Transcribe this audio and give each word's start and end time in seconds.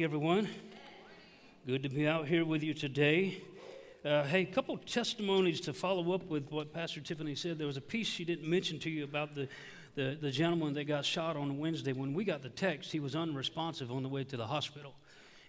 morning, 0.00 0.16
everyone. 0.16 0.48
Good 1.66 1.82
to 1.82 1.90
be 1.90 2.08
out 2.08 2.26
here 2.26 2.46
with 2.46 2.62
you 2.62 2.72
today. 2.72 3.42
Uh, 4.02 4.24
hey, 4.24 4.40
a 4.40 4.46
couple 4.46 4.78
testimonies 4.78 5.60
to 5.62 5.74
follow 5.74 6.14
up 6.14 6.24
with 6.24 6.50
what 6.50 6.72
Pastor 6.72 7.02
Tiffany 7.02 7.34
said. 7.34 7.58
There 7.58 7.66
was 7.66 7.76
a 7.76 7.82
piece 7.82 8.06
she 8.06 8.24
didn't 8.24 8.48
mention 8.48 8.78
to 8.78 8.88
you 8.88 9.04
about 9.04 9.34
the, 9.34 9.46
the, 9.96 10.16
the 10.18 10.30
gentleman 10.30 10.72
that 10.72 10.84
got 10.84 11.04
shot 11.04 11.36
on 11.36 11.58
Wednesday. 11.58 11.92
When 11.92 12.14
we 12.14 12.24
got 12.24 12.40
the 12.40 12.48
text, 12.48 12.92
he 12.92 12.98
was 12.98 13.14
unresponsive 13.14 13.92
on 13.92 14.02
the 14.02 14.08
way 14.08 14.24
to 14.24 14.38
the 14.38 14.46
hospital. 14.46 14.94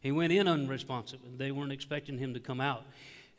He 0.01 0.11
went 0.11 0.33
in 0.33 0.49
unresponsive, 0.49 1.21
and 1.23 1.39
they 1.39 1.53
weren't 1.53 1.71
expecting 1.71 2.17
him 2.17 2.33
to 2.33 2.41
come 2.41 2.59
out. 2.59 2.83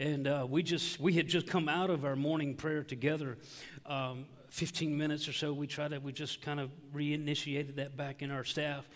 And 0.01 0.27
uh, 0.27 0.47
we 0.49 0.63
just 0.63 0.99
we 0.99 1.13
had 1.13 1.29
just 1.29 1.47
come 1.47 1.69
out 1.69 1.91
of 1.91 2.07
our 2.07 2.17
morning 2.17 2.55
prayer 2.55 2.85
together. 2.85 3.37
Um, 3.85 4.25
15 4.49 4.97
minutes 4.97 5.29
or 5.29 5.35
so, 5.35 5.53
we 5.53 5.67
tried 5.67 5.91
to 5.91 5.99
we 5.99 6.13
just 6.13 6.41
kind 6.41 6.59
of 6.59 6.71
reinitiated 6.95 7.77
that 7.77 7.99
back 7.99 8.23
in 8.23 8.31
our 8.31 8.45
staff 8.45 8.87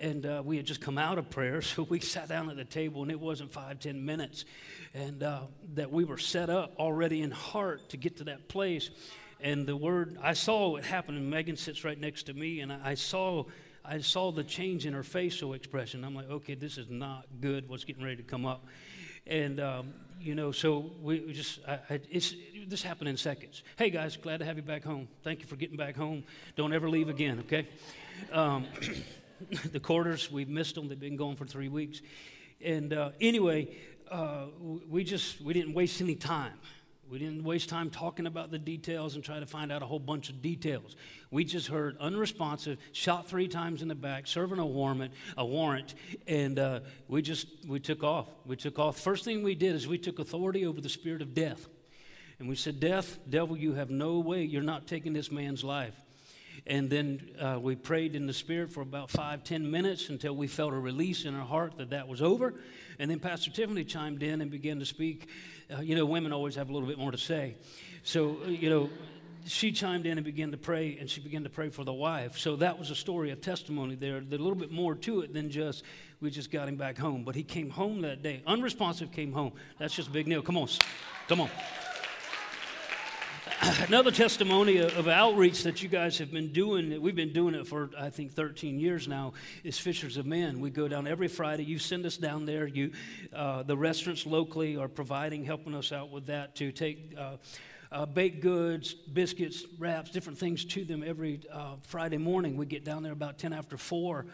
and 0.00 0.26
uh, 0.26 0.42
we 0.44 0.56
had 0.56 0.66
just 0.66 0.80
come 0.80 0.98
out 0.98 1.18
of 1.18 1.30
prayer, 1.30 1.62
so 1.62 1.82
we 1.82 2.00
sat 2.00 2.28
down 2.28 2.50
at 2.50 2.56
the 2.56 2.64
table, 2.64 3.02
and 3.02 3.10
it 3.10 3.20
wasn't 3.20 3.52
five, 3.52 3.80
ten 3.80 4.04
minutes, 4.04 4.44
and 4.94 5.22
uh, 5.22 5.40
that 5.74 5.90
we 5.90 6.04
were 6.04 6.18
set 6.18 6.50
up 6.50 6.74
already 6.78 7.22
in 7.22 7.30
heart 7.30 7.88
to 7.90 7.96
get 7.96 8.16
to 8.18 8.24
that 8.24 8.48
place. 8.48 8.90
And 9.40 9.66
the 9.66 9.76
word, 9.76 10.16
I 10.22 10.32
saw 10.32 10.76
it 10.76 10.84
happen, 10.84 11.16
and 11.16 11.30
Megan 11.30 11.56
sits 11.56 11.84
right 11.84 11.98
next 11.98 12.24
to 12.24 12.34
me, 12.34 12.60
and 12.60 12.72
I, 12.72 12.80
I 12.84 12.94
saw. 12.94 13.44
I 13.88 14.00
saw 14.00 14.32
the 14.32 14.42
change 14.42 14.84
in 14.84 14.94
her 14.94 15.04
facial 15.04 15.52
expression. 15.52 16.02
I'm 16.02 16.12
like, 16.12 16.28
okay, 16.28 16.56
this 16.56 16.76
is 16.76 16.90
not 16.90 17.24
good. 17.40 17.68
What's 17.68 17.84
getting 17.84 18.02
ready 18.02 18.16
to 18.16 18.24
come 18.24 18.44
up? 18.44 18.66
And 19.28 19.60
um, 19.60 19.94
you 20.20 20.34
know, 20.34 20.50
so 20.50 20.90
we, 21.02 21.32
just, 21.32 21.60
I, 21.68 21.78
I, 21.88 22.00
this 22.66 22.82
happened 22.82 23.08
in 23.08 23.16
seconds. 23.16 23.62
Hey 23.76 23.90
guys, 23.90 24.16
glad 24.16 24.38
to 24.38 24.44
have 24.44 24.56
you 24.56 24.62
back 24.62 24.84
home. 24.84 25.08
Thank 25.22 25.40
you 25.40 25.46
for 25.46 25.56
getting 25.56 25.76
back 25.76 25.96
home. 25.96 26.24
Don't 26.56 26.72
ever 26.72 26.88
leave 26.88 27.08
again, 27.08 27.40
okay? 27.40 27.68
Um, 28.32 28.66
the 29.72 29.80
quarters, 29.80 30.30
we've 30.30 30.48
missed 30.48 30.74
them. 30.74 30.88
They've 30.88 30.98
been 30.98 31.16
gone 31.16 31.36
for 31.36 31.46
three 31.46 31.68
weeks. 31.68 32.00
And 32.64 32.92
uh, 32.92 33.10
anyway, 33.20 33.76
uh, 34.10 34.46
we 34.88 35.04
just 35.04 35.40
we 35.40 35.52
didn't 35.52 35.74
waste 35.74 36.00
any 36.00 36.14
time. 36.14 36.54
We 37.08 37.20
didn't 37.20 37.44
waste 37.44 37.68
time 37.68 37.90
talking 37.90 38.26
about 38.26 38.50
the 38.50 38.58
details 38.58 39.14
and 39.14 39.22
try 39.22 39.38
to 39.38 39.46
find 39.46 39.70
out 39.70 39.80
a 39.80 39.86
whole 39.86 40.00
bunch 40.00 40.28
of 40.28 40.42
details. 40.42 40.96
We 41.30 41.44
just 41.44 41.68
heard 41.68 41.96
unresponsive, 41.98 42.78
shot 42.90 43.28
three 43.28 43.46
times 43.46 43.80
in 43.80 43.86
the 43.86 43.94
back, 43.94 44.26
serving 44.26 44.58
a 44.58 44.66
warrant, 44.66 45.12
a 45.36 45.46
warrant, 45.46 45.94
and 46.26 46.58
uh, 46.58 46.80
we 47.06 47.22
just 47.22 47.46
we 47.68 47.78
took 47.78 48.02
off. 48.02 48.26
We 48.44 48.56
took 48.56 48.78
off. 48.78 48.98
First 48.98 49.24
thing 49.24 49.44
we 49.44 49.54
did 49.54 49.76
is 49.76 49.86
we 49.86 49.98
took 49.98 50.18
authority 50.18 50.66
over 50.66 50.80
the 50.80 50.88
spirit 50.88 51.22
of 51.22 51.32
death, 51.32 51.68
and 52.40 52.48
we 52.48 52.56
said, 52.56 52.80
"Death, 52.80 53.18
devil, 53.28 53.56
you 53.56 53.74
have 53.74 53.90
no 53.90 54.18
way. 54.18 54.42
You're 54.42 54.62
not 54.62 54.88
taking 54.88 55.12
this 55.12 55.30
man's 55.30 55.62
life." 55.62 55.94
And 56.66 56.90
then 56.90 57.30
uh, 57.40 57.58
we 57.60 57.76
prayed 57.76 58.14
in 58.14 58.26
the 58.26 58.32
Spirit 58.32 58.72
for 58.72 58.80
about 58.80 59.10
five, 59.10 59.44
ten 59.44 59.70
minutes 59.70 60.08
until 60.08 60.34
we 60.34 60.46
felt 60.46 60.72
a 60.72 60.78
release 60.78 61.24
in 61.24 61.34
our 61.34 61.46
heart 61.46 61.78
that 61.78 61.90
that 61.90 62.08
was 62.08 62.22
over. 62.22 62.54
And 62.98 63.10
then 63.10 63.18
Pastor 63.20 63.50
Tiffany 63.50 63.84
chimed 63.84 64.22
in 64.22 64.40
and 64.40 64.50
began 64.50 64.78
to 64.78 64.86
speak. 64.86 65.28
Uh, 65.72 65.80
you 65.80 65.94
know, 65.94 66.06
women 66.06 66.32
always 66.32 66.54
have 66.54 66.68
a 66.68 66.72
little 66.72 66.88
bit 66.88 66.98
more 66.98 67.10
to 67.10 67.18
say. 67.18 67.56
So, 68.02 68.38
uh, 68.44 68.48
you 68.48 68.70
know, 68.70 68.90
she 69.46 69.70
chimed 69.70 70.06
in 70.06 70.18
and 70.18 70.24
began 70.24 70.50
to 70.50 70.56
pray, 70.56 70.96
and 70.98 71.08
she 71.08 71.20
began 71.20 71.44
to 71.44 71.50
pray 71.50 71.68
for 71.68 71.84
the 71.84 71.92
wife. 71.92 72.36
So 72.38 72.56
that 72.56 72.78
was 72.78 72.90
a 72.90 72.96
story 72.96 73.30
of 73.30 73.40
testimony 73.40 73.94
there. 73.94 74.20
There's 74.20 74.40
a 74.40 74.42
little 74.42 74.58
bit 74.58 74.72
more 74.72 74.94
to 74.96 75.20
it 75.20 75.32
than 75.32 75.50
just 75.50 75.84
we 76.20 76.30
just 76.30 76.50
got 76.50 76.68
him 76.68 76.76
back 76.76 76.98
home. 76.98 77.24
But 77.24 77.34
he 77.34 77.42
came 77.42 77.70
home 77.70 78.02
that 78.02 78.22
day. 78.22 78.42
Unresponsive 78.46 79.12
came 79.12 79.32
home. 79.32 79.52
That's 79.78 79.94
just 79.94 80.08
a 80.08 80.12
big 80.12 80.26
deal. 80.26 80.42
Come 80.42 80.56
on. 80.56 80.68
Come 81.28 81.40
on. 81.40 81.50
another 83.88 84.10
testimony 84.10 84.78
of 84.78 85.08
outreach 85.08 85.62
that 85.62 85.82
you 85.82 85.88
guys 85.88 86.18
have 86.18 86.30
been 86.30 86.52
doing, 86.52 87.00
we've 87.00 87.16
been 87.16 87.32
doing 87.32 87.54
it 87.54 87.66
for, 87.66 87.90
I 87.98 88.10
think, 88.10 88.32
13 88.32 88.78
years 88.78 89.08
now, 89.08 89.32
is 89.64 89.78
Fishers 89.78 90.16
of 90.16 90.26
Men. 90.26 90.60
We 90.60 90.70
go 90.70 90.88
down 90.88 91.06
every 91.06 91.28
Friday. 91.28 91.64
You 91.64 91.78
send 91.78 92.04
us 92.04 92.16
down 92.16 92.44
there. 92.44 92.66
You, 92.66 92.92
uh, 93.34 93.62
the 93.62 93.76
restaurants 93.76 94.26
locally 94.26 94.76
are 94.76 94.88
providing, 94.88 95.44
helping 95.44 95.74
us 95.74 95.90
out 95.90 96.10
with 96.10 96.26
that 96.26 96.54
to 96.56 96.70
take 96.70 97.14
uh, 97.18 97.36
uh, 97.92 98.04
baked 98.04 98.40
goods, 98.40 98.92
biscuits, 98.92 99.64
wraps, 99.78 100.10
different 100.10 100.38
things 100.38 100.64
to 100.66 100.84
them 100.84 101.02
every 101.06 101.40
uh, 101.50 101.76
Friday 101.82 102.18
morning. 102.18 102.56
We 102.56 102.66
get 102.66 102.84
down 102.84 103.02
there 103.02 103.12
about 103.12 103.38
10 103.38 103.52
after 103.52 103.78
4. 103.78 104.26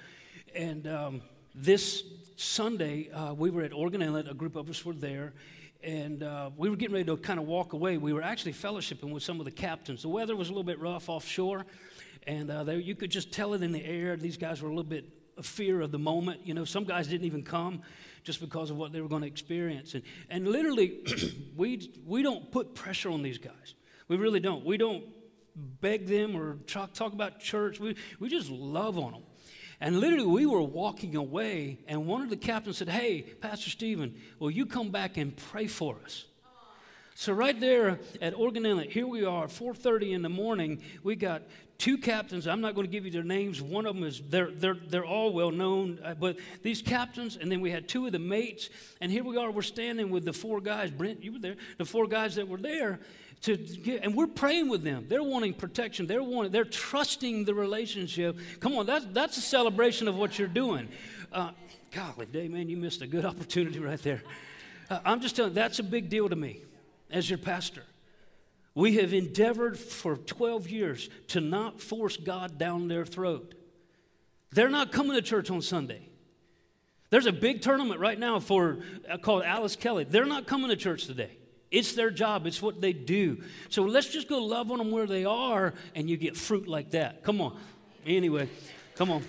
And 0.54 0.86
um, 0.88 1.22
this 1.54 2.02
Sunday, 2.36 3.10
uh, 3.10 3.34
we 3.34 3.50
were 3.50 3.62
at 3.62 3.72
Oregon 3.72 4.02
Inlet. 4.02 4.28
A 4.28 4.34
group 4.34 4.56
of 4.56 4.68
us 4.68 4.84
were 4.84 4.94
there 4.94 5.32
and 5.82 6.22
uh, 6.22 6.50
we 6.56 6.70
were 6.70 6.76
getting 6.76 6.94
ready 6.94 7.06
to 7.06 7.16
kind 7.16 7.38
of 7.38 7.46
walk 7.46 7.72
away. 7.72 7.98
We 7.98 8.12
were 8.12 8.22
actually 8.22 8.52
fellowshipping 8.52 9.10
with 9.10 9.22
some 9.22 9.40
of 9.40 9.44
the 9.44 9.50
captains. 9.50 10.02
The 10.02 10.08
weather 10.08 10.36
was 10.36 10.48
a 10.48 10.52
little 10.52 10.64
bit 10.64 10.80
rough 10.80 11.08
offshore, 11.08 11.66
and 12.26 12.50
uh, 12.50 12.64
there, 12.64 12.78
you 12.78 12.94
could 12.94 13.10
just 13.10 13.32
tell 13.32 13.54
it 13.54 13.62
in 13.62 13.72
the 13.72 13.84
air. 13.84 14.16
These 14.16 14.36
guys 14.36 14.62
were 14.62 14.68
a 14.68 14.72
little 14.72 14.88
bit 14.88 15.08
of 15.36 15.46
fear 15.46 15.80
of 15.80 15.90
the 15.90 15.98
moment. 15.98 16.46
You 16.46 16.54
know, 16.54 16.64
some 16.64 16.84
guys 16.84 17.08
didn't 17.08 17.26
even 17.26 17.42
come 17.42 17.82
just 18.22 18.40
because 18.40 18.70
of 18.70 18.76
what 18.76 18.92
they 18.92 19.00
were 19.00 19.08
going 19.08 19.22
to 19.22 19.28
experience. 19.28 19.94
And, 19.94 20.02
and 20.30 20.46
literally, 20.46 21.00
we, 21.56 21.90
we 22.06 22.22
don't 22.22 22.50
put 22.52 22.74
pressure 22.74 23.10
on 23.10 23.22
these 23.22 23.38
guys. 23.38 23.74
We 24.08 24.16
really 24.16 24.40
don't. 24.40 24.64
We 24.64 24.76
don't 24.76 25.04
beg 25.56 26.06
them 26.06 26.36
or 26.36 26.54
talk, 26.66 26.92
talk 26.92 27.12
about 27.12 27.40
church. 27.40 27.80
We, 27.80 27.96
we 28.20 28.28
just 28.28 28.50
love 28.50 28.98
on 28.98 29.12
them. 29.12 29.22
And 29.82 29.98
literally, 29.98 30.28
we 30.28 30.46
were 30.46 30.62
walking 30.62 31.16
away, 31.16 31.80
and 31.88 32.06
one 32.06 32.22
of 32.22 32.30
the 32.30 32.36
captains 32.36 32.78
said, 32.78 32.88
Hey, 32.88 33.22
Pastor 33.22 33.68
Stephen, 33.68 34.14
will 34.38 34.52
you 34.52 34.64
come 34.64 34.90
back 34.92 35.16
and 35.16 35.36
pray 35.36 35.66
for 35.66 35.96
us? 36.04 36.24
So 37.16 37.32
right 37.32 37.58
there 37.58 37.98
at 38.20 38.32
Oregon 38.32 38.64
Inlet, 38.64 38.92
here 38.92 39.08
we 39.08 39.24
are, 39.24 39.48
4:30 39.48 40.12
in 40.12 40.22
the 40.22 40.28
morning. 40.28 40.82
We 41.02 41.16
got 41.16 41.42
two 41.78 41.98
captains. 41.98 42.46
I'm 42.46 42.60
not 42.60 42.76
going 42.76 42.86
to 42.86 42.92
give 42.92 43.04
you 43.04 43.10
their 43.10 43.24
names. 43.24 43.60
One 43.60 43.84
of 43.84 43.96
them 43.96 44.04
is 44.04 44.22
they're 44.30 44.52
they're 44.52 44.78
they're 44.86 45.04
all 45.04 45.32
well 45.32 45.50
known, 45.50 45.98
uh, 46.04 46.14
but 46.14 46.36
these 46.62 46.80
captains, 46.80 47.36
and 47.36 47.50
then 47.50 47.60
we 47.60 47.72
had 47.72 47.88
two 47.88 48.06
of 48.06 48.12
the 48.12 48.20
mates. 48.20 48.70
And 49.00 49.10
here 49.10 49.24
we 49.24 49.36
are. 49.36 49.50
We're 49.50 49.62
standing 49.62 50.10
with 50.10 50.24
the 50.24 50.32
four 50.32 50.60
guys. 50.60 50.92
Brent, 50.92 51.24
you 51.24 51.32
were 51.32 51.38
there. 51.40 51.56
The 51.78 51.84
four 51.84 52.06
guys 52.06 52.36
that 52.36 52.46
were 52.46 52.56
there, 52.56 53.00
to 53.42 53.56
get, 53.56 54.04
and 54.04 54.14
we're 54.14 54.28
praying 54.28 54.68
with 54.68 54.82
them. 54.82 55.06
They're 55.08 55.22
wanting 55.22 55.54
protection. 55.54 56.06
They're 56.06 56.22
wanting, 56.22 56.52
they're 56.52 56.64
trusting 56.64 57.44
the 57.44 57.54
relationship. 57.54 58.38
Come 58.60 58.74
on, 58.74 58.86
that's 58.86 59.06
that's 59.12 59.36
a 59.36 59.40
celebration 59.40 60.08
of 60.08 60.16
what 60.16 60.38
you're 60.38 60.48
doing. 60.48 60.88
Uh, 61.32 61.50
golly, 61.90 62.26
day 62.26 62.48
man, 62.48 62.68
you 62.68 62.76
missed 62.76 63.02
a 63.02 63.06
good 63.06 63.24
opportunity 63.32 63.78
right 63.78 64.02
there. 64.02 64.22
Uh, 64.88 65.00
I'm 65.04 65.20
just 65.20 65.36
telling 65.36 65.54
that's 65.54 65.80
a 65.80 65.84
big 65.84 66.08
deal 66.08 66.28
to 66.28 66.36
me 66.36 66.62
as 67.10 67.28
your 67.28 67.38
pastor. 67.38 67.82
We 68.74 68.96
have 68.96 69.12
endeavored 69.12 69.78
for 69.78 70.16
12 70.16 70.70
years 70.70 71.10
to 71.28 71.40
not 71.40 71.80
force 71.80 72.16
God 72.16 72.56
down 72.56 72.88
their 72.88 73.04
throat. 73.04 73.54
They're 74.50 74.70
not 74.70 74.92
coming 74.92 75.12
to 75.12 75.22
church 75.22 75.50
on 75.50 75.60
Sunday. 75.60 76.08
There's 77.10 77.26
a 77.26 77.32
big 77.32 77.60
tournament 77.60 78.00
right 78.00 78.18
now 78.18 78.40
for 78.40 78.78
uh, 79.10 79.18
called 79.18 79.42
Alice 79.42 79.76
Kelly. 79.76 80.04
They're 80.04 80.24
not 80.24 80.46
coming 80.46 80.70
to 80.70 80.76
church 80.76 81.04
today. 81.06 81.36
It's 81.72 81.94
their 81.94 82.10
job, 82.10 82.46
it's 82.46 82.62
what 82.62 82.80
they 82.80 82.92
do. 82.92 83.42
So 83.70 83.82
let's 83.82 84.08
just 84.08 84.28
go 84.28 84.38
love 84.44 84.70
on 84.70 84.78
them 84.78 84.90
where 84.90 85.06
they 85.06 85.24
are, 85.24 85.72
and 85.94 86.08
you 86.08 86.16
get 86.16 86.36
fruit 86.36 86.68
like 86.68 86.90
that. 86.92 87.24
Come 87.24 87.40
on. 87.40 87.58
Anyway, 88.06 88.48
come 88.94 89.10
on. 89.10 89.24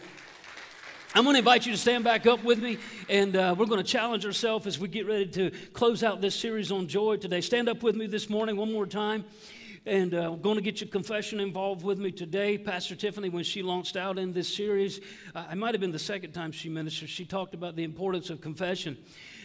I'm 1.15 1.23
going 1.23 1.35
to 1.35 1.39
invite 1.39 1.65
you 1.65 1.71
to 1.71 1.77
stand 1.77 2.03
back 2.03 2.25
up 2.25 2.43
with 2.43 2.61
me, 2.61 2.79
and 3.07 3.35
uh, 3.35 3.55
we're 3.57 3.67
going 3.67 3.81
to 3.81 3.89
challenge 3.89 4.25
ourselves 4.25 4.67
as 4.67 4.77
we 4.77 4.87
get 4.87 5.07
ready 5.07 5.27
to 5.27 5.51
close 5.71 6.03
out 6.03 6.21
this 6.21 6.35
series 6.35 6.71
on 6.71 6.87
joy 6.87 7.17
today. 7.17 7.39
Stand 7.39 7.69
up 7.69 7.81
with 7.81 7.95
me 7.95 8.07
this 8.07 8.29
morning 8.29 8.57
one 8.57 8.71
more 8.71 8.87
time. 8.87 9.23
And 9.85 10.13
uh, 10.13 10.31
I'm 10.31 10.41
going 10.41 10.55
to 10.55 10.61
get 10.61 10.79
your 10.79 10.89
confession 10.89 11.41
involved 11.41 11.83
with 11.83 11.99
me 11.99 12.11
today. 12.11 12.57
Pastor 12.57 12.95
Tiffany, 12.95 13.27
when 13.27 13.43
she 13.43 13.61
launched 13.61 13.97
out 13.97 14.17
in 14.17 14.31
this 14.31 14.53
series, 14.53 15.01
uh, 15.35 15.43
I 15.49 15.55
might 15.55 15.73
have 15.73 15.81
been 15.81 15.91
the 15.91 15.99
second 15.99 16.31
time 16.31 16.53
she 16.53 16.69
ministered, 16.69 17.09
she 17.09 17.25
talked 17.25 17.53
about 17.53 17.75
the 17.75 17.83
importance 17.83 18.29
of 18.29 18.39
confession. 18.39 18.97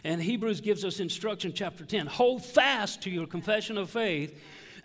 And 0.05 0.21
Hebrews 0.23 0.61
gives 0.61 0.85
us 0.85 1.01
instruction, 1.01 1.53
chapter 1.53 1.85
10 1.85 2.07
hold 2.07 2.45
fast 2.45 3.03
to 3.03 3.11
your 3.11 3.27
confession 3.27 3.79
of 3.79 3.91
faith. 3.91 4.39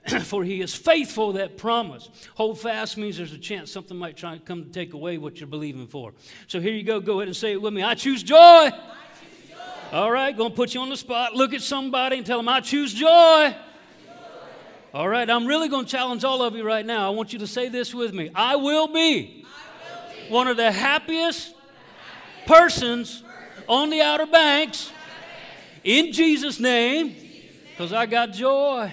for 0.23 0.43
he 0.43 0.61
is 0.61 0.75
faithful 0.75 1.33
that 1.33 1.57
promise. 1.57 2.09
Hold 2.35 2.59
fast 2.59 2.97
means 2.97 3.17
there's 3.17 3.33
a 3.33 3.37
chance 3.37 3.71
something 3.71 3.97
might 3.97 4.17
try 4.17 4.37
to 4.37 4.43
come 4.43 4.65
to 4.65 4.69
take 4.69 4.93
away 4.93 5.17
what 5.17 5.39
you're 5.39 5.47
believing 5.47 5.87
for. 5.87 6.13
So 6.47 6.59
here 6.59 6.73
you 6.73 6.83
go. 6.83 6.99
Go 6.99 7.19
ahead 7.19 7.29
and 7.29 7.37
say 7.37 7.53
it 7.53 7.61
with 7.61 7.73
me. 7.73 7.83
I 7.83 7.95
choose 7.95 8.21
joy. 8.21 8.35
I 8.35 8.69
choose 8.69 9.49
joy. 9.49 9.97
All 9.97 10.11
right, 10.11 10.35
gonna 10.35 10.53
put 10.53 10.73
you 10.73 10.81
on 10.81 10.89
the 10.89 10.97
spot. 10.97 11.35
Look 11.35 11.53
at 11.53 11.61
somebody 11.61 12.17
and 12.17 12.25
tell 12.25 12.37
them, 12.37 12.49
I 12.49 12.59
choose 12.59 12.93
joy. 12.93 13.55
All 14.93 15.07
right, 15.07 15.27
I'm 15.29 15.45
really 15.45 15.69
gonna 15.69 15.87
challenge 15.87 16.23
all 16.23 16.43
of 16.43 16.55
you 16.55 16.63
right 16.63 16.85
now. 16.85 17.07
I 17.07 17.11
want 17.11 17.31
you 17.31 17.39
to 17.39 17.47
say 17.47 17.69
this 17.69 17.93
with 17.93 18.13
me. 18.13 18.29
I 18.35 18.57
will 18.57 18.87
be, 18.87 18.93
I 18.93 18.99
will 18.99 20.25
be 20.27 20.31
one 20.31 20.47
of 20.47 20.57
the 20.57 20.71
happiest, 20.71 21.55
happiest 21.55 22.45
persons 22.45 23.23
on 23.69 23.89
the 23.89 24.01
Outer 24.01 24.25
Banks 24.25 24.91
in 25.83 26.11
Jesus' 26.11 26.59
name, 26.59 27.15
because 27.71 27.93
I 27.93 28.05
got 28.05 28.31
joy. 28.31 28.91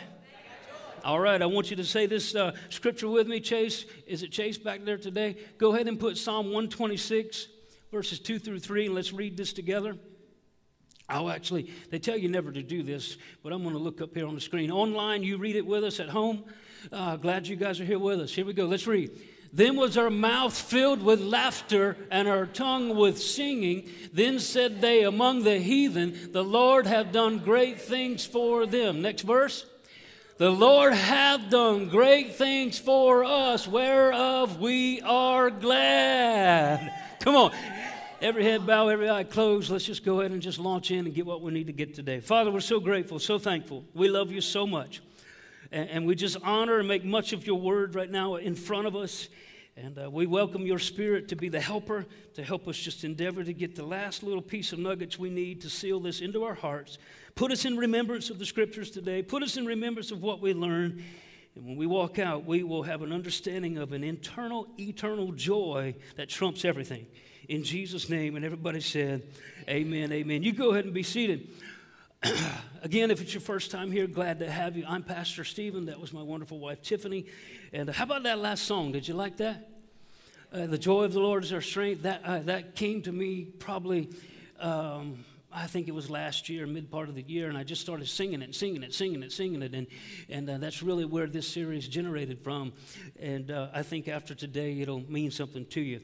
All 1.03 1.19
right, 1.19 1.41
I 1.41 1.47
want 1.47 1.71
you 1.71 1.77
to 1.77 1.85
say 1.85 2.05
this 2.05 2.35
uh, 2.35 2.53
scripture 2.69 3.09
with 3.09 3.27
me, 3.27 3.41
Chase. 3.41 3.87
Is 4.07 4.23
it 4.23 4.31
Chase 4.31 4.59
back 4.59 4.85
there 4.85 4.99
today? 4.99 5.37
Go 5.57 5.75
ahead 5.75 5.89
and 5.89 5.99
put 5.99 6.19
Psalm 6.19 6.47
126, 6.47 7.49
verses 7.91 8.19
2 8.19 8.39
through 8.39 8.59
3, 8.59 8.87
and 8.87 8.95
let's 8.95 9.13
read 9.13 9.37
this 9.37 9.55
together. 9.55 9.97
I'll 11.09 11.31
actually, 11.31 11.73
they 11.91 11.99
tell 11.99 12.17
you 12.17 12.29
never 12.29 12.53
to 12.53 12.63
do 12.63 12.83
this, 12.83 13.17
but 13.43 13.53
I'm 13.53 13.63
going 13.63 13.75
to 13.75 13.81
look 13.81 14.01
up 14.01 14.15
here 14.15 14.27
on 14.27 14.35
the 14.35 14.41
screen. 14.41 14.71
Online, 14.71 15.23
you 15.23 15.39
read 15.39 15.57
it 15.57 15.67
with 15.67 15.85
us 15.85 16.01
at 16.01 16.09
home. 16.09 16.45
Uh, 16.93 17.17
glad 17.17 17.47
you 17.47 17.57
guys 17.57 17.81
are 17.81 17.85
here 17.85 17.99
with 17.99 18.21
us. 18.21 18.33
Here 18.33 18.45
we 18.45 18.53
go. 18.53 18.67
Let's 18.67 18.87
read. 18.87 19.11
Then 19.53 19.77
was 19.77 19.97
our 19.97 20.11
mouth 20.11 20.57
filled 20.57 21.03
with 21.03 21.21
laughter 21.21 21.97
and 22.11 22.29
our 22.29 22.47
tongue 22.47 22.97
with 22.97 23.21
singing. 23.21 23.89
Then 24.13 24.39
said 24.39 24.81
they 24.81 25.03
among 25.03 25.43
the 25.43 25.59
heathen, 25.59 26.31
The 26.33 26.45
Lord 26.45 26.87
hath 26.87 27.13
done 27.13 27.39
great 27.39 27.81
things 27.81 28.25
for 28.25 28.67
them. 28.67 29.03
Next 29.03 29.23
verse. 29.23 29.67
The 30.39 30.51
Lord 30.51 30.95
hath 30.95 31.51
done 31.51 31.91
great 31.91 32.37
things 32.37 32.79
for 32.79 33.25
us, 33.25 33.69
whereof 33.69 34.59
we 34.59 35.03
are 35.03 35.51
glad. 35.51 36.95
Come 37.21 37.37
on. 37.37 37.53
Every 38.23 38.45
head 38.45 38.67
bow, 38.67 38.89
every 38.89 39.11
eye 39.11 39.25
closed. 39.25 39.71
Let's 39.71 39.85
just 39.85 40.05
go 40.05 40.21
ahead 40.21 40.31
and 40.31 40.41
just 40.41 40.59
launch 40.59 40.91
in 40.91 41.07
and 41.07 41.15
get 41.15 41.27
what 41.27 41.43
we 41.43 41.53
need 41.53 41.67
to 41.67 41.73
get 41.73 41.95
today. 41.95 42.21
Father, 42.21 42.51
we're 42.51 42.61
so 42.61 42.81
grateful, 42.81 43.19
so 43.19 43.39
thankful. 43.39 43.85
We 43.93 44.09
love 44.09 44.31
you 44.31 44.41
so 44.41 44.67
much. 44.67 45.03
And, 45.73 45.89
and 45.91 46.07
we 46.07 46.15
just 46.15 46.37
honor 46.43 46.79
and 46.79 46.89
make 46.89 47.05
much 47.05 47.33
of 47.33 47.47
your 47.47 47.61
word 47.61 47.95
right 47.95 48.11
now 48.11 48.37
in 48.37 48.55
front 48.55 48.87
of 48.87 48.97
us. 48.97 49.29
And 49.77 49.99
uh, 49.99 50.11
we 50.11 50.27
welcome 50.27 50.67
your 50.67 50.79
spirit 50.79 51.29
to 51.29 51.37
be 51.37 51.49
the 51.49 51.61
helper, 51.61 52.07
to 52.35 52.43
help 52.43 52.69
us 52.69 52.77
just 52.77 53.05
endeavor 53.05 53.43
to 53.45 53.53
get 53.53 53.77
the 53.77 53.87
last 53.87 54.23
little 54.23 54.43
piece 54.43 54.73
of 54.73 54.79
nuggets 54.79 55.19
we 55.19 55.31
need 55.31 55.61
to 55.63 55.71
seal 55.71 56.01
this 56.01 56.21
into 56.21 56.45
our 56.45 56.55
hearts 56.55 56.99
Put 57.35 57.53
us 57.53 57.65
in 57.65 57.77
remembrance 57.77 58.31
of 58.31 58.39
the 58.39 58.47
scriptures 58.47 58.91
today. 58.91 59.23
Put 59.23 59.43
us 59.43 59.57
in 59.57 59.67
remembrance 59.67 60.11
of 60.11 60.23
what 60.23 60.41
we 60.41 60.53
learned. 60.53 61.03
And 61.55 61.65
when 61.65 61.77
we 61.77 61.87
walk 61.87 62.19
out, 62.19 62.45
we 62.45 62.63
will 62.63 62.83
have 62.83 63.03
an 63.03 63.13
understanding 63.13 63.79
of 63.79 63.93
an 63.93 64.05
internal, 64.05 64.69
eternal 64.79 65.33
joy 65.33 65.95
that 66.17 66.29
trumps 66.29 66.65
everything. 66.65 67.07
In 67.49 67.65
Jesus' 67.65 68.09
name. 68.09 68.37
And 68.37 68.45
everybody 68.45 68.81
said, 68.81 69.23
Amen, 69.69 70.13
amen. 70.13 70.43
You 70.43 70.53
go 70.53 70.73
ahead 70.73 70.85
and 70.85 70.95
be 70.95 71.03
seated. 71.03 71.49
Again, 72.83 73.11
if 73.11 73.23
it's 73.23 73.33
your 73.33 73.41
first 73.41 73.71
time 73.71 73.91
here, 73.91 74.07
glad 74.07 74.41
to 74.41 74.51
have 74.51 74.77
you. 74.77 74.85
I'm 74.87 75.03
Pastor 75.03 75.43
Stephen. 75.43 75.87
That 75.87 75.99
was 75.99 76.13
my 76.13 76.23
wonderful 76.23 76.59
wife, 76.59 76.83
Tiffany. 76.83 77.27
And 77.73 77.89
how 77.89 78.05
about 78.05 78.25
that 78.25 78.39
last 78.39 78.65
song? 78.65 78.93
Did 78.93 79.09
you 79.09 79.15
like 79.15 79.39
that? 79.39 79.71
Uh, 80.53 80.67
the 80.67 80.77
joy 80.77 81.05
of 81.05 81.13
the 81.13 81.21
Lord 81.21 81.45
is 81.45 81.53
our 81.53 81.63
strength. 81.63 82.03
That, 82.03 82.23
uh, 82.25 82.41
that 82.41 82.75
came 82.75 83.01
to 83.03 83.13
me 83.13 83.45
probably. 83.45 84.11
Um, 84.59 85.25
I 85.53 85.67
think 85.67 85.89
it 85.89 85.95
was 85.95 86.11
last 86.11 86.49
year, 86.49 86.67
mid 86.67 86.91
part 86.91 87.09
of 87.09 87.15
the 87.15 87.23
year, 87.23 87.49
and 87.49 87.59
I 87.59 87.65
just 87.65 87.81
started 87.81 88.07
singing 88.07 88.41
it, 88.43 88.55
singing 88.55 88.83
it, 88.85 88.95
singing 88.95 89.23
it, 89.23 89.33
singing 89.33 89.63
it, 89.63 89.75
and 89.75 89.87
and 90.29 90.49
uh, 90.49 90.59
that's 90.59 90.81
really 90.81 91.05
where 91.05 91.27
this 91.27 91.49
series 91.49 91.89
generated 91.89 92.39
from. 92.39 92.73
And 93.19 93.51
uh, 93.51 93.69
I 93.73 93.83
think 93.83 94.07
after 94.07 94.33
today, 94.33 94.81
it'll 94.81 95.11
mean 95.11 95.33
something 95.33 95.65
to 95.67 95.81
you. 95.81 96.01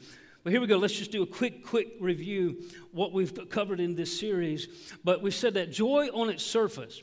But 0.46 0.52
here 0.52 0.60
we 0.60 0.68
go. 0.68 0.76
Let's 0.76 0.94
just 0.94 1.10
do 1.10 1.24
a 1.24 1.26
quick, 1.26 1.66
quick 1.66 1.96
review 1.98 2.62
what 2.92 3.12
we've 3.12 3.50
covered 3.50 3.80
in 3.80 3.96
this 3.96 4.16
series. 4.16 4.68
But 5.02 5.20
we 5.20 5.32
said 5.32 5.54
that 5.54 5.72
joy 5.72 6.06
on 6.14 6.30
its 6.30 6.44
surface, 6.44 7.02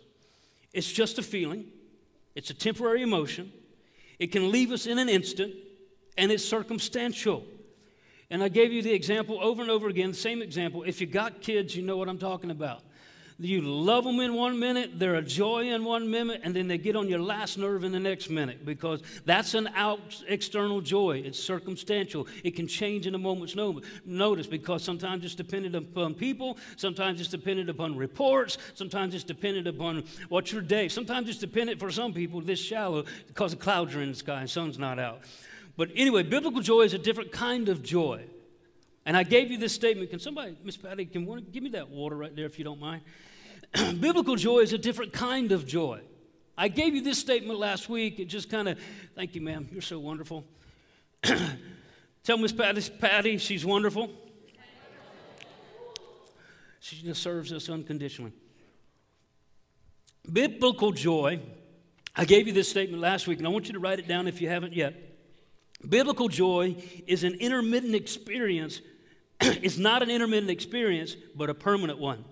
it's 0.71 0.89
just 0.89 1.19
a 1.19 1.21
feeling, 1.21 1.65
it's 2.35 2.51
a 2.51 2.53
temporary 2.53 3.01
emotion, 3.01 3.51
it 4.17 4.27
can 4.27 4.49
leave 4.49 4.71
us 4.71 4.87
in 4.87 4.97
an 4.97 5.09
instant, 5.09 5.55
and 6.17 6.31
it's 6.31 6.45
circumstantial. 6.45 7.43
And 8.29 8.41
I 8.41 8.47
gave 8.47 8.71
you 8.71 8.81
the 8.81 8.93
example 8.93 9.37
over 9.41 9.61
and 9.61 9.69
over 9.69 9.89
again, 9.89 10.13
same 10.13 10.41
example. 10.41 10.83
If 10.83 11.01
you 11.01 11.07
got 11.07 11.41
kids, 11.41 11.75
you 11.75 11.83
know 11.83 11.97
what 11.97 12.07
I'm 12.07 12.19
talking 12.19 12.49
about. 12.49 12.79
You 13.39 13.61
love 13.61 14.03
them 14.03 14.19
in 14.19 14.33
one 14.35 14.59
minute, 14.59 14.99
they're 14.99 15.15
a 15.15 15.21
joy 15.21 15.69
in 15.69 15.83
one 15.83 16.09
minute, 16.09 16.41
and 16.43 16.55
then 16.55 16.67
they 16.67 16.77
get 16.77 16.95
on 16.95 17.09
your 17.09 17.19
last 17.19 17.57
nerve 17.57 17.83
in 17.83 17.91
the 17.91 17.99
next 17.99 18.29
minute 18.29 18.65
because 18.65 19.01
that's 19.25 19.53
an 19.53 19.69
out 19.75 20.23
external 20.27 20.81
joy. 20.81 21.23
It's 21.25 21.39
circumstantial. 21.39 22.27
It 22.43 22.55
can 22.55 22.67
change 22.67 23.07
in 23.07 23.15
a 23.15 23.17
moment's 23.17 23.55
notice 23.55 24.47
because 24.47 24.83
sometimes 24.83 25.25
it's 25.25 25.35
dependent 25.35 25.75
upon 25.75 26.13
people, 26.13 26.57
sometimes 26.77 27.19
it's 27.19 27.29
dependent 27.29 27.69
upon 27.69 27.97
reports, 27.97 28.57
sometimes 28.75 29.15
it's 29.15 29.23
dependent 29.23 29.67
upon 29.67 30.03
what's 30.29 30.51
your 30.51 30.61
day. 30.61 30.87
Sometimes 30.87 31.27
it's 31.29 31.39
dependent 31.39 31.79
for 31.79 31.91
some 31.91 32.13
people 32.13 32.39
this 32.41 32.59
shallow 32.59 33.05
because 33.27 33.51
the 33.51 33.57
clouds 33.57 33.95
are 33.95 34.01
in 34.01 34.09
the 34.09 34.15
sky 34.15 34.41
and 34.41 34.49
sun's 34.49 34.77
not 34.77 34.99
out. 34.99 35.21
But 35.75 35.89
anyway, 35.95 36.23
biblical 36.23 36.61
joy 36.61 36.81
is 36.81 36.93
a 36.93 36.99
different 36.99 37.31
kind 37.31 37.67
of 37.67 37.81
joy. 37.81 38.25
And 39.05 39.17
I 39.17 39.23
gave 39.23 39.51
you 39.51 39.57
this 39.57 39.73
statement. 39.73 40.09
Can 40.09 40.19
somebody, 40.19 40.55
Miss 40.63 40.77
Patty, 40.77 41.05
can 41.05 41.25
one, 41.25 41.45
give 41.51 41.63
me 41.63 41.71
that 41.71 41.89
water 41.89 42.15
right 42.15 42.35
there 42.35 42.45
if 42.45 42.57
you 42.57 42.65
don't 42.65 42.79
mind? 42.79 43.01
biblical 43.99 44.35
joy 44.35 44.59
is 44.59 44.73
a 44.73 44.77
different 44.77 45.13
kind 45.13 45.51
of 45.51 45.65
joy. 45.65 45.99
I 46.57 46.67
gave 46.67 46.93
you 46.93 47.01
this 47.01 47.17
statement 47.17 47.59
last 47.59 47.89
week. 47.89 48.19
It 48.19 48.25
just 48.25 48.49
kind 48.49 48.69
of, 48.69 48.79
thank 49.15 49.35
you, 49.35 49.41
ma'am. 49.41 49.67
You're 49.71 49.81
so 49.81 49.99
wonderful. 49.99 50.45
Tell 52.23 52.37
Miss 52.37 52.51
Patty, 52.51 52.81
Patty 52.99 53.37
she's 53.37 53.65
wonderful. 53.65 54.09
She 56.79 57.01
just 57.01 57.23
serves 57.23 57.51
us 57.51 57.69
unconditionally. 57.69 58.33
Biblical 60.31 60.91
joy, 60.91 61.41
I 62.15 62.25
gave 62.25 62.45
you 62.45 62.53
this 62.53 62.69
statement 62.69 63.01
last 63.01 63.27
week, 63.27 63.39
and 63.39 63.47
I 63.47 63.49
want 63.49 63.67
you 63.67 63.73
to 63.73 63.79
write 63.79 63.99
it 63.99 64.07
down 64.07 64.27
if 64.27 64.41
you 64.41 64.49
haven't 64.49 64.73
yet. 64.73 64.95
Biblical 65.87 66.27
joy 66.29 66.75
is 67.07 67.23
an 67.23 67.35
intermittent 67.35 67.95
experience. 67.95 68.81
it's 69.61 69.77
not 69.77 70.01
an 70.03 70.09
intermittent 70.09 70.49
experience, 70.49 71.15
but 71.35 71.49
a 71.49 71.53
permanent 71.53 71.99
one. 71.99 72.23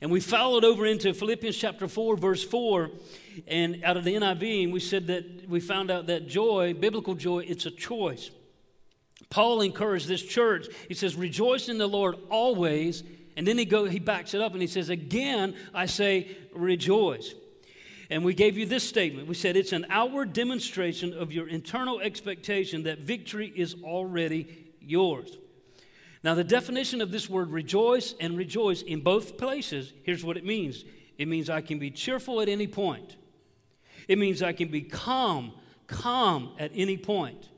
And 0.00 0.10
we 0.10 0.20
followed 0.20 0.64
over 0.64 0.84
into 0.84 1.14
Philippians 1.14 1.56
chapter 1.56 1.88
4, 1.88 2.16
verse 2.16 2.44
4, 2.44 2.90
and 3.46 3.82
out 3.82 3.96
of 3.96 4.04
the 4.04 4.14
NIV, 4.14 4.64
and 4.64 4.72
we 4.72 4.80
said 4.80 5.06
that 5.06 5.48
we 5.48 5.60
found 5.60 5.90
out 5.90 6.06
that 6.08 6.28
joy, 6.28 6.74
biblical 6.74 7.14
joy, 7.14 7.44
it's 7.46 7.66
a 7.66 7.70
choice. 7.70 8.30
Paul 9.30 9.62
encouraged 9.62 10.08
this 10.08 10.22
church. 10.22 10.66
He 10.88 10.94
says, 10.94 11.16
Rejoice 11.16 11.68
in 11.68 11.78
the 11.78 11.86
Lord 11.86 12.16
always. 12.30 13.02
And 13.36 13.46
then 13.46 13.58
he, 13.58 13.64
go, 13.64 13.84
he 13.84 13.98
backs 13.98 14.34
it 14.34 14.40
up 14.40 14.52
and 14.52 14.60
he 14.60 14.68
says, 14.68 14.88
Again, 14.88 15.54
I 15.74 15.86
say, 15.86 16.36
rejoice. 16.54 17.34
And 18.08 18.24
we 18.24 18.34
gave 18.34 18.56
you 18.56 18.66
this 18.66 18.84
statement. 18.84 19.26
We 19.26 19.34
said 19.34 19.56
it's 19.56 19.72
an 19.72 19.86
outward 19.90 20.32
demonstration 20.32 21.12
of 21.12 21.32
your 21.32 21.48
internal 21.48 22.00
expectation 22.00 22.84
that 22.84 23.00
victory 23.00 23.52
is 23.54 23.74
already 23.82 24.72
yours. 24.80 25.36
Now, 26.26 26.34
the 26.34 26.42
definition 26.42 27.00
of 27.00 27.12
this 27.12 27.30
word 27.30 27.52
rejoice 27.52 28.16
and 28.18 28.36
rejoice 28.36 28.82
in 28.82 29.00
both 29.00 29.38
places, 29.38 29.92
here's 30.02 30.24
what 30.24 30.36
it 30.36 30.44
means 30.44 30.84
it 31.18 31.28
means 31.28 31.48
I 31.48 31.60
can 31.60 31.78
be 31.78 31.88
cheerful 31.88 32.40
at 32.40 32.48
any 32.48 32.66
point, 32.66 33.14
it 34.08 34.18
means 34.18 34.42
I 34.42 34.52
can 34.52 34.66
be 34.66 34.80
calm, 34.80 35.52
calm 35.86 36.50
at 36.58 36.72
any 36.74 36.96
point, 36.96 37.48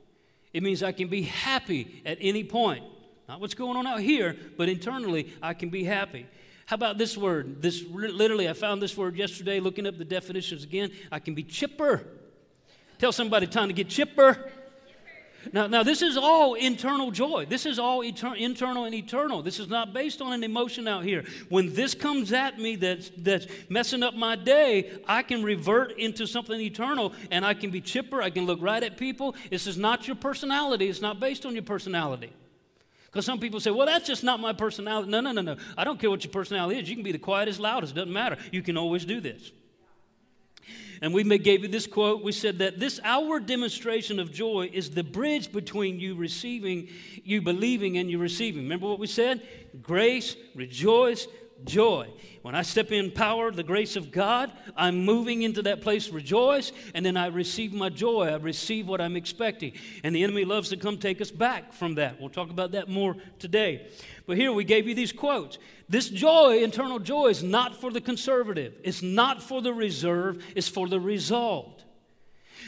it 0.53 0.63
means 0.63 0.83
I 0.83 0.93
can 0.93 1.09
be 1.09 1.23
happy 1.23 2.03
at 2.05 2.19
any 2.21 2.45
point. 2.45 2.85
Not 3.27 3.41
what's 3.41 3.55
going 3.55 3.79
on 3.79 3.87
out 3.87 4.01
here, 4.01 4.37
but 4.59 4.69
internally, 4.69 5.33
I 5.43 5.55
can 5.55 5.71
be 5.71 5.85
happy. 5.85 6.27
How 6.67 6.75
about 6.75 6.99
this 6.99 7.17
word? 7.17 7.63
This 7.63 7.83
literally, 7.91 8.51
I 8.51 8.53
found 8.53 8.83
this 8.83 8.99
word 8.99 9.17
yesterday 9.17 9.61
looking 9.61 9.87
up 9.87 9.97
the 9.97 10.05
definitions 10.05 10.63
again. 10.63 10.91
I 11.11 11.21
can 11.21 11.35
be 11.35 11.43
chipper. 11.43 12.05
Tell 12.99 13.13
somebody 13.13 13.47
time 13.47 13.69
to 13.69 13.75
get 13.75 13.89
chipper. 13.89 14.51
Now, 15.53 15.67
now 15.67 15.83
this 15.83 16.03
is 16.03 16.17
all 16.17 16.55
internal 16.55 17.11
joy. 17.11 17.47
This 17.49 17.65
is 17.65 17.79
all 17.79 18.01
etern- 18.01 18.39
internal 18.39 18.85
and 18.85 18.95
eternal. 18.95 19.43
This 19.43 19.59
is 19.59 19.69
not 19.69 19.93
based 19.93 20.21
on 20.21 20.33
an 20.33 20.43
emotion 20.43 20.89
out 20.89 21.05
here. 21.05 21.25
When 21.49 21.73
this 21.75 21.95
comes 21.95 22.33
at 22.33 22.59
me 22.59 22.77
that's, 22.77 23.11
that's 23.17 23.47
messing 23.69 24.03
up 24.03 24.15
my 24.15 24.37
day, 24.37 24.91
I 25.07 25.23
can 25.23 25.43
revert 25.43 25.99
into 25.99 26.27
something 26.27 26.61
eternal 26.61 27.13
and 27.31 27.45
I 27.45 27.55
can 27.55 27.71
be 27.71 27.81
chipper. 27.81 28.21
I 28.21 28.31
can 28.31 28.47
look 28.47 28.61
right 28.61 28.83
at 28.83 28.97
people. 28.97 29.35
This 29.51 29.67
is 29.67 29.77
not 29.77 30.07
your 30.07 30.17
personality. 30.17 30.89
It's 30.89 31.01
not 31.01 31.21
based 31.21 31.47
on 31.47 31.55
your 31.55 31.63
personality. 31.65 32.33
Because 33.07 33.25
some 33.25 33.39
people 33.39 33.59
say, 33.59 33.71
well, 33.71 33.87
that's 33.87 34.07
just 34.07 34.23
not 34.23 34.39
my 34.41 34.53
personality. 34.53 35.09
No, 35.09 35.21
no, 35.21 35.33
no, 35.33 35.41
no. 35.41 35.57
I 35.77 35.85
don't 35.85 35.99
care 35.99 36.11
what 36.11 36.25
your 36.25 36.33
personality 36.33 36.79
is. 36.79 36.91
You 36.91 36.97
can 36.97 37.05
be 37.05 37.13
the 37.13 37.19
quietest, 37.19 37.59
loudest. 37.59 37.95
Doesn't 37.95 38.13
matter. 38.13 38.37
You 38.53 38.63
can 38.63 38.77
always 38.77 39.05
do 39.05 39.21
this. 39.21 39.51
And 41.01 41.15
we 41.15 41.23
gave 41.39 41.63
you 41.63 41.69
this 41.69 41.87
quote. 41.87 42.25
We 42.25 42.33
said 42.33 42.59
that 42.59 42.81
this 42.81 42.99
outward 43.05 43.47
demonstration 43.47 44.19
of 44.19 44.33
joy 44.33 44.71
is 44.73 44.91
the 44.91 45.05
bridge 45.05 45.53
between 45.53 46.01
you 46.01 46.17
receiving, 46.17 46.89
you 47.25 47.41
believing, 47.41 47.99
and 47.99 48.11
you 48.11 48.19
receiving. 48.19 48.63
Remember 48.63 48.89
what 48.89 48.99
we 48.99 49.07
said? 49.07 49.47
Grace, 49.81 50.37
rejoice, 50.55 51.29
joy. 51.65 52.09
When 52.43 52.55
I 52.55 52.63
step 52.63 52.93
in 52.93 53.11
power, 53.11 53.51
the 53.51 53.63
grace 53.63 53.97
of 53.97 54.11
God, 54.11 54.53
I'm 54.77 55.05
moving 55.05 55.43
into 55.43 55.63
that 55.63 55.81
place, 55.81 56.09
rejoice, 56.09 56.73
and 56.95 57.05
then 57.05 57.17
I 57.17 57.27
receive 57.27 57.73
my 57.73 57.89
joy. 57.89 58.29
I 58.29 58.37
receive 58.37 58.89
what 58.89 59.01
I'm 59.01 59.17
expecting. 59.17 59.73
And 60.03 60.15
the 60.15 60.23
enemy 60.23 60.45
loves 60.45 60.71
to 60.71 60.77
come 60.77 60.99
take 60.99 61.21
us 61.21 61.31
back 61.31 61.73
from 61.73 61.97
that. 61.97 62.21
We'll 62.21 62.31
talk 62.31 62.51
about 62.51 62.73
that 62.73 62.89
more 62.89 63.17
today. 63.39 63.89
But 64.27 64.37
here 64.37 64.53
we 64.53 64.65
gave 64.65 64.89
you 64.89 64.95
these 64.95 65.13
quotes. 65.13 65.59
This 65.89 66.09
joy, 66.09 66.63
internal 66.63 66.99
joy, 66.99 67.29
is 67.29 67.43
not 67.43 67.81
for 67.81 67.91
the 67.91 68.01
conservative, 68.01 68.75
it's 68.83 69.03
not 69.03 69.43
for 69.43 69.61
the 69.61 69.73
reserved, 69.73 70.43
it's 70.55 70.69
for 70.69 70.89
the 70.89 71.01
resolved. 71.01 71.85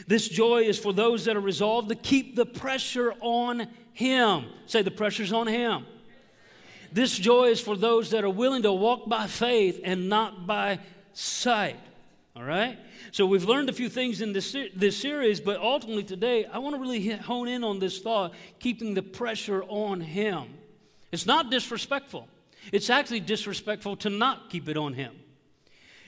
This 0.07 0.27
joy 0.27 0.63
is 0.63 0.79
for 0.79 0.93
those 0.93 1.25
that 1.25 1.35
are 1.35 1.41
resolved 1.41 1.89
to 1.89 1.95
keep 1.95 2.35
the 2.35 2.45
pressure 2.45 3.13
on 3.19 3.67
Him. 3.93 4.45
Say, 4.65 4.81
the 4.81 4.91
pressure's 4.91 5.33
on 5.33 5.47
Him. 5.47 5.85
This 6.91 7.17
joy 7.17 7.45
is 7.45 7.61
for 7.61 7.77
those 7.77 8.09
that 8.11 8.23
are 8.23 8.29
willing 8.29 8.63
to 8.63 8.73
walk 8.73 9.07
by 9.07 9.27
faith 9.27 9.79
and 9.83 10.09
not 10.09 10.45
by 10.45 10.79
sight. 11.13 11.79
All 12.35 12.43
right? 12.43 12.77
So 13.11 13.25
we've 13.25 13.43
learned 13.43 13.69
a 13.69 13.73
few 13.73 13.89
things 13.89 14.21
in 14.21 14.33
this, 14.33 14.55
this 14.75 14.97
series, 14.97 15.39
but 15.39 15.59
ultimately 15.59 16.03
today, 16.03 16.45
I 16.45 16.59
want 16.59 16.75
to 16.75 16.81
really 16.81 17.09
hone 17.09 17.47
in 17.47 17.63
on 17.63 17.79
this 17.79 17.99
thought 17.99 18.33
keeping 18.59 18.93
the 18.93 19.03
pressure 19.03 19.63
on 19.63 20.01
Him. 20.01 20.45
It's 21.11 21.25
not 21.25 21.51
disrespectful, 21.51 22.27
it's 22.71 22.89
actually 22.89 23.21
disrespectful 23.21 23.97
to 23.97 24.09
not 24.09 24.49
keep 24.49 24.69
it 24.69 24.77
on 24.77 24.93
Him. 24.93 25.15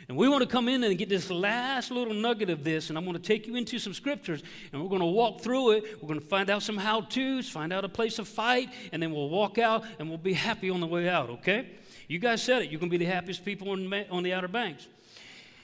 And 0.07 0.17
we 0.17 0.27
want 0.27 0.41
to 0.41 0.47
come 0.47 0.67
in 0.67 0.83
and 0.83 0.97
get 0.97 1.07
this 1.07 1.29
last 1.29 1.89
little 1.89 2.13
nugget 2.13 2.49
of 2.49 2.63
this, 2.63 2.89
and 2.89 2.97
I'm 2.97 3.05
going 3.05 3.15
to 3.15 3.21
take 3.21 3.47
you 3.47 3.55
into 3.55 3.79
some 3.79 3.93
scriptures, 3.93 4.43
and 4.71 4.81
we're 4.81 4.89
going 4.89 5.01
to 5.01 5.05
walk 5.05 5.41
through 5.41 5.71
it. 5.71 6.01
We're 6.01 6.07
going 6.07 6.19
to 6.19 6.25
find 6.25 6.49
out 6.49 6.61
some 6.61 6.77
how 6.77 7.01
to's, 7.01 7.49
find 7.49 7.71
out 7.71 7.85
a 7.85 7.89
place 7.89 8.17
to 8.17 8.25
fight, 8.25 8.69
and 8.91 9.01
then 9.01 9.11
we'll 9.11 9.29
walk 9.29 9.57
out 9.57 9.85
and 9.99 10.09
we'll 10.09 10.17
be 10.17 10.33
happy 10.33 10.69
on 10.69 10.81
the 10.81 10.87
way 10.87 11.07
out, 11.07 11.29
okay? 11.29 11.69
You 12.07 12.19
guys 12.19 12.43
said 12.43 12.63
it. 12.63 12.69
You're 12.69 12.79
going 12.79 12.91
to 12.91 12.97
be 12.97 13.03
the 13.03 13.11
happiest 13.11 13.45
people 13.45 13.69
on, 13.69 13.93
on 14.11 14.23
the 14.23 14.33
Outer 14.33 14.49
Banks. 14.49 14.87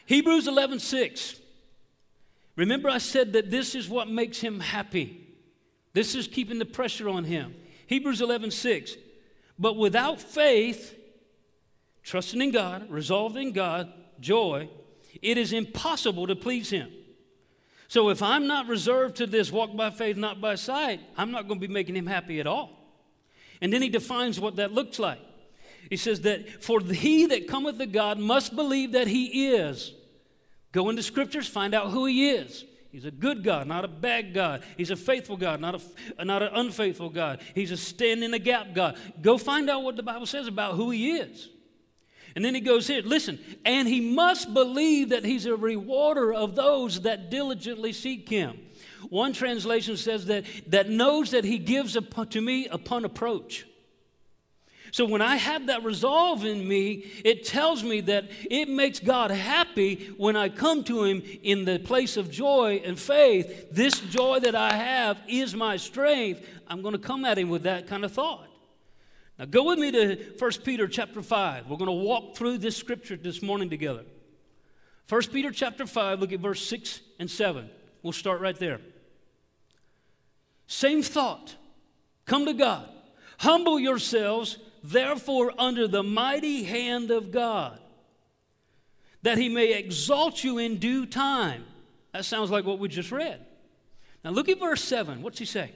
Hebrews 0.06 0.48
11 0.48 0.80
6. 0.80 1.36
Remember, 2.56 2.90
I 2.90 2.98
said 2.98 3.34
that 3.34 3.52
this 3.52 3.76
is 3.76 3.88
what 3.88 4.10
makes 4.10 4.40
him 4.40 4.60
happy. 4.60 5.28
This 5.94 6.16
is 6.16 6.28
keeping 6.28 6.60
the 6.60 6.66
pressure 6.66 7.08
on 7.08 7.24
him. 7.24 7.56
Hebrews 7.88 8.22
11 8.22 8.52
6. 8.52 8.96
But 9.58 9.76
without 9.76 10.22
faith, 10.22 10.96
trusting 12.04 12.42
in 12.42 12.52
God, 12.52 12.90
resolved 12.90 13.38
in 13.38 13.52
God, 13.52 13.92
joy, 14.20 14.70
it 15.22 15.38
is 15.38 15.54
impossible 15.54 16.28
to 16.28 16.36
please 16.36 16.70
Him. 16.70 16.92
So 17.88 18.10
if 18.10 18.22
I'm 18.22 18.46
not 18.46 18.68
reserved 18.68 19.16
to 19.18 19.26
this 19.26 19.52
walk 19.52 19.76
by 19.76 19.90
faith, 19.90 20.16
not 20.16 20.40
by 20.40 20.56
sight, 20.56 21.02
I'm 21.18 21.32
not 21.32 21.48
going 21.48 21.60
to 21.60 21.68
be 21.68 21.74
making 21.74 21.96
Him 21.96 22.06
happy 22.06 22.40
at 22.40 22.48
all. 22.48 22.72
And 23.62 23.74
then 23.74 23.82
He 23.82 23.90
defines 23.90 24.40
what 24.40 24.58
that 24.58 24.72
looks 24.72 25.00
like. 25.00 25.20
He 25.90 25.98
says 25.98 26.22
that 26.22 26.64
for 26.64 26.82
he 26.82 27.26
that 27.28 27.48
cometh 27.48 27.78
to 27.80 27.88
God 27.88 28.20
must 28.20 28.56
believe 28.56 28.92
that 28.92 29.08
He 29.08 29.48
is. 29.48 29.94
Go 30.72 30.90
into 30.90 31.02
scriptures, 31.02 31.48
find 31.48 31.74
out 31.74 31.90
who 31.90 32.06
He 32.06 32.30
is. 32.30 32.64
He's 32.92 33.06
a 33.06 33.12
good 33.12 33.44
God, 33.44 33.68
not 33.68 33.86
a 33.86 33.88
bad 33.88 34.34
God. 34.34 34.64
He's 34.76 34.90
a 34.90 34.96
faithful 34.96 35.38
God, 35.38 35.62
not, 35.62 35.82
a, 36.18 36.26
not 36.26 36.42
an 36.42 36.50
unfaithful 36.54 37.10
God. 37.10 37.42
He's 37.54 37.72
a 37.72 37.78
stand 37.78 38.24
in 38.24 38.32
the 38.32 38.40
gap 38.40 38.74
God. 38.74 38.98
Go 39.22 39.38
find 39.38 39.70
out 39.70 39.84
what 39.84 39.96
the 39.96 40.04
Bible 40.04 40.26
says 40.26 40.48
about 40.48 40.74
who 40.74 40.90
He 40.90 41.12
is. 41.18 41.50
And 42.40 42.46
then 42.46 42.56
he 42.56 42.62
goes 42.62 42.88
here, 42.88 43.02
listen, 43.02 43.38
and 43.66 43.86
he 43.86 44.00
must 44.00 44.54
believe 44.54 45.10
that 45.10 45.26
he's 45.26 45.46
a 45.46 45.58
rewarder 45.58 46.34
of 46.34 46.56
those 46.56 47.02
that 47.02 47.30
diligently 47.30 47.92
seek 47.92 48.30
him. 48.30 48.58
One 49.10 49.34
translation 49.34 49.98
says 49.98 50.28
that, 50.28 50.46
that 50.68 50.90
knows 50.90 51.32
that 51.32 51.44
he 51.44 51.58
gives 51.58 51.98
to 52.30 52.40
me 52.42 52.70
upon 52.70 53.04
approach. 53.04 53.68
So 54.94 55.04
when 55.04 55.22
I 55.22 55.36
have 55.36 55.68
that 55.68 55.84
resolve 55.84 56.46
in 56.46 56.66
me, 56.66 57.12
it 57.26 57.46
tells 57.46 57.84
me 57.84 58.00
that 58.00 58.32
it 58.50 58.70
makes 58.70 59.00
God 59.00 59.32
happy 59.32 60.14
when 60.16 60.38
I 60.38 60.48
come 60.48 60.86
to 60.86 61.04
Him 61.04 61.22
in 61.44 61.66
the 61.66 61.78
place 61.78 62.16
of 62.16 62.32
joy 62.32 62.82
and 62.86 62.98
faith. 62.98 63.68
This 63.70 64.00
joy 64.00 64.40
that 64.40 64.56
I 64.56 64.72
have 64.72 65.18
is 65.28 65.54
my 65.54 65.76
strength. 65.76 66.48
I'm 66.70 66.82
going 66.82 66.94
to 66.94 67.00
come 67.00 67.26
at 67.26 67.38
Him 67.38 67.50
with 67.50 67.64
that 67.64 67.88
kind 67.88 68.06
of 68.06 68.14
thought. 68.14 68.49
Now 69.40 69.46
go 69.46 69.64
with 69.64 69.80
me 69.80 69.90
to 69.92 70.18
1 70.38 70.52
Peter 70.66 70.86
chapter 70.86 71.22
5. 71.22 71.68
We're 71.70 71.78
going 71.78 71.88
to 71.88 71.94
walk 71.94 72.36
through 72.36 72.58
this 72.58 72.76
scripture 72.76 73.16
this 73.16 73.42
morning 73.42 73.70
together. 73.70 74.04
1 75.08 75.22
Peter 75.32 75.50
chapter 75.50 75.88
5, 75.88 76.20
look 76.20 76.34
at 76.34 76.42
verse 76.42 76.62
6 76.68 77.00
and 77.20 77.32
7. 77.32 77.70
We'll 78.04 78.12
start 78.12 78.42
right 78.42 78.58
there. 78.58 78.82
Same 80.68 81.02
thought. 81.02 81.56
Come 82.26 82.46
to 82.46 82.54
God. 82.54 82.90
Humble 83.40 83.80
yourselves, 83.80 84.58
therefore, 84.84 85.54
under 85.58 85.88
the 85.88 86.04
mighty 86.04 86.64
hand 86.64 87.10
of 87.10 87.32
God, 87.32 87.80
that 89.22 89.38
he 89.38 89.48
may 89.48 89.74
exalt 89.74 90.44
you 90.44 90.58
in 90.58 90.78
due 90.78 91.06
time. 91.06 91.64
That 92.12 92.26
sounds 92.26 92.52
like 92.52 92.66
what 92.66 92.78
we 92.78 92.90
just 92.90 93.12
read. 93.12 93.46
Now 94.24 94.32
look 94.32 94.50
at 94.50 94.60
verse 94.60 94.84
7. 94.84 95.22
What's 95.22 95.40
he 95.40 95.46
say? 95.46 95.72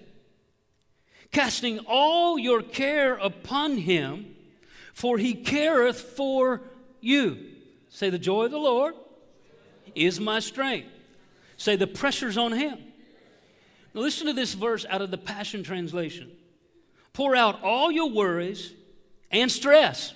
Casting 1.33 1.79
all 1.79 2.39
your 2.39 2.61
care 2.61 3.15
upon 3.15 3.77
him, 3.77 4.35
for 4.93 5.17
he 5.17 5.33
careth 5.33 5.99
for 5.99 6.61
you. 7.01 7.37
Say, 7.89 8.09
the 8.09 8.19
joy 8.19 8.45
of 8.45 8.51
the 8.51 8.57
Lord 8.57 8.93
is 9.95 10.19
my 10.19 10.39
strength. 10.39 10.87
Say, 11.57 11.75
the 11.75 11.87
pressure's 11.87 12.37
on 12.37 12.53
him. 12.53 12.77
Now, 13.93 14.01
listen 14.01 14.27
to 14.27 14.33
this 14.33 14.53
verse 14.53 14.85
out 14.89 15.01
of 15.01 15.11
the 15.11 15.17
Passion 15.17 15.63
Translation. 15.63 16.31
Pour 17.11 17.35
out 17.35 17.61
all 17.63 17.91
your 17.91 18.09
worries 18.09 18.73
and 19.29 19.51
stress 19.51 20.13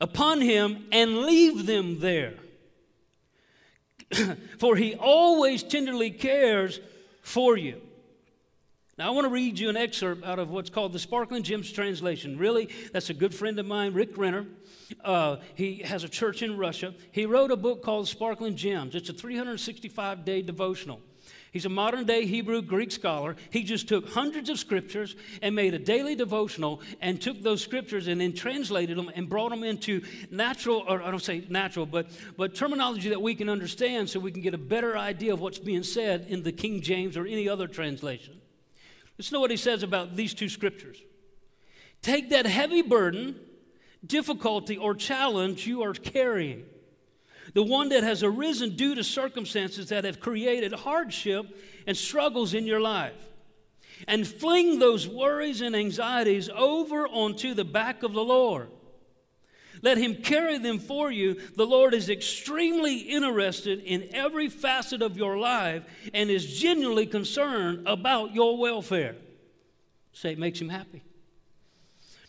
upon 0.00 0.40
him 0.40 0.86
and 0.90 1.18
leave 1.18 1.66
them 1.66 2.00
there. 2.00 2.34
for 4.58 4.76
he 4.76 4.94
always 4.94 5.62
tenderly 5.62 6.10
cares 6.10 6.80
for 7.22 7.56
you. 7.56 7.80
Now, 9.00 9.06
I 9.06 9.10
want 9.12 9.24
to 9.24 9.30
read 9.30 9.58
you 9.58 9.70
an 9.70 9.78
excerpt 9.78 10.26
out 10.26 10.38
of 10.38 10.50
what's 10.50 10.68
called 10.68 10.92
the 10.92 10.98
Sparkling 10.98 11.42
Gems 11.42 11.72
translation. 11.72 12.36
Really, 12.36 12.68
that's 12.92 13.08
a 13.08 13.14
good 13.14 13.34
friend 13.34 13.58
of 13.58 13.64
mine, 13.64 13.94
Rick 13.94 14.18
Renner. 14.18 14.44
Uh, 15.02 15.36
he 15.54 15.76
has 15.76 16.04
a 16.04 16.08
church 16.10 16.42
in 16.42 16.58
Russia. 16.58 16.92
He 17.10 17.24
wrote 17.24 17.50
a 17.50 17.56
book 17.56 17.82
called 17.82 18.08
Sparkling 18.08 18.56
Gems. 18.56 18.94
It's 18.94 19.08
a 19.08 19.14
365 19.14 20.26
day 20.26 20.42
devotional. 20.42 21.00
He's 21.50 21.64
a 21.64 21.70
modern 21.70 22.04
day 22.04 22.26
Hebrew 22.26 22.60
Greek 22.60 22.92
scholar. 22.92 23.36
He 23.48 23.62
just 23.62 23.88
took 23.88 24.06
hundreds 24.10 24.50
of 24.50 24.58
scriptures 24.58 25.16
and 25.40 25.54
made 25.54 25.72
a 25.72 25.78
daily 25.78 26.14
devotional 26.14 26.82
and 27.00 27.18
took 27.18 27.40
those 27.40 27.62
scriptures 27.62 28.06
and 28.06 28.20
then 28.20 28.34
translated 28.34 28.98
them 28.98 29.10
and 29.14 29.30
brought 29.30 29.48
them 29.48 29.64
into 29.64 30.02
natural, 30.30 30.84
or 30.86 31.02
I 31.02 31.10
don't 31.10 31.22
say 31.22 31.46
natural, 31.48 31.86
but, 31.86 32.08
but 32.36 32.54
terminology 32.54 33.08
that 33.08 33.22
we 33.22 33.34
can 33.34 33.48
understand 33.48 34.10
so 34.10 34.20
we 34.20 34.30
can 34.30 34.42
get 34.42 34.52
a 34.52 34.58
better 34.58 34.94
idea 34.98 35.32
of 35.32 35.40
what's 35.40 35.58
being 35.58 35.84
said 35.84 36.26
in 36.28 36.42
the 36.42 36.52
King 36.52 36.82
James 36.82 37.16
or 37.16 37.24
any 37.24 37.48
other 37.48 37.66
translation. 37.66 38.39
Listen 39.20 39.34
to 39.34 39.40
what 39.40 39.50
he 39.50 39.58
says 39.58 39.82
about 39.82 40.16
these 40.16 40.32
two 40.32 40.48
scriptures. 40.48 40.96
Take 42.00 42.30
that 42.30 42.46
heavy 42.46 42.80
burden, 42.80 43.38
difficulty, 44.06 44.78
or 44.78 44.94
challenge 44.94 45.66
you 45.66 45.82
are 45.82 45.92
carrying, 45.92 46.64
the 47.52 47.62
one 47.62 47.90
that 47.90 48.02
has 48.02 48.22
arisen 48.22 48.76
due 48.76 48.94
to 48.94 49.04
circumstances 49.04 49.90
that 49.90 50.04
have 50.04 50.20
created 50.20 50.72
hardship 50.72 51.54
and 51.86 51.94
struggles 51.94 52.54
in 52.54 52.66
your 52.66 52.80
life, 52.80 53.12
and 54.08 54.26
fling 54.26 54.78
those 54.78 55.06
worries 55.06 55.60
and 55.60 55.76
anxieties 55.76 56.48
over 56.48 57.06
onto 57.06 57.52
the 57.52 57.62
back 57.62 58.02
of 58.02 58.14
the 58.14 58.24
Lord. 58.24 58.70
Let 59.82 59.98
him 59.98 60.16
carry 60.16 60.58
them 60.58 60.78
for 60.78 61.10
you. 61.10 61.40
The 61.56 61.66
Lord 61.66 61.94
is 61.94 62.10
extremely 62.10 62.98
interested 62.98 63.80
in 63.80 64.08
every 64.12 64.48
facet 64.48 65.00
of 65.00 65.16
your 65.16 65.38
life 65.38 65.84
and 66.12 66.30
is 66.30 66.58
genuinely 66.60 67.06
concerned 67.06 67.86
about 67.86 68.34
your 68.34 68.58
welfare. 68.58 69.16
Say 70.12 70.32
it 70.32 70.38
makes 70.38 70.60
him 70.60 70.68
happy. 70.68 71.02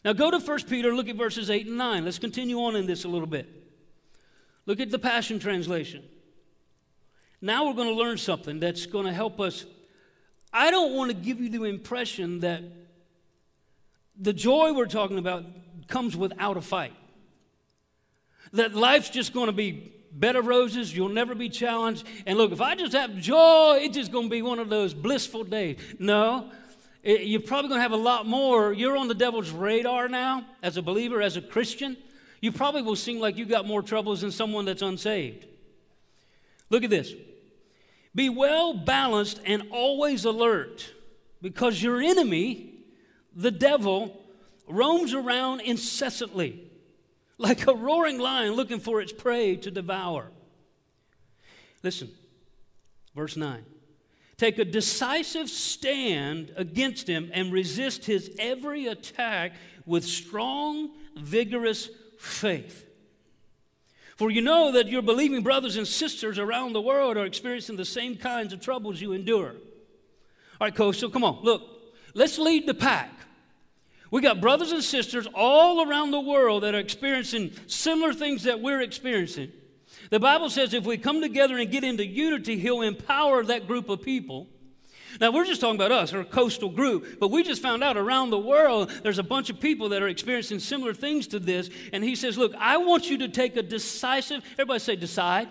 Now 0.06 0.14
go 0.14 0.32
to 0.32 0.40
1 0.40 0.64
Peter, 0.64 0.96
look 0.96 1.10
at 1.10 1.16
verses 1.16 1.50
8 1.50 1.68
and 1.68 1.78
9. 1.78 2.06
Let's 2.06 2.20
continue 2.20 2.58
on 2.60 2.76
in 2.76 2.86
this 2.86 3.04
a 3.04 3.10
little 3.10 3.28
bit. 3.28 3.50
Look 4.66 4.80
at 4.80 4.90
the 4.90 5.00
Passion 5.00 5.40
Translation. 5.40 6.04
Now 7.42 7.66
we're 7.66 7.74
going 7.74 7.90
to 7.90 8.02
learn 8.02 8.18
something 8.18 8.60
that's 8.60 8.86
going 8.86 9.06
to 9.06 9.14
help 9.14 9.40
us. 9.40 9.66
I 10.54 10.72
don't 10.72 10.94
want 10.94 11.10
to 11.12 11.16
give 11.16 11.42
you 11.42 11.50
the 11.50 11.64
impression 11.66 12.40
that 12.40 12.64
the 14.18 14.34
joy 14.34 14.74
we're 14.74 14.86
talking 14.86 15.18
about 15.18 15.46
comes 15.88 16.16
without 16.16 16.58
a 16.58 16.62
fight 16.62 16.94
that 18.54 18.76
life's 18.76 19.10
just 19.10 19.34
going 19.34 19.48
to 19.48 19.54
be 19.54 19.92
bed 20.12 20.36
of 20.36 20.46
roses, 20.46 20.96
you'll 20.96 21.10
never 21.10 21.34
be 21.34 21.50
challenged. 21.50 22.06
And 22.26 22.38
look, 22.38 22.52
if 22.52 22.62
I 22.62 22.76
just 22.76 22.94
have 22.94 23.16
joy, 23.18 23.80
it's 23.82 23.96
just 23.96 24.12
going 24.12 24.26
to 24.26 24.30
be 24.30 24.42
one 24.42 24.60
of 24.60 24.70
those 24.70 24.94
blissful 24.94 25.44
days. 25.44 25.78
No, 26.00 26.52
it, 27.04 27.22
you're 27.22 27.42
probably 27.42 27.70
going 27.70 27.80
to 27.80 27.84
have 27.84 27.94
a 27.94 27.98
lot 27.98 28.26
more. 28.26 28.74
You're 28.74 28.98
on 28.98 29.08
the 29.08 29.16
devil's 29.16 29.52
radar 29.52 30.10
now 30.10 30.46
as 30.62 30.78
a 30.78 30.82
believer, 30.82 31.22
as 31.22 31.38
a 31.38 31.42
Christian. 31.42 31.98
You 32.42 32.52
probably 32.52 32.82
will 32.82 32.96
seem 32.96 33.20
like 33.20 33.38
you 33.38 33.46
got 33.46 33.66
more 33.66 33.82
troubles 33.82 34.22
than 34.22 34.32
someone 34.32 34.66
that's 34.66 34.82
unsaved. 34.82 35.46
Look 36.70 36.84
at 36.84 36.90
this. 36.90 37.14
Be 38.14 38.30
well 38.30 38.74
balanced 38.74 39.40
and 39.46 39.64
always 39.72 40.26
alert 40.26 40.92
because 41.42 41.82
your 41.82 42.02
enemy, 42.02 42.74
the 43.36 43.52
devil, 43.52 44.22
roams 44.68 45.14
around 45.14 45.62
incessantly 45.62 46.71
like 47.42 47.66
a 47.68 47.74
roaring 47.74 48.20
lion 48.20 48.54
looking 48.54 48.80
for 48.80 49.02
its 49.02 49.12
prey 49.12 49.56
to 49.58 49.72
devour. 49.72 50.30
Listen, 51.84 52.10
verse 53.16 53.36
9. 53.36 53.66
Take 54.38 54.60
a 54.60 54.66
decisive 54.66 55.50
stand 55.50 56.54
against 56.56 57.08
him 57.08 57.30
and 57.34 57.52
resist 57.52 58.06
his 58.06 58.32
every 58.40 58.88
attack 58.88 59.54
with 59.86 60.06
strong, 60.06 60.92
vigorous 61.16 61.90
faith. 62.18 62.88
For 64.16 64.30
you 64.30 64.42
know 64.42 64.72
that 64.74 64.88
your 64.88 65.02
believing 65.02 65.42
brothers 65.42 65.78
and 65.78 65.88
sisters 65.88 66.38
around 66.38 66.74
the 66.74 66.82
world 66.82 67.18
are 67.18 67.26
experiencing 67.26 67.76
the 67.76 67.86
same 67.86 68.16
kinds 68.16 68.54
of 68.54 68.62
troubles 68.62 69.02
you 69.02 69.14
endure. 69.14 69.50
All 69.50 70.68
right, 70.68 70.76
Coach, 70.76 70.98
so 70.98 71.10
come 71.10 71.24
on, 71.24 71.40
look, 71.42 71.64
let's 72.14 72.38
lead 72.38 72.68
the 72.68 72.76
pack. 72.76 73.12
We 74.12 74.22
got 74.22 74.42
brothers 74.42 74.74
and 74.74 74.84
sisters 74.84 75.26
all 75.34 75.88
around 75.88 76.12
the 76.12 76.20
world 76.20 76.64
that 76.64 76.76
are 76.76 76.80
experiencing 76.80 77.54
similar 77.66 78.14
things 78.14 78.44
that 78.44 78.60
we're 78.60 78.82
experiencing. 78.82 79.54
The 80.10 80.20
Bible 80.20 80.50
says 80.50 80.74
if 80.74 80.86
we 80.86 80.98
come 80.98 81.22
together 81.22 81.58
and 81.58 81.72
get 81.72 81.86
into 81.86 82.06
unity, 82.06 82.60
He'll 82.60 82.82
empower 82.82 83.44
that 83.46 83.68
group 83.68 83.88
of 83.88 84.02
people. 84.02 84.48
Now, 85.20 85.32
we're 85.32 85.46
just 85.46 85.60
talking 85.60 85.76
about 85.76 85.92
us, 85.92 86.14
our 86.14 86.24
coastal 86.24 86.70
group, 86.70 87.20
but 87.20 87.32
we 87.32 87.44
just 87.44 87.62
found 87.62 87.84
out 87.84 87.98
around 87.98 88.30
the 88.30 88.40
world 88.40 88.90
there's 89.04 89.20
a 89.20 89.24
bunch 89.24 89.50
of 89.50 89.60
people 89.60 89.90
that 89.90 90.02
are 90.02 90.08
experiencing 90.08 90.60
similar 90.60 90.94
things 90.94 91.28
to 91.28 91.40
this. 91.40 91.70
And 91.92 92.04
he 92.04 92.16
says, 92.16 92.38
Look, 92.38 92.54
I 92.58 92.78
want 92.78 93.10
you 93.10 93.18
to 93.20 93.28
take 93.28 93.56
a 93.58 93.64
decisive, 93.64 94.44
everybody 94.54 94.80
say 94.80 94.96
decide. 94.96 95.50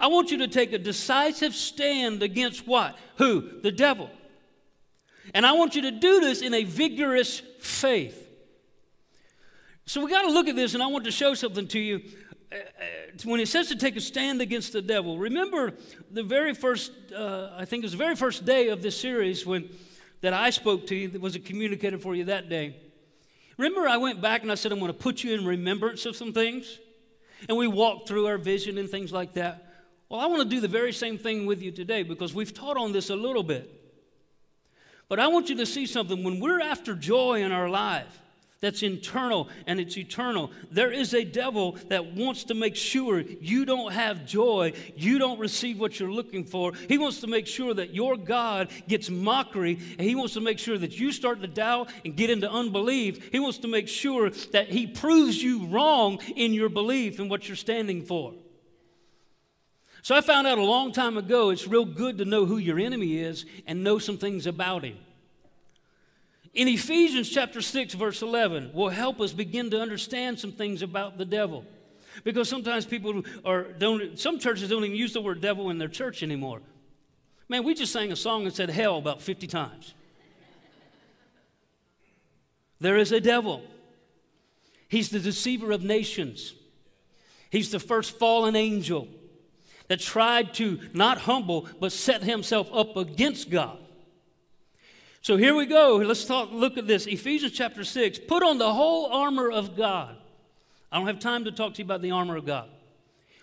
I 0.00 0.08
want 0.08 0.30
you 0.30 0.38
to 0.38 0.48
take 0.48 0.72
a 0.72 0.78
decisive 0.78 1.54
stand 1.54 2.22
against 2.22 2.66
what? 2.66 2.98
Who? 3.16 3.60
The 3.60 3.70
devil. 3.70 4.10
And 5.34 5.46
I 5.46 5.52
want 5.52 5.74
you 5.74 5.82
to 5.82 5.90
do 5.90 6.20
this 6.20 6.42
in 6.42 6.54
a 6.54 6.64
vigorous 6.64 7.40
faith. 7.60 8.22
So 9.86 10.04
we 10.04 10.10
got 10.10 10.22
to 10.22 10.30
look 10.30 10.48
at 10.48 10.56
this, 10.56 10.74
and 10.74 10.82
I 10.82 10.86
want 10.86 11.04
to 11.04 11.12
show 11.12 11.34
something 11.34 11.68
to 11.68 11.78
you. 11.78 12.02
Uh, 12.50 12.56
uh, 12.56 12.60
when 13.24 13.40
it 13.40 13.48
says 13.48 13.68
to 13.68 13.76
take 13.76 13.96
a 13.96 14.00
stand 14.00 14.40
against 14.40 14.72
the 14.72 14.82
devil, 14.82 15.18
remember 15.18 15.74
the 16.10 16.22
very 16.22 16.54
first, 16.54 16.92
uh, 17.14 17.50
I 17.56 17.64
think 17.64 17.82
it 17.82 17.86
was 17.86 17.92
the 17.92 17.98
very 17.98 18.16
first 18.16 18.44
day 18.44 18.68
of 18.68 18.82
this 18.82 19.00
series 19.00 19.44
when 19.46 19.68
that 20.20 20.32
I 20.32 20.50
spoke 20.50 20.86
to 20.88 20.96
you, 20.96 21.08
that 21.08 21.20
was 21.20 21.36
a 21.36 21.40
communicator 21.40 21.98
for 21.98 22.14
you 22.14 22.24
that 22.24 22.48
day. 22.48 22.76
Remember, 23.58 23.88
I 23.88 23.96
went 23.96 24.20
back 24.20 24.42
and 24.42 24.50
I 24.50 24.54
said, 24.54 24.72
I'm 24.72 24.78
going 24.78 24.92
to 24.92 24.98
put 24.98 25.22
you 25.22 25.34
in 25.34 25.46
remembrance 25.46 26.06
of 26.06 26.16
some 26.16 26.32
things? 26.32 26.78
And 27.48 27.56
we 27.56 27.68
walked 27.68 28.08
through 28.08 28.26
our 28.26 28.38
vision 28.38 28.78
and 28.78 28.88
things 28.88 29.12
like 29.12 29.34
that. 29.34 29.72
Well, 30.08 30.20
I 30.20 30.26
want 30.26 30.42
to 30.42 30.48
do 30.48 30.60
the 30.60 30.68
very 30.68 30.92
same 30.92 31.18
thing 31.18 31.46
with 31.46 31.62
you 31.62 31.70
today 31.70 32.02
because 32.02 32.34
we've 32.34 32.52
taught 32.52 32.76
on 32.76 32.92
this 32.92 33.10
a 33.10 33.16
little 33.16 33.42
bit. 33.42 33.75
But 35.08 35.20
I 35.20 35.28
want 35.28 35.48
you 35.48 35.56
to 35.56 35.66
see 35.66 35.86
something. 35.86 36.24
When 36.24 36.40
we're 36.40 36.60
after 36.60 36.94
joy 36.94 37.42
in 37.42 37.52
our 37.52 37.68
life, 37.68 38.20
that's 38.60 38.82
internal 38.82 39.48
and 39.66 39.78
it's 39.78 39.96
eternal. 39.96 40.50
There 40.70 40.90
is 40.90 41.14
a 41.14 41.24
devil 41.24 41.76
that 41.88 42.14
wants 42.14 42.44
to 42.44 42.54
make 42.54 42.74
sure 42.74 43.20
you 43.20 43.64
don't 43.64 43.92
have 43.92 44.26
joy, 44.26 44.72
you 44.96 45.18
don't 45.18 45.38
receive 45.38 45.78
what 45.78 46.00
you're 46.00 46.10
looking 46.10 46.42
for. 46.42 46.72
He 46.88 46.98
wants 46.98 47.20
to 47.20 47.26
make 47.26 47.46
sure 47.46 47.74
that 47.74 47.94
your 47.94 48.16
God 48.16 48.70
gets 48.88 49.10
mockery, 49.10 49.78
and 49.98 50.00
he 50.00 50.14
wants 50.14 50.34
to 50.34 50.40
make 50.40 50.58
sure 50.58 50.78
that 50.78 50.98
you 50.98 51.12
start 51.12 51.42
to 51.42 51.46
doubt 51.46 51.90
and 52.04 52.16
get 52.16 52.30
into 52.30 52.50
unbelief. 52.50 53.30
He 53.30 53.38
wants 53.38 53.58
to 53.58 53.68
make 53.68 53.88
sure 53.88 54.30
that 54.52 54.70
he 54.70 54.86
proves 54.86 55.40
you 55.40 55.66
wrong 55.66 56.18
in 56.34 56.52
your 56.52 56.68
belief 56.68 57.20
and 57.20 57.30
what 57.30 57.48
you're 57.48 57.56
standing 57.56 58.02
for. 58.02 58.32
So 60.06 60.14
I 60.14 60.20
found 60.20 60.46
out 60.46 60.56
a 60.56 60.62
long 60.62 60.92
time 60.92 61.16
ago 61.16 61.50
it's 61.50 61.66
real 61.66 61.84
good 61.84 62.18
to 62.18 62.24
know 62.24 62.46
who 62.46 62.58
your 62.58 62.78
enemy 62.78 63.18
is 63.18 63.44
and 63.66 63.82
know 63.82 63.98
some 63.98 64.18
things 64.18 64.46
about 64.46 64.84
him 64.84 64.98
in 66.56 66.68
Ephesians 66.68 67.28
chapter 67.28 67.60
6, 67.60 67.92
verse 67.94 68.22
11, 68.22 68.70
will 68.72 68.88
help 68.88 69.20
us 69.20 69.34
begin 69.34 69.70
to 69.70 69.80
understand 69.80 70.40
some 70.40 70.52
things 70.52 70.80
about 70.80 71.18
the 71.18 71.24
devil. 71.26 71.66
Because 72.24 72.48
sometimes 72.48 72.86
people 72.86 73.22
are, 73.44 73.64
don't, 73.64 74.18
some 74.18 74.38
churches 74.38 74.70
don't 74.70 74.82
even 74.82 74.96
use 74.96 75.12
the 75.12 75.20
word 75.20 75.42
devil 75.42 75.68
in 75.68 75.76
their 75.76 75.88
church 75.88 76.22
anymore. 76.22 76.62
Man, 77.50 77.62
we 77.62 77.74
just 77.74 77.92
sang 77.92 78.10
a 78.10 78.16
song 78.16 78.46
and 78.46 78.54
said 78.54 78.70
hell 78.70 78.96
about 78.96 79.20
50 79.20 79.46
times. 79.46 79.92
There 82.80 82.96
is 82.96 83.12
a 83.12 83.20
devil. 83.20 83.62
He's 84.88 85.10
the 85.10 85.20
deceiver 85.20 85.72
of 85.72 85.82
nations. 85.82 86.54
He's 87.50 87.70
the 87.70 87.80
first 87.80 88.18
fallen 88.18 88.56
angel 88.56 89.08
that 89.88 90.00
tried 90.00 90.54
to 90.54 90.80
not 90.92 91.18
humble, 91.18 91.68
but 91.80 91.92
set 91.92 92.22
himself 92.22 92.68
up 92.72 92.96
against 92.96 93.50
God. 93.50 93.78
So 95.20 95.36
here 95.36 95.54
we 95.54 95.66
go. 95.66 95.96
Let's 95.96 96.24
talk, 96.24 96.50
look 96.52 96.78
at 96.78 96.86
this. 96.86 97.06
Ephesians 97.06 97.52
chapter 97.52 97.82
6. 97.82 98.20
Put 98.28 98.42
on 98.42 98.58
the 98.58 98.72
whole 98.72 99.06
armor 99.06 99.50
of 99.50 99.76
God. 99.76 100.16
I 100.90 100.98
don't 100.98 101.08
have 101.08 101.18
time 101.18 101.44
to 101.44 101.52
talk 101.52 101.74
to 101.74 101.78
you 101.78 101.84
about 101.84 102.00
the 102.00 102.12
armor 102.12 102.36
of 102.36 102.46
God. 102.46 102.68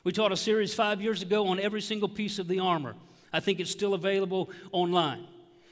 We 0.04 0.12
taught 0.12 0.32
a 0.32 0.38
series 0.38 0.74
five 0.74 1.02
years 1.02 1.22
ago 1.22 1.48
on 1.48 1.60
every 1.60 1.82
single 1.82 2.10
piece 2.10 2.40
of 2.40 2.48
the 2.48 2.60
armor. 2.60 2.96
I 3.32 3.40
think 3.40 3.60
it's 3.60 3.72
still 3.72 3.94
available 3.94 4.50
online. 4.72 5.28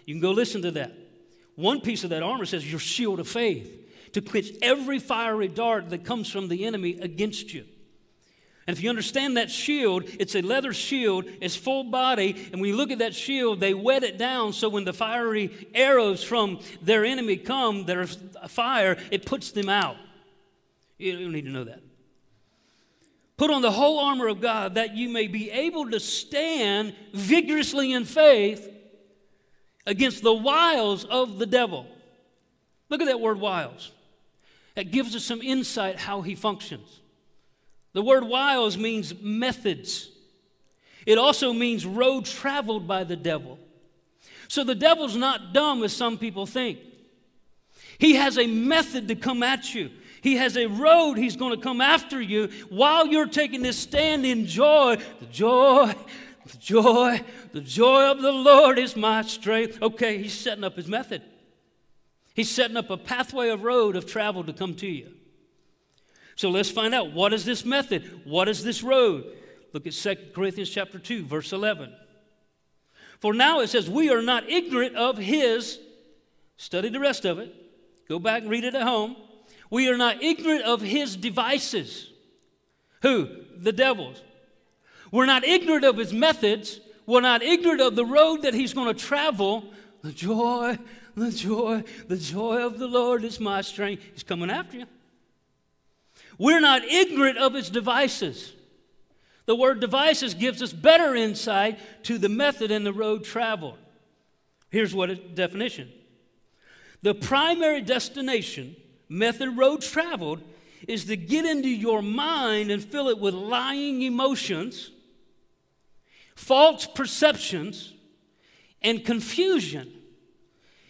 You 0.05 0.13
can 0.13 0.21
go 0.21 0.31
listen 0.31 0.61
to 0.63 0.71
that. 0.71 0.93
One 1.55 1.81
piece 1.81 2.03
of 2.03 2.09
that 2.09 2.23
armor 2.23 2.45
says 2.45 2.69
your 2.69 2.79
shield 2.79 3.19
of 3.19 3.27
faith 3.27 3.77
to 4.13 4.21
quench 4.21 4.47
every 4.61 4.99
fiery 4.99 5.47
dart 5.47 5.89
that 5.91 6.03
comes 6.03 6.29
from 6.29 6.47
the 6.47 6.65
enemy 6.65 6.99
against 6.99 7.53
you. 7.53 7.65
And 8.71 8.77
if 8.77 8.81
you 8.85 8.89
understand 8.89 9.35
that 9.35 9.51
shield, 9.51 10.05
it's 10.17 10.33
a 10.33 10.41
leather 10.41 10.71
shield, 10.71 11.25
it's 11.41 11.57
full 11.57 11.83
body, 11.83 12.47
and 12.53 12.61
when 12.61 12.69
you 12.69 12.77
look 12.77 12.89
at 12.89 12.99
that 12.99 13.13
shield, 13.13 13.59
they 13.59 13.73
wet 13.73 14.01
it 14.01 14.17
down 14.17 14.53
so 14.53 14.69
when 14.69 14.85
the 14.85 14.93
fiery 14.93 15.67
arrows 15.75 16.23
from 16.23 16.61
their 16.81 17.03
enemy 17.03 17.35
come 17.35 17.85
are 17.89 18.07
fire, 18.47 18.97
it 19.11 19.25
puts 19.25 19.51
them 19.51 19.67
out. 19.67 19.97
You 20.97 21.19
don't 21.19 21.33
need 21.33 21.43
to 21.47 21.51
know 21.51 21.65
that. 21.65 21.81
Put 23.35 23.51
on 23.51 23.61
the 23.61 23.71
whole 23.71 23.99
armor 23.99 24.29
of 24.29 24.39
God 24.39 24.75
that 24.75 24.95
you 24.95 25.09
may 25.09 25.27
be 25.27 25.51
able 25.51 25.91
to 25.91 25.99
stand 25.99 26.95
vigorously 27.13 27.91
in 27.91 28.05
faith 28.05 28.69
against 29.85 30.23
the 30.23 30.33
wiles 30.33 31.03
of 31.03 31.39
the 31.39 31.45
devil. 31.45 31.87
Look 32.87 33.01
at 33.01 33.07
that 33.07 33.19
word 33.19 33.37
wiles. 33.37 33.91
That 34.75 34.91
gives 34.91 35.13
us 35.13 35.25
some 35.25 35.41
insight 35.41 35.97
how 35.97 36.21
he 36.21 36.35
functions. 36.35 37.00
The 37.93 38.01
word 38.01 38.23
wiles 38.23 38.77
means 38.77 39.13
methods. 39.21 40.09
It 41.05 41.17
also 41.17 41.51
means 41.51 41.85
road 41.85 42.25
traveled 42.25 42.87
by 42.87 43.03
the 43.03 43.15
devil. 43.15 43.59
So 44.47 44.63
the 44.63 44.75
devil's 44.75 45.15
not 45.15 45.53
dumb 45.53 45.83
as 45.83 45.93
some 45.93 46.17
people 46.17 46.45
think. 46.45 46.79
He 47.97 48.15
has 48.15 48.37
a 48.37 48.47
method 48.47 49.07
to 49.07 49.15
come 49.15 49.43
at 49.43 49.73
you. 49.73 49.91
He 50.21 50.35
has 50.35 50.55
a 50.55 50.67
road 50.67 51.17
he's 51.17 51.35
going 51.35 51.55
to 51.55 51.61
come 51.61 51.81
after 51.81 52.21
you 52.21 52.49
while 52.69 53.07
you're 53.07 53.27
taking 53.27 53.63
this 53.63 53.77
stand 53.77 54.25
in 54.25 54.45
joy. 54.45 54.97
The 55.19 55.25
joy, 55.27 55.95
the 56.45 56.57
joy, 56.57 57.21
the 57.53 57.61
joy 57.61 58.11
of 58.11 58.21
the 58.21 58.31
Lord 58.31 58.77
is 58.77 58.95
my 58.95 59.23
strength. 59.23 59.81
Okay, 59.81 60.17
he's 60.19 60.33
setting 60.33 60.63
up 60.63 60.75
his 60.75 60.87
method. 60.87 61.23
He's 62.33 62.49
setting 62.49 62.77
up 62.77 62.89
a 62.89 62.97
pathway 62.97 63.49
of 63.49 63.63
road 63.63 63.95
of 63.95 64.05
travel 64.05 64.43
to 64.43 64.53
come 64.53 64.75
to 64.75 64.87
you. 64.87 65.11
So 66.41 66.49
let's 66.49 66.71
find 66.71 66.95
out 66.95 67.13
what 67.13 67.33
is 67.33 67.45
this 67.45 67.63
method? 67.63 68.21
What 68.23 68.49
is 68.49 68.63
this 68.63 68.81
road? 68.81 69.31
Look 69.73 69.85
at 69.85 69.93
2 69.93 70.15
Corinthians 70.33 70.71
chapter 70.71 70.97
2 70.97 71.23
verse 71.23 71.53
11. 71.53 71.93
For 73.19 73.31
now 73.31 73.59
it 73.59 73.67
says 73.67 73.87
we 73.87 74.09
are 74.09 74.23
not 74.23 74.49
ignorant 74.49 74.95
of 74.95 75.19
his 75.19 75.77
study 76.57 76.89
the 76.89 76.99
rest 76.99 77.25
of 77.25 77.37
it. 77.37 77.53
Go 78.09 78.17
back 78.17 78.41
and 78.41 78.49
read 78.49 78.63
it 78.63 78.73
at 78.73 78.81
home. 78.81 79.17
We 79.69 79.87
are 79.89 79.97
not 79.97 80.23
ignorant 80.23 80.63
of 80.63 80.81
his 80.81 81.15
devices. 81.15 82.09
Who? 83.03 83.29
The 83.59 83.71
devil's. 83.71 84.19
We're 85.11 85.27
not 85.27 85.43
ignorant 85.43 85.85
of 85.85 85.97
his 85.97 86.11
methods. 86.11 86.79
We're 87.05 87.21
not 87.21 87.43
ignorant 87.43 87.81
of 87.81 87.95
the 87.95 88.03
road 88.03 88.41
that 88.41 88.55
he's 88.55 88.73
going 88.73 88.87
to 88.87 88.99
travel. 88.99 89.65
The 90.01 90.11
joy, 90.11 90.79
the 91.15 91.29
joy, 91.29 91.83
the 92.07 92.17
joy 92.17 92.65
of 92.65 92.79
the 92.79 92.87
Lord 92.87 93.23
is 93.25 93.39
my 93.39 93.61
strength. 93.61 94.01
He's 94.11 94.23
coming 94.23 94.49
after 94.49 94.79
you. 94.79 94.85
We're 96.41 96.59
not 96.59 96.83
ignorant 96.83 97.37
of 97.37 97.55
its 97.55 97.69
devices. 97.69 98.53
The 99.45 99.55
word 99.55 99.79
devices 99.79 100.33
gives 100.33 100.63
us 100.63 100.73
better 100.73 101.13
insight 101.13 101.77
to 102.05 102.17
the 102.17 102.29
method 102.29 102.71
and 102.71 102.83
the 102.83 102.91
road 102.91 103.23
traveled. 103.23 103.77
Here's 104.71 104.95
what 104.95 105.11
a 105.11 105.15
definition 105.15 105.91
the 107.03 107.13
primary 107.13 107.81
destination, 107.81 108.75
method, 109.07 109.55
road 109.55 109.83
traveled, 109.83 110.41
is 110.87 111.05
to 111.05 111.15
get 111.15 111.45
into 111.45 111.69
your 111.69 112.01
mind 112.01 112.71
and 112.71 112.83
fill 112.83 113.09
it 113.09 113.19
with 113.19 113.35
lying 113.35 114.01
emotions, 114.01 114.89
false 116.35 116.87
perceptions, 116.87 117.93
and 118.81 119.05
confusion, 119.05 119.93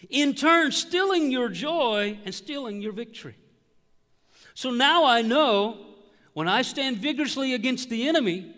in 0.09 0.33
turn, 0.33 0.71
stealing 0.71 1.29
your 1.29 1.49
joy 1.49 2.17
and 2.23 2.33
stealing 2.33 2.81
your 2.81 2.93
victory. 2.93 3.35
So 4.53 4.71
now 4.71 5.05
I 5.05 5.21
know 5.21 5.77
when 6.33 6.47
I 6.47 6.61
stand 6.61 6.97
vigorously 6.97 7.53
against 7.53 7.89
the 7.89 8.07
enemy, 8.07 8.55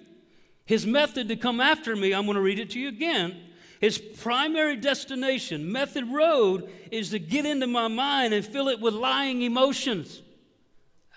his 0.65 0.85
method 0.85 1.27
to 1.27 1.35
come 1.35 1.59
after 1.59 1.95
me, 1.95 2.13
I'm 2.13 2.25
going 2.25 2.35
to 2.35 2.41
read 2.41 2.59
it 2.59 2.71
to 2.71 2.79
you 2.79 2.87
again. 2.87 3.35
His 3.79 3.97
primary 3.97 4.77
destination, 4.77 5.71
method 5.71 6.07
road, 6.07 6.71
is 6.91 7.09
to 7.09 7.19
get 7.19 7.45
into 7.45 7.67
my 7.67 7.89
mind 7.89 8.33
and 8.33 8.45
fill 8.45 8.69
it 8.69 8.79
with 8.79 8.93
lying 8.93 9.41
emotions. 9.41 10.21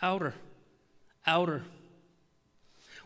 Outer, 0.03 0.35
outer. 1.27 1.63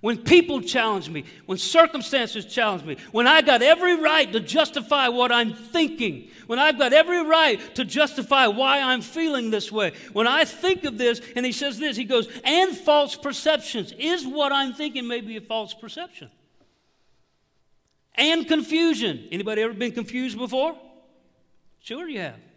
When 0.01 0.17
people 0.17 0.63
challenge 0.63 1.11
me, 1.11 1.25
when 1.45 1.59
circumstances 1.59 2.47
challenge 2.47 2.85
me, 2.85 2.97
when 3.13 3.27
I 3.27 3.43
got 3.43 3.61
every 3.61 3.97
right 3.97 4.33
to 4.33 4.41
justify 4.41 5.09
what 5.09 5.31
I'm 5.31 5.53
thinking, 5.53 6.31
when 6.47 6.59
I've 6.59 6.79
got 6.79 6.95
every 6.95 7.23
right 7.23 7.61
to 7.75 7.85
justify 7.85 8.47
why 8.47 8.81
I'm 8.81 9.03
feeling 9.03 9.51
this 9.51 9.71
way, 9.71 9.93
when 10.15 10.27
I 10.27 10.47
think 10.47 10.85
of 10.85 10.97
this, 10.97 11.21
and 11.37 11.45
he 11.45 11.53
says 11.53 11.79
this, 11.79 11.99
he 11.99 12.05
goes, 12.05 12.29
and 12.45 12.75
false 12.75 13.15
perceptions. 13.15 13.93
Is 13.99 14.27
what 14.27 14.53
I'm 14.53 14.73
thinking 14.73 15.07
maybe 15.07 15.37
a 15.37 15.41
false 15.43 15.75
perception? 15.75 16.31
And 18.15 18.49
confusion. 18.49 19.29
Anybody 19.31 19.63
ever 19.63 19.75
been 19.75 19.93
confused 19.93 20.39
before? 20.39 20.77
Sure 21.81 22.09
you 22.09 22.21
have. 22.21 22.50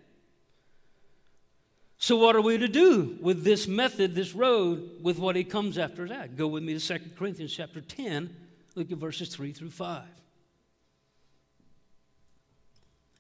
So, 2.04 2.18
what 2.18 2.36
are 2.36 2.42
we 2.42 2.58
to 2.58 2.68
do 2.68 3.18
with 3.22 3.46
this 3.46 3.66
method, 3.66 4.14
this 4.14 4.36
road, 4.36 5.02
with 5.02 5.18
what 5.20 5.38
he 5.38 5.46
comes 5.46 5.78
after 5.78 6.06
that? 6.10 6.36
Go 6.36 6.48
with 6.48 6.62
me 6.62 6.78
to 6.78 7.00
2 7.00 7.12
Corinthians 7.18 7.56
chapter 7.56 7.80
10, 7.80 8.30
look 8.76 8.92
at 8.92 8.98
verses 8.98 9.30
3 9.30 9.54
through 9.54 9.70
5. 9.70 10.04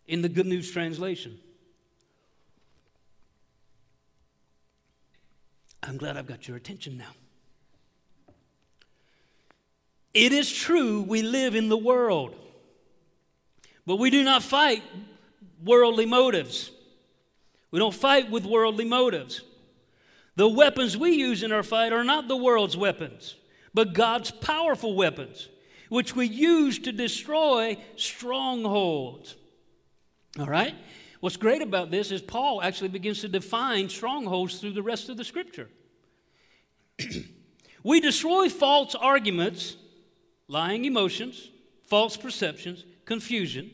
in 0.06 0.22
the 0.22 0.28
Good 0.28 0.48
News 0.48 0.70
Translation. 0.70 1.40
I'm 5.82 5.96
glad 5.96 6.18
I've 6.18 6.28
got 6.28 6.46
your 6.46 6.58
attention 6.58 6.98
now. 6.98 7.14
It 10.14 10.34
is 10.34 10.52
true 10.52 11.04
we 11.04 11.22
live 11.22 11.56
in 11.56 11.70
the 11.70 11.78
world, 11.78 12.36
but 13.86 13.96
we 13.96 14.10
do 14.10 14.26
not 14.26 14.44
fight 14.44 14.84
worldly 15.64 16.06
motives. 16.06 16.70
We 17.74 17.80
don't 17.80 17.92
fight 17.92 18.30
with 18.30 18.46
worldly 18.46 18.86
motives. 18.86 19.42
The 20.36 20.48
weapons 20.48 20.96
we 20.96 21.14
use 21.14 21.42
in 21.42 21.52
our 21.52 21.64
fight 21.64 21.92
are 21.92 22.04
not 22.04 22.28
the 22.28 22.38
world's 22.38 22.78
weapons, 22.78 23.36
but 23.74 23.94
God's 23.94 24.30
powerful 24.30 24.96
weapons, 24.96 25.50
which 25.90 26.16
we 26.16 26.28
use 26.28 26.78
to 26.78 26.92
destroy 26.92 27.78
strongholds. 27.96 29.36
All 30.40 30.46
right? 30.46 30.76
What's 31.20 31.36
great 31.36 31.64
about 31.64 31.90
this 31.90 32.12
is 32.12 32.22
Paul 32.22 32.62
actually 32.62 32.90
begins 32.90 33.22
to 33.22 33.28
define 33.28 33.90
strongholds 33.90 34.60
through 34.60 34.74
the 34.74 34.84
rest 34.84 35.10
of 35.10 35.18
the 35.18 35.24
scripture. 35.24 35.68
we 37.84 38.00
destroy 38.00 38.50
false 38.50 38.94
arguments, 38.94 39.78
lying 40.48 40.86
emotions, 40.86 41.50
false 41.88 42.18
perceptions, 42.18 42.86
confusion. 43.06 43.72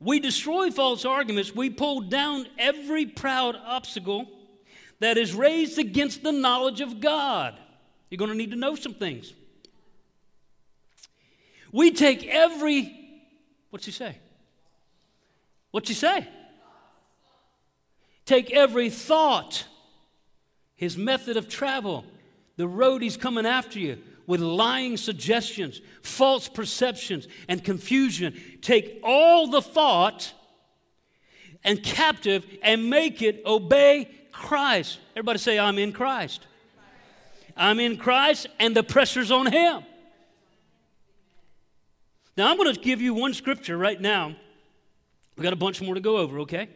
We 0.00 0.20
destroy 0.20 0.70
false 0.70 1.04
arguments. 1.04 1.54
We 1.54 1.70
pull 1.70 2.02
down 2.02 2.46
every 2.58 3.06
proud 3.06 3.56
obstacle 3.56 4.26
that 5.00 5.16
is 5.16 5.34
raised 5.34 5.78
against 5.78 6.22
the 6.22 6.32
knowledge 6.32 6.80
of 6.80 7.00
God. 7.00 7.58
You're 8.10 8.18
going 8.18 8.30
to 8.30 8.36
need 8.36 8.50
to 8.50 8.56
know 8.56 8.74
some 8.74 8.94
things. 8.94 9.32
We 11.72 11.90
take 11.90 12.26
every, 12.26 12.92
what's 13.70 13.86
he 13.86 13.92
say? 13.92 14.18
What's 15.70 15.88
he 15.88 15.94
say? 15.94 16.28
Take 18.24 18.50
every 18.50 18.90
thought, 18.90 19.66
his 20.74 20.96
method 20.96 21.36
of 21.36 21.48
travel, 21.48 22.04
the 22.56 22.68
road 22.68 23.02
he's 23.02 23.16
coming 23.16 23.46
after 23.46 23.78
you 23.78 23.98
with 24.26 24.40
lying 24.40 24.96
suggestions, 24.96 25.80
false 26.02 26.48
perceptions, 26.48 27.28
and 27.48 27.62
confusion. 27.62 28.34
Take 28.60 29.00
all 29.02 29.46
the 29.46 29.62
thought 29.62 30.32
and 31.64 31.82
captive 31.82 32.46
and 32.62 32.90
make 32.90 33.22
it 33.22 33.42
obey 33.44 34.10
Christ. 34.32 34.98
Everybody 35.12 35.38
say, 35.38 35.58
I'm 35.58 35.78
in 35.78 35.92
Christ. 35.92 36.46
I'm 37.56 37.80
in 37.80 37.96
Christ, 37.96 38.48
and 38.58 38.76
the 38.76 38.82
pressure's 38.82 39.30
on 39.30 39.50
Him. 39.50 39.82
Now, 42.36 42.50
I'm 42.50 42.58
going 42.58 42.72
to 42.72 42.78
give 42.78 43.00
you 43.00 43.14
one 43.14 43.32
scripture 43.32 43.78
right 43.78 43.98
now. 43.98 44.36
we 45.36 45.42
got 45.42 45.54
a 45.54 45.56
bunch 45.56 45.80
more 45.80 45.94
to 45.94 46.00
go 46.00 46.18
over, 46.18 46.40
okay? 46.40 46.68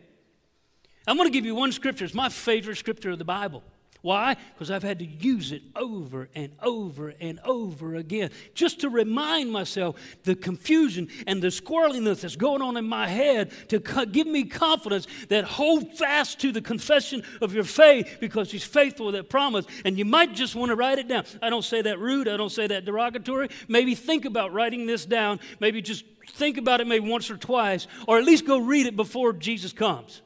I'm 1.07 1.17
going 1.17 1.29
to 1.29 1.33
give 1.33 1.45
you 1.45 1.55
one 1.55 1.73
scripture. 1.73 2.05
It's 2.05 2.15
my 2.15 2.31
favorite 2.31 2.77
scripture 2.77 3.11
of 3.11 3.19
the 3.19 3.25
Bible. 3.25 3.63
Why? 4.03 4.37
Because 4.55 4.71
I've 4.71 4.83
had 4.83 4.99
to 5.01 5.05
use 5.05 5.53
it 5.53 5.63
over 5.77 6.31
and 6.35 6.53
over 6.63 7.11
and 7.21 7.39
over 7.45 7.97
again 7.97 8.31
just 8.55 8.81
to 8.81 8.89
remind 8.89 9.53
myself 9.53 9.97
the 10.25 10.35
confusion 10.35 11.09
and 11.27 11.43
the 11.43 11.49
squirreliness 11.49 12.23
that's 12.23 12.37
going 12.37 12.63
on 12.63 12.79
in 12.79 12.87
my 12.87 13.07
head 13.07 13.53
to 13.69 13.79
give 14.07 14.27
me 14.27 14.45
confidence 14.45 15.07
that 15.29 15.45
hold 15.45 15.99
fast 15.99 16.41
to 16.41 16.51
the 16.51 16.63
confession 16.63 17.23
of 17.43 17.53
your 17.53 17.65
faith 17.65 18.19
because 18.21 18.51
He's 18.51 18.65
faithful 18.65 19.13
that 19.13 19.29
promise. 19.29 19.67
And 19.85 19.99
you 19.99 20.07
might 20.07 20.35
just 20.35 20.55
want 20.55 20.71
to 20.71 20.77
write 20.77 20.99
it 20.99 21.09
down. 21.09 21.25
I 21.43 21.51
don't 21.51 21.65
say 21.65 21.83
that 21.83 21.99
rude, 21.99 22.27
I 22.27 22.39
don't 22.39 22.53
say 22.53 22.67
that 22.69 22.87
derogatory. 22.87 23.49
Maybe 23.69 23.95
think 23.95 24.25
about 24.25 24.55
writing 24.55 24.87
this 24.87 25.05
down. 25.05 25.41
Maybe 25.61 25.83
just 25.83 26.05
think 26.29 26.57
about 26.57 26.81
it 26.81 26.87
maybe 26.87 27.07
once 27.07 27.31
or 27.31 27.37
twice, 27.37 27.87
or 28.09 28.19
at 28.19 28.25
least 28.25 28.47
go 28.47 28.59
read 28.59 28.87
it 28.87 28.97
before 28.97 29.35
Jesus 29.35 29.73
comes. 29.73 30.23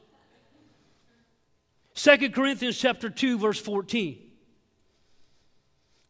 Second 1.95 2.33
Corinthians 2.33 2.77
chapter 2.77 3.09
2 3.09 3.39
verse 3.39 3.59
14. 3.59 4.19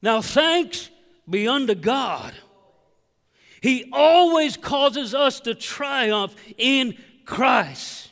Now 0.02 0.22
thanks 0.22 0.90
be 1.30 1.48
unto 1.48 1.76
God. 1.76 2.34
He 3.62 3.90
always 3.94 4.58
causes 4.58 5.16
us 5.16 5.40
to 5.42 5.56
triumph 5.56 6.36
in 6.58 6.98
Christ. 7.24 8.10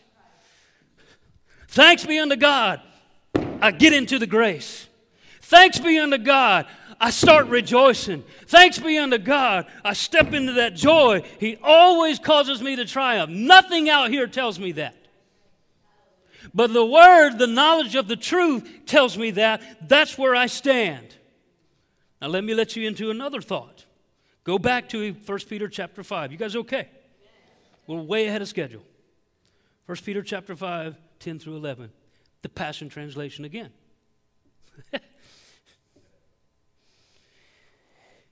Thanks 1.68 2.06
be 2.06 2.20
unto 2.20 2.36
God. 2.36 2.82
I 3.60 3.72
get 3.72 3.94
into 3.94 4.20
the 4.20 4.28
grace. 4.28 4.88
Thanks 5.42 5.80
be 5.80 5.98
unto 6.00 6.18
God. 6.18 6.68
I 7.00 7.10
start 7.10 7.48
rejoicing. 7.48 8.24
Thanks 8.46 8.80
be 8.80 8.98
unto 8.98 9.18
God. 9.18 9.66
I 9.84 9.94
step 9.94 10.34
into 10.34 10.54
that 10.54 10.76
joy. 10.76 11.24
He 11.40 11.58
always 11.62 12.20
causes 12.20 12.62
me 12.62 12.76
to 12.76 12.86
triumph. 12.86 13.32
Nothing 13.32 13.90
out 13.90 14.10
here 14.10 14.28
tells 14.28 14.60
me 14.60 14.72
that. 14.74 14.96
But 16.54 16.74
the 16.74 16.86
word, 16.86 17.38
the 17.38 17.48
knowledge 17.48 17.96
of 17.96 18.08
the 18.08 18.16
truth, 18.16 18.68
tells 18.86 19.18
me 19.18 19.32
that. 19.32 19.88
That's 19.88 20.18
where 20.18 20.36
I 20.36 20.48
stand. 20.48 21.16
Now, 22.22 22.28
let 22.30 22.44
me 22.44 22.54
let 22.54 22.76
you 22.76 22.88
into 22.88 23.12
another 23.12 23.42
thought. 23.42 23.86
Go 24.44 24.58
back 24.58 24.90
to 24.90 25.14
1 25.14 25.40
Peter 25.50 25.68
chapter 25.68 26.04
5. 26.04 26.32
You 26.32 26.38
guys 26.38 26.56
okay? 26.56 26.88
We're 27.88 28.02
way 28.02 28.28
ahead 28.28 28.42
of 28.42 28.48
schedule. 28.48 28.84
1 29.86 29.98
Peter 30.06 30.22
chapter 30.22 30.56
5, 30.56 30.96
10 31.20 31.40
through 31.40 31.56
11. 31.58 31.92
The 32.42 32.50
Passion 32.50 32.90
Translation 32.90 33.46
again. 33.46 33.72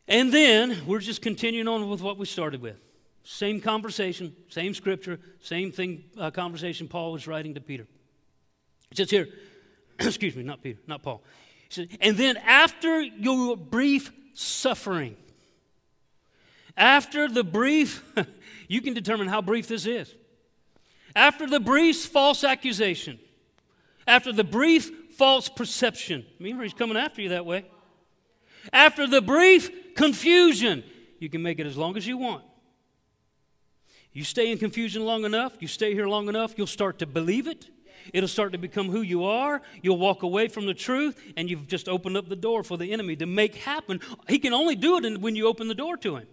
and 0.07 0.33
then 0.33 0.85
we're 0.85 0.99
just 0.99 1.21
continuing 1.21 1.67
on 1.67 1.89
with 1.89 2.01
what 2.01 2.17
we 2.17 2.25
started 2.25 2.61
with. 2.61 2.77
Same 3.23 3.61
conversation, 3.61 4.35
same 4.49 4.73
scripture, 4.73 5.19
same 5.41 5.71
thing, 5.71 6.05
uh, 6.17 6.31
conversation 6.31 6.87
Paul 6.87 7.11
was 7.11 7.27
writing 7.27 7.53
to 7.53 7.61
Peter. 7.61 7.87
It 8.91 8.97
says 8.97 9.09
here, 9.09 9.29
excuse 9.99 10.35
me, 10.35 10.43
not 10.43 10.61
Peter, 10.61 10.79
not 10.85 11.01
Paul. 11.01 11.23
He 11.69 11.73
says, 11.73 11.87
and 12.01 12.17
then 12.17 12.37
after 12.37 13.01
your 13.01 13.55
brief 13.55 14.11
suffering, 14.33 15.15
after 16.77 17.27
the 17.27 17.43
brief, 17.43 18.03
you 18.67 18.81
can 18.81 18.93
determine 18.93 19.27
how 19.27 19.41
brief 19.41 19.67
this 19.67 19.85
is. 19.85 20.13
After 21.15 21.47
the 21.47 21.59
brief 21.59 22.05
false 22.05 22.43
accusation, 22.43 23.19
after 24.07 24.31
the 24.31 24.43
brief 24.43 24.91
false 25.11 25.49
perception, 25.49 26.25
remember 26.39 26.63
he's 26.63 26.73
coming 26.73 26.97
after 26.97 27.21
you 27.21 27.29
that 27.29 27.45
way. 27.45 27.65
After 28.71 29.07
the 29.07 29.21
brief 29.21 29.95
confusion, 29.95 30.83
you 31.19 31.29
can 31.29 31.41
make 31.41 31.59
it 31.59 31.65
as 31.65 31.77
long 31.77 31.97
as 31.97 32.07
you 32.07 32.17
want. 32.17 32.43
You 34.13 34.23
stay 34.23 34.51
in 34.51 34.57
confusion 34.57 35.05
long 35.05 35.25
enough, 35.25 35.57
you 35.59 35.67
stay 35.67 35.93
here 35.93 36.07
long 36.07 36.27
enough, 36.27 36.53
you'll 36.57 36.67
start 36.67 36.99
to 36.99 37.05
believe 37.05 37.47
it 37.47 37.69
It'll 38.13 38.27
start 38.27 38.51
to 38.53 38.57
become 38.57 38.89
who 38.89 39.01
you 39.01 39.25
are. 39.25 39.61
You'll 39.81 39.97
walk 39.97 40.23
away 40.23 40.47
from 40.47 40.65
the 40.65 40.73
truth, 40.73 41.21
and 41.37 41.49
you've 41.49 41.67
just 41.67 41.87
opened 41.89 42.17
up 42.17 42.29
the 42.29 42.35
door 42.35 42.63
for 42.63 42.77
the 42.77 42.91
enemy 42.93 43.15
to 43.17 43.25
make 43.25 43.55
happen. 43.55 43.99
He 44.27 44.39
can 44.39 44.53
only 44.53 44.75
do 44.75 44.97
it 44.97 45.21
when 45.21 45.35
you 45.35 45.47
open 45.47 45.67
the 45.67 45.75
door 45.75 45.97
to 45.97 46.17
him. 46.17 46.27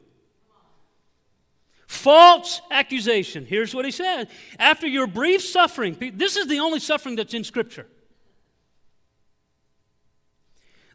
False 1.89 2.61
accusation. 2.71 3.47
Here's 3.47 3.75
what 3.75 3.87
he 3.87 3.91
said. 3.91 4.29
After 4.59 4.87
your 4.87 5.07
brief 5.07 5.43
suffering, 5.43 5.97
this 6.15 6.37
is 6.37 6.47
the 6.47 6.61
only 6.61 6.81
suffering 6.81 7.17
that's 7.17 7.33
in 7.33 7.45
Scripture. 7.45 7.87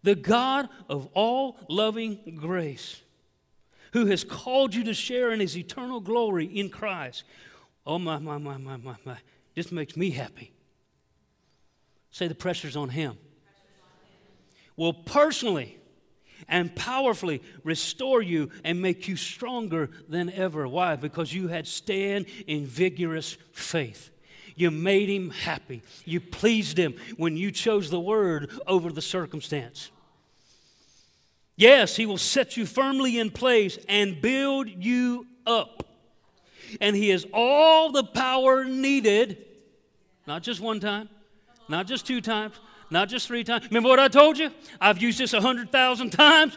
The 0.04 0.14
God 0.14 0.70
of 0.88 1.10
all 1.14 1.58
loving 1.68 2.38
grace, 2.40 3.02
who 3.94 4.06
has 4.06 4.24
called 4.24 4.76
you 4.76 4.84
to 4.84 4.94
share 4.94 5.32
in 5.32 5.40
his 5.40 5.58
eternal 5.58 6.00
glory 6.00 6.46
in 6.46 6.70
Christ. 6.70 7.24
Oh, 7.88 7.98
my, 7.98 8.20
my, 8.20 8.38
my, 8.38 8.58
my, 8.58 8.78
my, 8.78 8.96
my. 9.04 9.18
This 9.56 9.72
makes 9.72 9.98
me 9.98 10.12
happy. 10.12 10.53
Say 12.14 12.28
the 12.28 12.36
pressure's 12.36 12.78
on 12.78 12.90
him. 12.90 13.18
Will 14.78 14.94
personally 14.94 15.80
and 16.48 16.76
powerfully 16.76 17.42
restore 17.64 18.22
you 18.22 18.52
and 18.64 18.80
make 18.80 19.08
you 19.08 19.16
stronger 19.16 19.90
than 20.08 20.30
ever. 20.30 20.68
Why? 20.68 20.96
Because 20.96 21.34
you 21.34 21.48
had 21.48 21.66
stand 21.66 22.28
in 22.46 22.68
vigorous 22.68 23.36
faith. 23.52 24.12
You 24.56 24.70
made 24.70 25.10
him 25.10 25.32
happy. 25.32 25.82
You 26.06 26.20
pleased 26.20 26.78
him 26.78 26.94
when 27.18 27.36
you 27.36 27.50
chose 27.50 27.90
the 27.90 28.00
word 28.00 28.52
over 28.68 28.92
the 28.92 29.02
circumstance. 29.02 29.90
Yes, 31.56 31.96
he 31.96 32.06
will 32.06 32.20
set 32.20 32.58
you 32.58 32.68
firmly 32.68 33.18
in 33.18 33.32
place 33.32 33.80
and 33.90 34.22
build 34.22 34.70
you 34.70 35.26
up. 35.48 35.84
And 36.80 36.96
he 36.96 37.10
has 37.10 37.26
all 37.34 37.92
the 37.92 38.04
power 38.04 38.64
needed, 38.66 39.44
not 40.28 40.44
just 40.44 40.62
one 40.62 40.80
time, 40.80 41.10
not 41.74 41.88
just 41.88 42.06
two 42.06 42.22
times, 42.22 42.54
not 42.92 43.10
just 43.10 43.28
three 43.28 43.44
times. 43.44 43.66
Remember 43.66 43.90
what 43.90 44.00
I 44.00 44.08
told 44.08 44.38
you? 44.38 44.52
I've 44.80 45.02
used 45.02 45.18
this 45.18 45.34
a 45.34 45.42
hundred 45.42 45.72
thousand 45.72 46.12
times. 46.12 46.56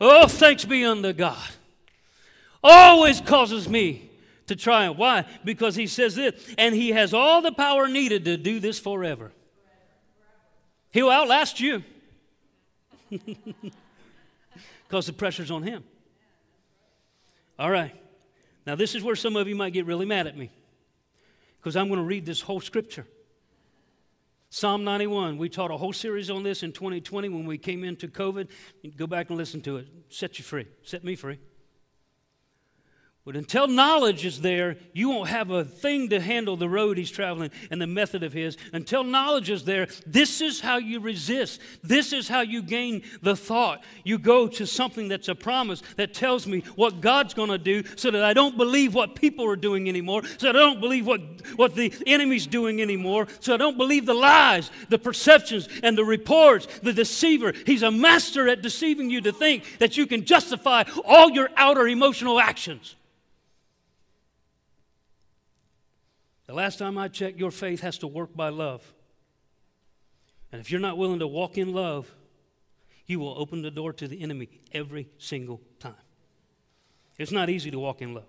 Oh, 0.00 0.26
thanks 0.26 0.64
be 0.64 0.84
unto 0.84 1.12
God. 1.12 1.48
Always 2.64 3.20
causes 3.20 3.68
me 3.68 4.10
to 4.48 4.56
triumph. 4.56 4.98
Why? 4.98 5.24
Because 5.44 5.76
he 5.76 5.86
says 5.86 6.16
this, 6.16 6.34
and 6.58 6.74
he 6.74 6.90
has 6.90 7.14
all 7.14 7.42
the 7.42 7.52
power 7.52 7.86
needed 7.86 8.24
to 8.24 8.36
do 8.36 8.58
this 8.58 8.80
forever. 8.80 9.30
He'll 10.90 11.10
outlast 11.10 11.60
you. 11.60 11.84
Because 14.88 15.06
the 15.06 15.12
pressure's 15.12 15.50
on 15.50 15.64
him. 15.64 15.82
All 17.58 17.68
right. 17.68 17.92
Now, 18.68 18.76
this 18.76 18.94
is 18.94 19.02
where 19.02 19.16
some 19.16 19.34
of 19.34 19.48
you 19.48 19.56
might 19.56 19.72
get 19.72 19.84
really 19.84 20.06
mad 20.06 20.28
at 20.28 20.36
me. 20.36 20.48
because 21.58 21.74
I'm 21.74 21.88
going 21.88 21.98
to 21.98 22.06
read 22.06 22.24
this 22.24 22.40
whole 22.40 22.60
scripture. 22.60 23.04
Psalm 24.48 24.84
91, 24.84 25.38
we 25.38 25.48
taught 25.48 25.70
a 25.70 25.76
whole 25.76 25.92
series 25.92 26.30
on 26.30 26.42
this 26.42 26.62
in 26.62 26.72
2020 26.72 27.28
when 27.28 27.46
we 27.46 27.58
came 27.58 27.82
into 27.82 28.08
COVID. 28.08 28.48
Go 28.96 29.06
back 29.06 29.28
and 29.28 29.36
listen 29.36 29.60
to 29.62 29.76
it. 29.76 29.88
Set 30.08 30.38
you 30.38 30.44
free. 30.44 30.66
Set 30.82 31.04
me 31.04 31.16
free. 31.16 31.38
But 33.26 33.34
until 33.34 33.66
knowledge 33.66 34.24
is 34.24 34.40
there, 34.40 34.76
you 34.92 35.08
won't 35.08 35.28
have 35.30 35.50
a 35.50 35.64
thing 35.64 36.10
to 36.10 36.20
handle 36.20 36.56
the 36.56 36.68
road 36.68 36.96
he's 36.96 37.10
traveling 37.10 37.50
and 37.72 37.82
the 37.82 37.86
method 37.88 38.22
of 38.22 38.32
his. 38.32 38.56
Until 38.72 39.02
knowledge 39.02 39.50
is 39.50 39.64
there, 39.64 39.88
this 40.06 40.40
is 40.40 40.60
how 40.60 40.76
you 40.76 41.00
resist. 41.00 41.60
This 41.82 42.12
is 42.12 42.28
how 42.28 42.42
you 42.42 42.62
gain 42.62 43.02
the 43.22 43.34
thought. 43.34 43.82
You 44.04 44.20
go 44.20 44.46
to 44.46 44.64
something 44.64 45.08
that's 45.08 45.26
a 45.26 45.34
promise 45.34 45.82
that 45.96 46.14
tells 46.14 46.46
me 46.46 46.60
what 46.76 47.00
God's 47.00 47.34
going 47.34 47.48
to 47.48 47.58
do 47.58 47.82
so 47.96 48.12
that 48.12 48.22
I 48.22 48.32
don't 48.32 48.56
believe 48.56 48.94
what 48.94 49.16
people 49.16 49.44
are 49.46 49.56
doing 49.56 49.88
anymore, 49.88 50.22
so 50.38 50.50
I 50.50 50.52
don't 50.52 50.78
believe 50.78 51.04
what, 51.04 51.20
what 51.56 51.74
the 51.74 51.92
enemy's 52.06 52.46
doing 52.46 52.80
anymore, 52.80 53.26
so 53.40 53.54
I 53.54 53.56
don't 53.56 53.76
believe 53.76 54.06
the 54.06 54.14
lies, 54.14 54.70
the 54.88 55.00
perceptions, 55.00 55.68
and 55.82 55.98
the 55.98 56.04
reports, 56.04 56.68
the 56.80 56.92
deceiver. 56.92 57.54
He's 57.66 57.82
a 57.82 57.90
master 57.90 58.46
at 58.48 58.62
deceiving 58.62 59.10
you 59.10 59.20
to 59.22 59.32
think 59.32 59.78
that 59.80 59.96
you 59.96 60.06
can 60.06 60.24
justify 60.24 60.84
all 61.04 61.30
your 61.30 61.50
outer 61.56 61.88
emotional 61.88 62.38
actions. 62.38 62.94
The 66.46 66.54
last 66.54 66.78
time 66.78 66.96
I 66.96 67.08
checked, 67.08 67.38
your 67.38 67.50
faith 67.50 67.80
has 67.80 67.98
to 67.98 68.06
work 68.06 68.34
by 68.34 68.50
love. 68.50 68.82
And 70.52 70.60
if 70.60 70.70
you're 70.70 70.80
not 70.80 70.96
willing 70.96 71.18
to 71.18 71.26
walk 71.26 71.58
in 71.58 71.72
love, 71.72 72.10
you 73.06 73.18
will 73.20 73.34
open 73.36 73.62
the 73.62 73.70
door 73.70 73.92
to 73.94 74.08
the 74.08 74.22
enemy 74.22 74.48
every 74.72 75.08
single 75.18 75.60
time. 75.80 75.94
It's 77.18 77.32
not 77.32 77.50
easy 77.50 77.70
to 77.70 77.78
walk 77.78 78.02
in 78.02 78.14
love. 78.14 78.28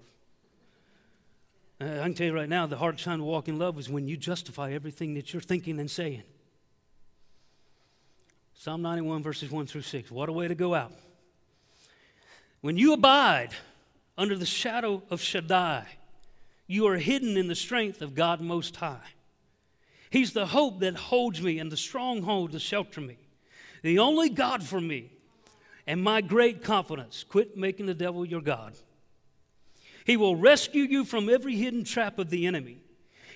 Uh, 1.79 1.85
I 1.85 2.03
can 2.03 2.13
tell 2.15 2.27
you 2.27 2.33
right 2.33 2.49
now, 2.49 2.65
the 2.65 2.77
hardest 2.77 3.03
time 3.03 3.19
to 3.19 3.23
walk 3.23 3.47
in 3.47 3.59
love 3.59 3.77
is 3.77 3.89
when 3.89 4.07
you 4.07 4.17
justify 4.17 4.71
everything 4.71 5.13
that 5.13 5.31
you're 5.31 5.41
thinking 5.41 5.79
and 5.79 5.89
saying. 5.89 6.23
Psalm 8.55 8.81
91, 8.81 9.21
verses 9.21 9.51
1 9.51 9.67
through 9.67 9.83
6. 9.83 10.09
What 10.09 10.29
a 10.29 10.31
way 10.31 10.47
to 10.47 10.55
go 10.55 10.73
out. 10.73 10.91
When 12.61 12.77
you 12.77 12.93
abide 12.93 13.49
under 14.17 14.35
the 14.35 14.47
shadow 14.47 15.03
of 15.11 15.21
Shaddai, 15.21 15.85
you 16.67 16.87
are 16.87 16.97
hidden 16.97 17.37
in 17.37 17.47
the 17.47 17.55
strength 17.55 18.01
of 18.01 18.13
God 18.13 18.41
Most 18.41 18.75
High. 18.75 19.13
He's 20.09 20.33
the 20.33 20.47
hope 20.47 20.79
that 20.79 20.95
holds 20.95 21.41
me 21.41 21.59
and 21.59 21.71
the 21.71 21.77
stronghold 21.77 22.51
to 22.51 22.59
shelter 22.59 23.01
me. 23.01 23.17
The 23.83 23.99
only 23.99 24.29
God 24.29 24.63
for 24.63 24.79
me 24.79 25.11
and 25.85 26.03
my 26.03 26.21
great 26.21 26.63
confidence. 26.63 27.23
Quit 27.23 27.57
making 27.57 27.85
the 27.85 27.93
devil 27.93 28.25
your 28.25 28.41
God. 28.41 28.73
He 30.05 30.17
will 30.17 30.35
rescue 30.35 30.83
you 30.83 31.03
from 31.03 31.29
every 31.29 31.55
hidden 31.55 31.83
trap 31.83 32.19
of 32.19 32.29
the 32.29 32.45
enemy. 32.45 32.77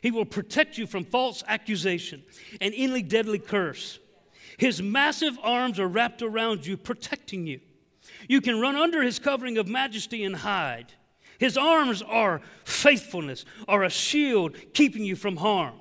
He 0.02 0.12
will 0.12 0.26
protect 0.26 0.78
you 0.78 0.88
from 0.88 1.06
false 1.06 1.44
accusation 1.48 2.24
and 2.60 2.74
any 2.76 3.02
deadly 3.02 3.40
curse. 3.40 4.00
His 4.58 4.82
massive 4.82 5.38
arms 5.44 5.80
are 5.80 5.88
wrapped 5.88 6.22
around 6.22 6.66
you, 6.66 6.78
protecting 6.78 7.48
you. 7.48 7.60
You 8.28 8.42
can 8.42 8.60
run 8.60 8.76
under 8.76 9.02
his 9.02 9.20
covering 9.20 9.58
of 9.58 9.68
majesty 9.68 10.24
and 10.24 10.36
hide. 10.36 10.94
His 11.42 11.58
arms 11.58 12.04
are 12.04 12.40
faithfulness, 12.66 13.46
are 13.68 13.84
a 13.84 13.90
shield 13.90 14.56
keeping 14.76 15.04
you 15.04 15.16
from 15.16 15.38
harm. 15.38 15.74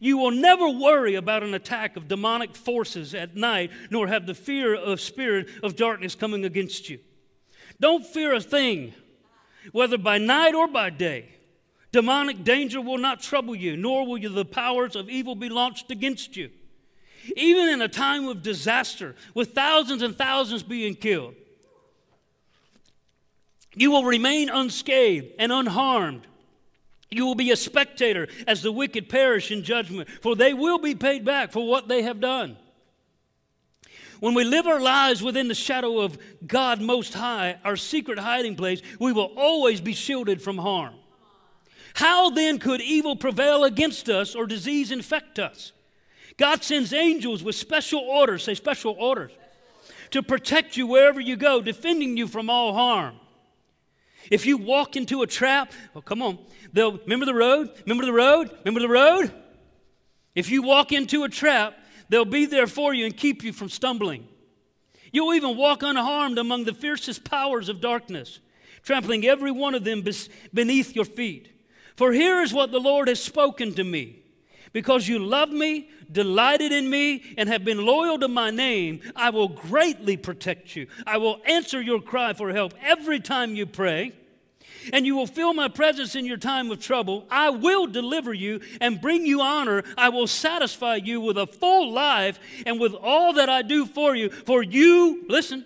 You 0.00 0.18
will 0.18 0.32
never 0.32 0.68
worry 0.68 1.14
about 1.14 1.44
an 1.44 1.54
attack 1.54 1.96
of 1.96 2.08
demonic 2.08 2.56
forces 2.56 3.14
at 3.14 3.36
night, 3.36 3.70
nor 3.90 4.08
have 4.08 4.26
the 4.26 4.34
fear 4.34 4.74
of 4.74 5.00
spirit 5.00 5.50
of 5.62 5.76
darkness 5.76 6.16
coming 6.16 6.44
against 6.44 6.90
you. 6.90 6.98
Don't 7.78 8.04
fear 8.04 8.34
a 8.34 8.40
thing, 8.40 8.92
whether 9.70 9.98
by 9.98 10.18
night 10.18 10.56
or 10.56 10.66
by 10.66 10.90
day. 10.90 11.28
Demonic 11.92 12.42
danger 12.42 12.80
will 12.80 12.98
not 12.98 13.20
trouble 13.20 13.54
you, 13.54 13.76
nor 13.76 14.04
will 14.04 14.18
the 14.18 14.44
powers 14.44 14.96
of 14.96 15.08
evil 15.08 15.36
be 15.36 15.48
launched 15.48 15.92
against 15.92 16.36
you. 16.36 16.50
Even 17.36 17.68
in 17.68 17.82
a 17.82 17.88
time 17.88 18.26
of 18.26 18.42
disaster, 18.42 19.14
with 19.32 19.54
thousands 19.54 20.02
and 20.02 20.18
thousands 20.18 20.64
being 20.64 20.96
killed, 20.96 21.36
you 23.78 23.92
will 23.92 24.04
remain 24.04 24.50
unscathed 24.50 25.28
and 25.38 25.52
unharmed. 25.52 26.26
You 27.10 27.24
will 27.24 27.36
be 27.36 27.52
a 27.52 27.56
spectator 27.56 28.28
as 28.46 28.60
the 28.60 28.72
wicked 28.72 29.08
perish 29.08 29.50
in 29.50 29.62
judgment, 29.62 30.08
for 30.20 30.36
they 30.36 30.52
will 30.52 30.78
be 30.78 30.94
paid 30.94 31.24
back 31.24 31.52
for 31.52 31.66
what 31.66 31.88
they 31.88 32.02
have 32.02 32.20
done. 32.20 32.56
When 34.20 34.34
we 34.34 34.42
live 34.42 34.66
our 34.66 34.80
lives 34.80 35.22
within 35.22 35.46
the 35.46 35.54
shadow 35.54 36.00
of 36.00 36.18
God 36.44 36.80
Most 36.80 37.14
High, 37.14 37.58
our 37.64 37.76
secret 37.76 38.18
hiding 38.18 38.56
place, 38.56 38.82
we 38.98 39.12
will 39.12 39.32
always 39.36 39.80
be 39.80 39.94
shielded 39.94 40.42
from 40.42 40.58
harm. 40.58 40.94
How 41.94 42.30
then 42.30 42.58
could 42.58 42.80
evil 42.80 43.14
prevail 43.14 43.62
against 43.62 44.08
us 44.08 44.34
or 44.34 44.46
disease 44.46 44.90
infect 44.90 45.38
us? 45.38 45.72
God 46.36 46.64
sends 46.64 46.92
angels 46.92 47.44
with 47.44 47.54
special 47.54 48.00
orders, 48.00 48.42
say 48.42 48.54
special 48.54 48.96
orders, 48.98 49.30
to 50.10 50.22
protect 50.22 50.76
you 50.76 50.86
wherever 50.86 51.20
you 51.20 51.36
go, 51.36 51.60
defending 51.60 52.16
you 52.16 52.26
from 52.26 52.50
all 52.50 52.74
harm. 52.74 53.20
If 54.30 54.46
you 54.46 54.58
walk 54.58 54.96
into 54.96 55.22
a 55.22 55.26
trap, 55.26 55.72
well, 55.94 56.02
come 56.02 56.22
on. 56.22 56.38
They'll 56.72 56.98
remember 56.98 57.26
the 57.26 57.34
road? 57.34 57.70
Remember 57.86 58.04
the 58.04 58.12
road? 58.12 58.50
Remember 58.64 58.80
the 58.80 58.88
road? 58.88 59.32
If 60.34 60.50
you 60.50 60.62
walk 60.62 60.92
into 60.92 61.24
a 61.24 61.28
trap, 61.28 61.74
they'll 62.08 62.24
be 62.24 62.46
there 62.46 62.66
for 62.66 62.94
you 62.94 63.04
and 63.04 63.16
keep 63.16 63.42
you 63.42 63.52
from 63.52 63.68
stumbling. 63.68 64.28
You'll 65.12 65.34
even 65.34 65.56
walk 65.56 65.82
unharmed 65.82 66.38
among 66.38 66.64
the 66.64 66.74
fiercest 66.74 67.24
powers 67.24 67.68
of 67.68 67.80
darkness, 67.80 68.40
trampling 68.82 69.26
every 69.26 69.50
one 69.50 69.74
of 69.74 69.84
them 69.84 70.04
beneath 70.52 70.94
your 70.94 71.06
feet. 71.06 71.50
For 71.96 72.12
here 72.12 72.40
is 72.40 72.52
what 72.52 72.70
the 72.70 72.78
Lord 72.78 73.08
has 73.08 73.22
spoken 73.22 73.74
to 73.74 73.84
me. 73.84 74.22
Because 74.72 75.08
you 75.08 75.18
love 75.18 75.48
me, 75.48 75.88
delighted 76.12 76.72
in 76.72 76.90
me, 76.90 77.34
and 77.38 77.48
have 77.48 77.64
been 77.64 77.84
loyal 77.84 78.18
to 78.18 78.28
my 78.28 78.50
name, 78.50 79.00
I 79.16 79.30
will 79.30 79.48
greatly 79.48 80.16
protect 80.16 80.76
you. 80.76 80.86
I 81.06 81.16
will 81.16 81.40
answer 81.46 81.80
your 81.80 82.00
cry 82.00 82.34
for 82.34 82.52
help 82.52 82.74
every 82.82 83.18
time 83.18 83.56
you 83.56 83.64
pray. 83.66 84.12
And 84.92 85.06
you 85.06 85.16
will 85.16 85.26
feel 85.26 85.54
my 85.54 85.68
presence 85.68 86.14
in 86.14 86.26
your 86.26 86.36
time 86.36 86.70
of 86.70 86.80
trouble. 86.80 87.26
I 87.30 87.50
will 87.50 87.86
deliver 87.86 88.32
you 88.32 88.60
and 88.80 89.00
bring 89.00 89.26
you 89.26 89.40
honor. 89.40 89.82
I 89.96 90.08
will 90.08 90.26
satisfy 90.26 90.96
you 90.96 91.20
with 91.20 91.38
a 91.38 91.46
full 91.46 91.92
life 91.92 92.38
and 92.66 92.80
with 92.80 92.94
all 92.94 93.32
that 93.34 93.48
I 93.48 93.62
do 93.62 93.86
for 93.86 94.14
you. 94.14 94.30
For 94.30 94.62
you, 94.62 95.24
listen, 95.28 95.64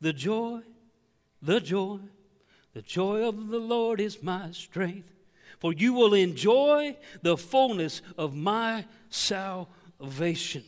the 0.00 0.12
joy, 0.12 0.60
the 1.42 1.60
joy, 1.60 1.98
the 2.72 2.82
joy 2.82 3.26
of 3.26 3.48
the 3.48 3.58
Lord 3.58 4.00
is 4.00 4.22
my 4.22 4.50
strength 4.52 5.14
for 5.64 5.72
you 5.72 5.94
will 5.94 6.12
enjoy 6.12 6.94
the 7.22 7.38
fullness 7.38 8.02
of 8.18 8.34
my 8.34 8.84
salvation. 9.08 10.62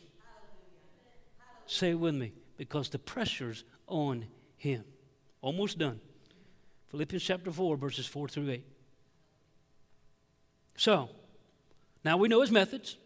Say 1.67 1.91
it 1.91 2.01
with 2.01 2.15
me, 2.15 2.33
because 2.57 2.89
the 2.89 2.99
pressure's 2.99 3.65
on 3.87 4.25
him. 4.57 4.85
Almost 5.43 5.77
done. 5.77 6.01
Philippians 6.89 7.23
chapter 7.23 7.51
4, 7.51 7.77
verses 7.77 8.07
4 8.07 8.29
through 8.29 8.51
8. 8.51 8.65
So, 10.77 11.09
now 12.05 12.17
we 12.17 12.29
know 12.29 12.41
his 12.41 12.51
methods. 12.51 12.97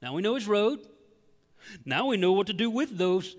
Now 0.00 0.14
we 0.14 0.22
know 0.22 0.34
his 0.34 0.46
road. 0.46 0.80
Now 1.84 2.06
we 2.06 2.16
know 2.16 2.32
what 2.32 2.46
to 2.48 2.52
do 2.52 2.70
with 2.70 2.96
those 2.96 3.36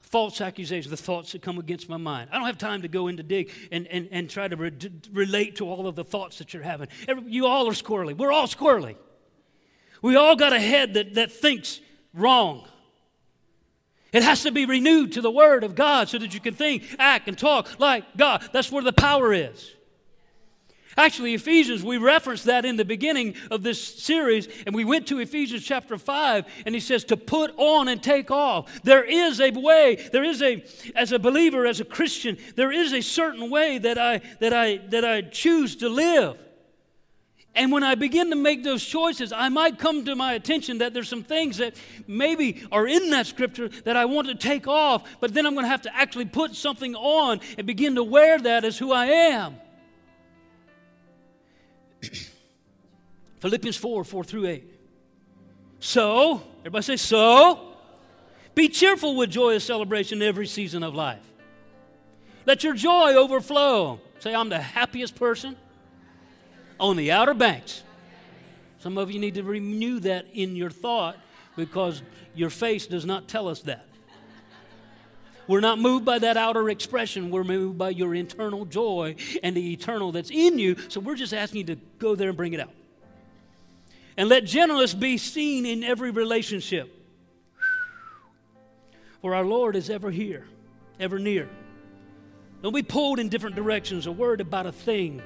false 0.00 0.40
accusations, 0.40 0.90
the 0.90 0.96
thoughts 0.96 1.32
that 1.32 1.42
come 1.42 1.58
against 1.58 1.88
my 1.88 1.98
mind. 1.98 2.30
I 2.32 2.38
don't 2.38 2.46
have 2.46 2.58
time 2.58 2.82
to 2.82 2.88
go 2.88 3.08
into 3.08 3.22
dig 3.22 3.50
and, 3.70 3.86
and, 3.88 4.08
and 4.10 4.30
try 4.30 4.48
to 4.48 4.56
re- 4.56 4.72
relate 5.12 5.56
to 5.56 5.68
all 5.68 5.86
of 5.86 5.94
the 5.94 6.04
thoughts 6.04 6.38
that 6.38 6.54
you're 6.54 6.62
having. 6.62 6.88
Every, 7.06 7.24
you 7.30 7.46
all 7.46 7.68
are 7.68 7.72
squirrely. 7.72 8.16
We're 8.16 8.32
all 8.32 8.46
squirrely. 8.46 8.96
We 10.00 10.16
all 10.16 10.36
got 10.36 10.52
a 10.52 10.60
head 10.60 10.94
that, 10.94 11.14
that 11.14 11.30
thinks 11.30 11.80
wrong. 12.14 12.66
It 14.12 14.22
has 14.22 14.42
to 14.42 14.50
be 14.50 14.64
renewed 14.64 15.12
to 15.12 15.20
the 15.20 15.30
Word 15.30 15.64
of 15.64 15.74
God 15.74 16.08
so 16.08 16.18
that 16.18 16.32
you 16.32 16.40
can 16.40 16.54
think, 16.54 16.96
act, 16.98 17.28
and 17.28 17.36
talk 17.36 17.78
like 17.78 18.16
God. 18.16 18.48
That's 18.52 18.72
where 18.72 18.82
the 18.82 18.92
power 18.92 19.32
is. 19.32 19.74
Actually, 20.96 21.34
Ephesians, 21.34 21.84
we 21.84 21.96
referenced 21.96 22.46
that 22.46 22.64
in 22.64 22.76
the 22.76 22.84
beginning 22.84 23.34
of 23.52 23.62
this 23.62 23.80
series, 23.80 24.48
and 24.66 24.74
we 24.74 24.84
went 24.84 25.06
to 25.06 25.20
Ephesians 25.20 25.62
chapter 25.62 25.96
5, 25.96 26.44
and 26.66 26.74
he 26.74 26.80
says 26.80 27.04
to 27.04 27.16
put 27.16 27.54
on 27.56 27.86
and 27.86 28.02
take 28.02 28.32
off. 28.32 28.82
There 28.82 29.04
is 29.04 29.40
a 29.40 29.52
way, 29.52 30.08
there 30.12 30.24
is 30.24 30.42
a, 30.42 30.64
as 30.96 31.12
a 31.12 31.18
believer, 31.20 31.66
as 31.66 31.78
a 31.78 31.84
Christian, 31.84 32.36
there 32.56 32.72
is 32.72 32.92
a 32.92 33.00
certain 33.00 33.48
way 33.48 33.78
that 33.78 33.96
I, 33.96 34.22
that 34.40 34.52
I, 34.52 34.78
that 34.88 35.04
I 35.04 35.22
choose 35.22 35.76
to 35.76 35.88
live. 35.88 36.36
And 37.58 37.72
when 37.72 37.82
I 37.82 37.96
begin 37.96 38.30
to 38.30 38.36
make 38.36 38.62
those 38.62 38.84
choices, 38.84 39.32
I 39.32 39.48
might 39.48 39.80
come 39.80 40.04
to 40.04 40.14
my 40.14 40.34
attention 40.34 40.78
that 40.78 40.94
there's 40.94 41.08
some 41.08 41.24
things 41.24 41.56
that 41.56 41.74
maybe 42.06 42.62
are 42.70 42.86
in 42.86 43.10
that 43.10 43.26
scripture 43.26 43.68
that 43.82 43.96
I 43.96 44.04
want 44.04 44.28
to 44.28 44.36
take 44.36 44.68
off, 44.68 45.02
but 45.18 45.34
then 45.34 45.44
I'm 45.44 45.54
going 45.54 45.64
to 45.64 45.70
have 45.70 45.82
to 45.82 45.94
actually 45.94 46.26
put 46.26 46.54
something 46.54 46.94
on 46.94 47.40
and 47.58 47.66
begin 47.66 47.96
to 47.96 48.04
wear 48.04 48.38
that 48.38 48.64
as 48.64 48.78
who 48.78 48.92
I 48.92 49.06
am. 49.06 49.56
Philippians 53.40 53.76
4 53.76 54.04
4 54.04 54.22
through 54.22 54.46
8. 54.46 54.74
So, 55.80 56.40
everybody 56.60 56.84
say, 56.84 56.96
so. 56.96 57.74
Be 58.54 58.68
cheerful 58.68 59.16
with 59.16 59.30
joyous 59.30 59.64
celebration 59.64 60.22
every 60.22 60.46
season 60.46 60.84
of 60.84 60.94
life. 60.94 61.24
Let 62.46 62.62
your 62.62 62.74
joy 62.74 63.14
overflow. 63.14 64.00
Say, 64.20 64.32
I'm 64.32 64.48
the 64.48 64.60
happiest 64.60 65.16
person 65.16 65.56
on 66.80 66.96
the 66.96 67.12
Outer 67.12 67.34
Banks. 67.34 67.82
Some 68.78 68.98
of 68.98 69.10
you 69.10 69.18
need 69.18 69.34
to 69.34 69.42
renew 69.42 70.00
that 70.00 70.26
in 70.32 70.54
your 70.54 70.70
thought 70.70 71.16
because 71.56 72.02
your 72.34 72.50
face 72.50 72.86
does 72.86 73.04
not 73.04 73.28
tell 73.28 73.48
us 73.48 73.62
that. 73.62 73.84
We're 75.48 75.60
not 75.60 75.78
moved 75.78 76.04
by 76.04 76.18
that 76.18 76.36
outer 76.36 76.68
expression. 76.68 77.30
We're 77.30 77.42
moved 77.42 77.78
by 77.78 77.90
your 77.90 78.14
internal 78.14 78.66
joy 78.66 79.16
and 79.42 79.56
the 79.56 79.72
eternal 79.72 80.12
that's 80.12 80.30
in 80.30 80.58
you. 80.58 80.76
So 80.88 81.00
we're 81.00 81.16
just 81.16 81.32
asking 81.32 81.60
you 81.60 81.74
to 81.74 81.80
go 81.98 82.14
there 82.14 82.28
and 82.28 82.36
bring 82.36 82.52
it 82.52 82.60
out. 82.60 82.74
And 84.18 84.28
let 84.28 84.44
gentleness 84.44 84.92
be 84.92 85.16
seen 85.16 85.64
in 85.64 85.82
every 85.82 86.10
relationship. 86.10 86.94
For 89.22 89.34
our 89.34 89.44
Lord 89.44 89.74
is 89.74 89.88
ever 89.88 90.10
here, 90.10 90.46
ever 91.00 91.18
near. 91.18 91.48
Don't 92.62 92.74
be 92.74 92.82
pulled 92.82 93.18
in 93.18 93.28
different 93.28 93.56
directions 93.56 94.06
or 94.06 94.12
worried 94.12 94.40
about 94.40 94.66
a 94.66 94.72
thing. 94.72 95.22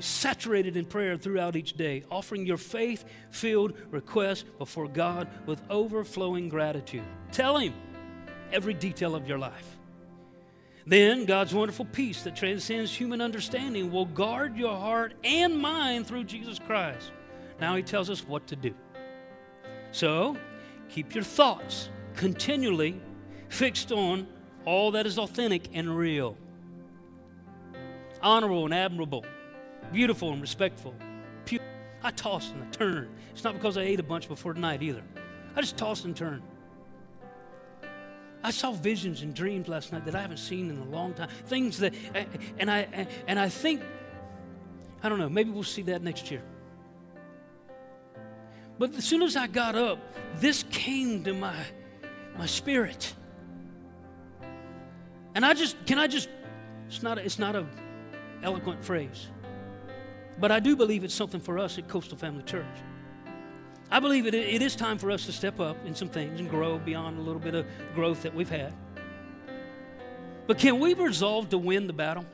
Saturated 0.00 0.76
in 0.76 0.84
prayer 0.84 1.16
throughout 1.16 1.56
each 1.56 1.74
day, 1.74 2.04
offering 2.10 2.46
your 2.46 2.56
faith 2.56 3.04
filled 3.30 3.74
requests 3.90 4.44
before 4.58 4.88
God 4.88 5.28
with 5.46 5.60
overflowing 5.70 6.48
gratitude. 6.48 7.04
Tell 7.32 7.58
Him 7.58 7.74
every 8.52 8.74
detail 8.74 9.14
of 9.14 9.26
your 9.26 9.38
life. 9.38 9.76
Then 10.86 11.26
God's 11.26 11.54
wonderful 11.54 11.84
peace 11.84 12.22
that 12.22 12.34
transcends 12.34 12.94
human 12.94 13.20
understanding 13.20 13.92
will 13.92 14.06
guard 14.06 14.56
your 14.56 14.74
heart 14.74 15.14
and 15.22 15.58
mind 15.58 16.06
through 16.06 16.24
Jesus 16.24 16.58
Christ. 16.58 17.12
Now 17.60 17.76
He 17.76 17.82
tells 17.82 18.08
us 18.08 18.26
what 18.26 18.46
to 18.46 18.56
do. 18.56 18.74
So, 19.90 20.36
keep 20.88 21.14
your 21.14 21.24
thoughts 21.24 21.90
continually 22.14 23.00
fixed 23.48 23.92
on 23.92 24.26
all 24.64 24.90
that 24.92 25.06
is 25.06 25.18
authentic 25.18 25.68
and 25.72 25.96
real, 25.96 26.36
honorable 28.22 28.64
and 28.64 28.74
admirable 28.74 29.24
beautiful 29.92 30.32
and 30.32 30.40
respectful. 30.40 30.94
I 32.02 32.10
toss 32.12 32.50
and 32.52 32.62
I 32.62 32.66
turn. 32.66 33.08
It's 33.32 33.44
not 33.44 33.54
because 33.54 33.76
I 33.76 33.82
ate 33.82 34.00
a 34.00 34.04
bunch 34.04 34.28
before 34.28 34.54
tonight 34.54 34.82
either. 34.82 35.02
I 35.56 35.60
just 35.60 35.76
toss 35.76 36.04
and 36.04 36.16
turn. 36.16 36.42
I 38.42 38.52
saw 38.52 38.70
visions 38.70 39.22
and 39.22 39.34
dreams 39.34 39.66
last 39.66 39.92
night 39.92 40.04
that 40.04 40.14
I 40.14 40.20
haven't 40.20 40.38
seen 40.38 40.70
in 40.70 40.78
a 40.78 40.84
long 40.84 41.12
time. 41.14 41.28
Things 41.46 41.78
that, 41.78 41.92
and 42.58 42.70
I, 42.70 43.08
and 43.26 43.38
I 43.38 43.48
think, 43.48 43.82
I 45.02 45.08
don't 45.08 45.18
know, 45.18 45.28
maybe 45.28 45.50
we'll 45.50 45.64
see 45.64 45.82
that 45.82 46.02
next 46.02 46.30
year. 46.30 46.42
But 48.78 48.94
as 48.94 49.04
soon 49.04 49.22
as 49.22 49.34
I 49.34 49.48
got 49.48 49.74
up, 49.74 49.98
this 50.36 50.64
came 50.70 51.24
to 51.24 51.34
my, 51.34 51.56
my 52.38 52.46
spirit. 52.46 53.12
And 55.34 55.44
I 55.44 55.52
just, 55.54 55.84
can 55.84 55.98
I 55.98 56.06
just, 56.06 56.28
it's 56.86 57.02
not 57.02 57.18
a, 57.18 57.24
it's 57.24 57.40
not 57.40 57.56
a 57.56 57.66
eloquent 58.44 58.84
phrase. 58.84 59.26
But 60.40 60.52
I 60.52 60.60
do 60.60 60.76
believe 60.76 61.04
it's 61.04 61.14
something 61.14 61.40
for 61.40 61.58
us 61.58 61.78
at 61.78 61.88
Coastal 61.88 62.16
Family 62.16 62.44
Church. 62.44 62.64
I 63.90 64.00
believe 64.00 64.26
it, 64.26 64.34
it 64.34 64.62
is 64.62 64.76
time 64.76 64.98
for 64.98 65.10
us 65.10 65.26
to 65.26 65.32
step 65.32 65.60
up 65.60 65.76
in 65.84 65.94
some 65.94 66.08
things 66.08 66.40
and 66.40 66.48
grow 66.48 66.78
beyond 66.78 67.18
a 67.18 67.22
little 67.22 67.40
bit 67.40 67.54
of 67.54 67.66
growth 67.94 68.22
that 68.22 68.34
we've 68.34 68.48
had. 68.48 68.72
But 70.46 70.58
can 70.58 70.78
we 70.78 70.94
resolve 70.94 71.48
to 71.50 71.58
win 71.58 71.86
the 71.86 71.92
battle? 71.92 72.24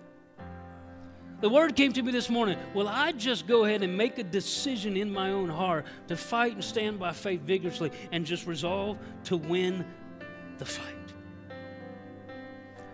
The 1.40 1.48
word 1.48 1.76
came 1.76 1.92
to 1.92 2.02
me 2.02 2.10
this 2.10 2.28
morning. 2.28 2.58
Will 2.74 2.88
I 2.88 3.12
just 3.12 3.46
go 3.46 3.64
ahead 3.64 3.82
and 3.82 3.96
make 3.96 4.18
a 4.18 4.24
decision 4.24 4.96
in 4.96 5.12
my 5.12 5.30
own 5.30 5.48
heart 5.48 5.86
to 6.08 6.16
fight 6.16 6.54
and 6.54 6.64
stand 6.64 6.98
by 6.98 7.12
faith 7.12 7.40
vigorously 7.40 7.90
and 8.12 8.24
just 8.24 8.46
resolve 8.46 8.98
to 9.24 9.36
win 9.36 9.84
the 10.58 10.64
fight? 10.64 10.94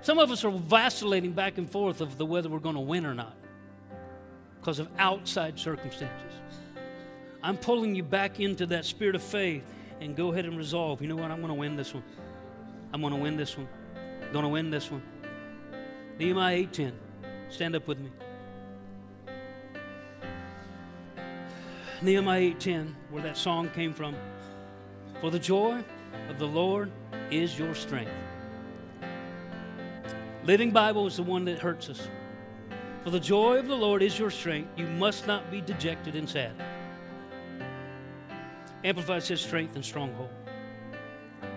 Some 0.02 0.18
of 0.18 0.30
us 0.30 0.44
are 0.44 0.50
vacillating 0.50 1.32
back 1.32 1.58
and 1.58 1.70
forth 1.70 2.00
of 2.00 2.16
the 2.16 2.26
whether 2.26 2.48
we're 2.48 2.58
going 2.58 2.74
to 2.74 2.80
win 2.80 3.04
or 3.06 3.14
not 3.14 3.39
because 4.60 4.78
of 4.78 4.88
outside 4.98 5.58
circumstances. 5.58 6.32
I'm 7.42 7.56
pulling 7.56 7.94
you 7.94 8.02
back 8.02 8.38
into 8.38 8.66
that 8.66 8.84
spirit 8.84 9.14
of 9.14 9.22
faith 9.22 9.64
and 10.00 10.14
go 10.14 10.32
ahead 10.32 10.44
and 10.44 10.56
resolve. 10.56 11.00
You 11.00 11.08
know 11.08 11.16
what? 11.16 11.30
I'm 11.30 11.38
going 11.38 11.48
to 11.48 11.54
win 11.54 11.76
this 11.76 11.94
one. 11.94 12.04
I'm 12.92 13.00
going 13.00 13.14
to 13.14 13.18
win 13.18 13.36
this 13.36 13.56
one. 13.56 13.68
I'm 14.22 14.32
going 14.32 14.44
to 14.44 14.48
win 14.50 14.70
this 14.70 14.90
one. 14.90 15.02
Nehemiah 16.18 16.64
8:10. 16.64 16.92
Stand 17.48 17.74
up 17.74 17.88
with 17.88 17.98
me. 17.98 18.10
Nehemiah 22.02 22.52
8:10, 22.54 22.94
where 23.10 23.22
that 23.22 23.36
song 23.36 23.70
came 23.70 23.94
from. 23.94 24.14
For 25.20 25.30
the 25.30 25.38
joy 25.38 25.82
of 26.28 26.38
the 26.38 26.46
Lord 26.46 26.90
is 27.30 27.58
your 27.58 27.74
strength. 27.74 28.12
Living 30.44 30.70
Bible 30.70 31.06
is 31.06 31.16
the 31.16 31.22
one 31.22 31.44
that 31.46 31.58
hurts 31.58 31.88
us. 31.88 32.08
For 33.04 33.10
the 33.10 33.20
joy 33.20 33.56
of 33.56 33.66
the 33.66 33.74
Lord 33.74 34.02
is 34.02 34.18
your 34.18 34.30
strength. 34.30 34.68
You 34.76 34.86
must 34.86 35.26
not 35.26 35.50
be 35.50 35.62
dejected 35.62 36.14
and 36.16 36.28
sad. 36.28 36.52
Amplified 38.84 39.22
says 39.22 39.40
strength 39.40 39.74
and 39.74 39.84
stronghold. 39.84 40.30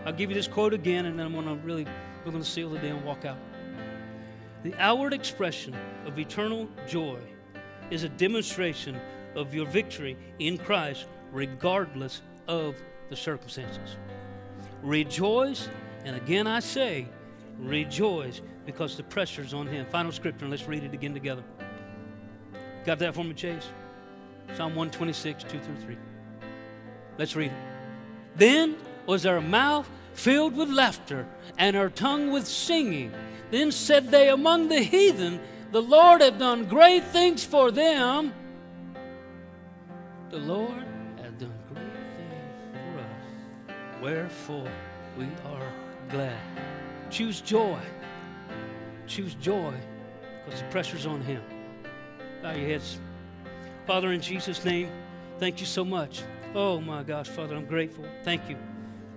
I'll 0.06 0.14
give 0.14 0.30
you 0.30 0.36
this 0.36 0.48
quote 0.48 0.74
again, 0.74 1.06
and 1.06 1.20
then 1.20 1.26
I'm 1.26 1.34
going 1.34 1.46
to 1.46 1.56
really, 1.66 1.86
we're 2.24 2.32
going 2.32 2.44
to 2.44 2.50
seal 2.50 2.70
the 2.70 2.80
day 2.80 2.90
and 2.90 3.04
walk 3.04 3.26
out. 3.26 3.38
The 4.64 4.74
outward 4.76 5.14
expression 5.14 5.76
of 6.06 6.18
eternal 6.18 6.70
joy 6.88 7.20
is 7.92 8.04
a 8.04 8.10
demonstration 8.10 9.00
of 9.36 9.54
your 9.54 9.66
victory 9.66 10.18
in 10.40 10.58
Christ, 10.58 11.08
regardless 11.32 12.22
of 12.48 12.82
the 13.10 13.16
circumstances. 13.16 13.98
Rejoice, 14.82 15.68
and 16.06 16.16
again 16.16 16.48
I 16.48 16.60
say, 16.60 17.08
rejoice 17.64 18.42
because 18.66 18.96
the 18.98 19.04
pressure's 19.04 19.54
on 19.54 19.68
him. 19.68 19.86
Final 19.86 20.12
scripture, 20.12 20.46
and 20.46 20.52
let's 20.52 20.68
read 20.68 20.84
it 20.84 20.94
again 20.94 21.14
together. 21.14 21.44
Got 22.86 23.00
that 23.00 23.16
for 23.16 23.24
me, 23.24 23.34
Chase? 23.34 23.70
Psalm 24.56 24.76
126, 24.76 25.44
2 25.44 25.60
through 25.60 25.76
3. 25.78 25.98
Let's 27.18 27.36
read 27.36 27.52
it. 27.52 27.58
Then 28.36 28.76
was 29.06 29.24
her 29.24 29.42
mouth 29.42 29.90
filled 30.14 30.56
with 30.56 30.70
laughter, 30.70 31.28
and 31.58 31.76
her 31.76 31.90
tongue 31.90 32.32
with 32.32 32.48
singing. 32.48 33.12
Then 33.52 33.72
said 33.72 34.10
they 34.10 34.30
among 34.30 34.70
the 34.70 34.82
heathen, 34.82 35.40
The 35.72 35.82
Lord 35.82 36.22
hath 36.22 36.40
done 36.40 36.66
great 36.66 37.04
things 37.06 37.44
for 37.44 37.72
them. 37.72 38.34
The 40.30 40.40
Lord 40.40 40.84
hath 41.18 41.38
done 41.38 41.54
great 41.74 41.94
things 42.16 42.74
for 42.74 43.00
us. 43.00 44.02
Wherefore 44.02 44.72
we 45.18 45.26
are 45.46 45.74
glad. 46.10 46.40
Choose 47.14 47.42
joy 47.42 47.80
choose 49.08 49.36
joy 49.36 49.74
because 50.46 50.62
the 50.62 50.68
pressure's 50.68 51.06
on 51.06 51.22
Him. 51.22 51.42
Bow 52.42 52.52
your 52.52 52.68
heads. 52.68 53.00
Father, 53.86 54.12
in 54.12 54.22
Jesus' 54.22 54.64
name, 54.66 54.90
thank 55.40 55.60
you 55.60 55.66
so 55.66 55.86
much. 55.86 56.24
Oh 56.56 56.80
my 56.80 57.04
gosh, 57.04 57.28
Father, 57.28 57.56
I'm 57.56 57.66
grateful. 57.66 58.06
Thank 58.24 58.50
you. 58.50 58.58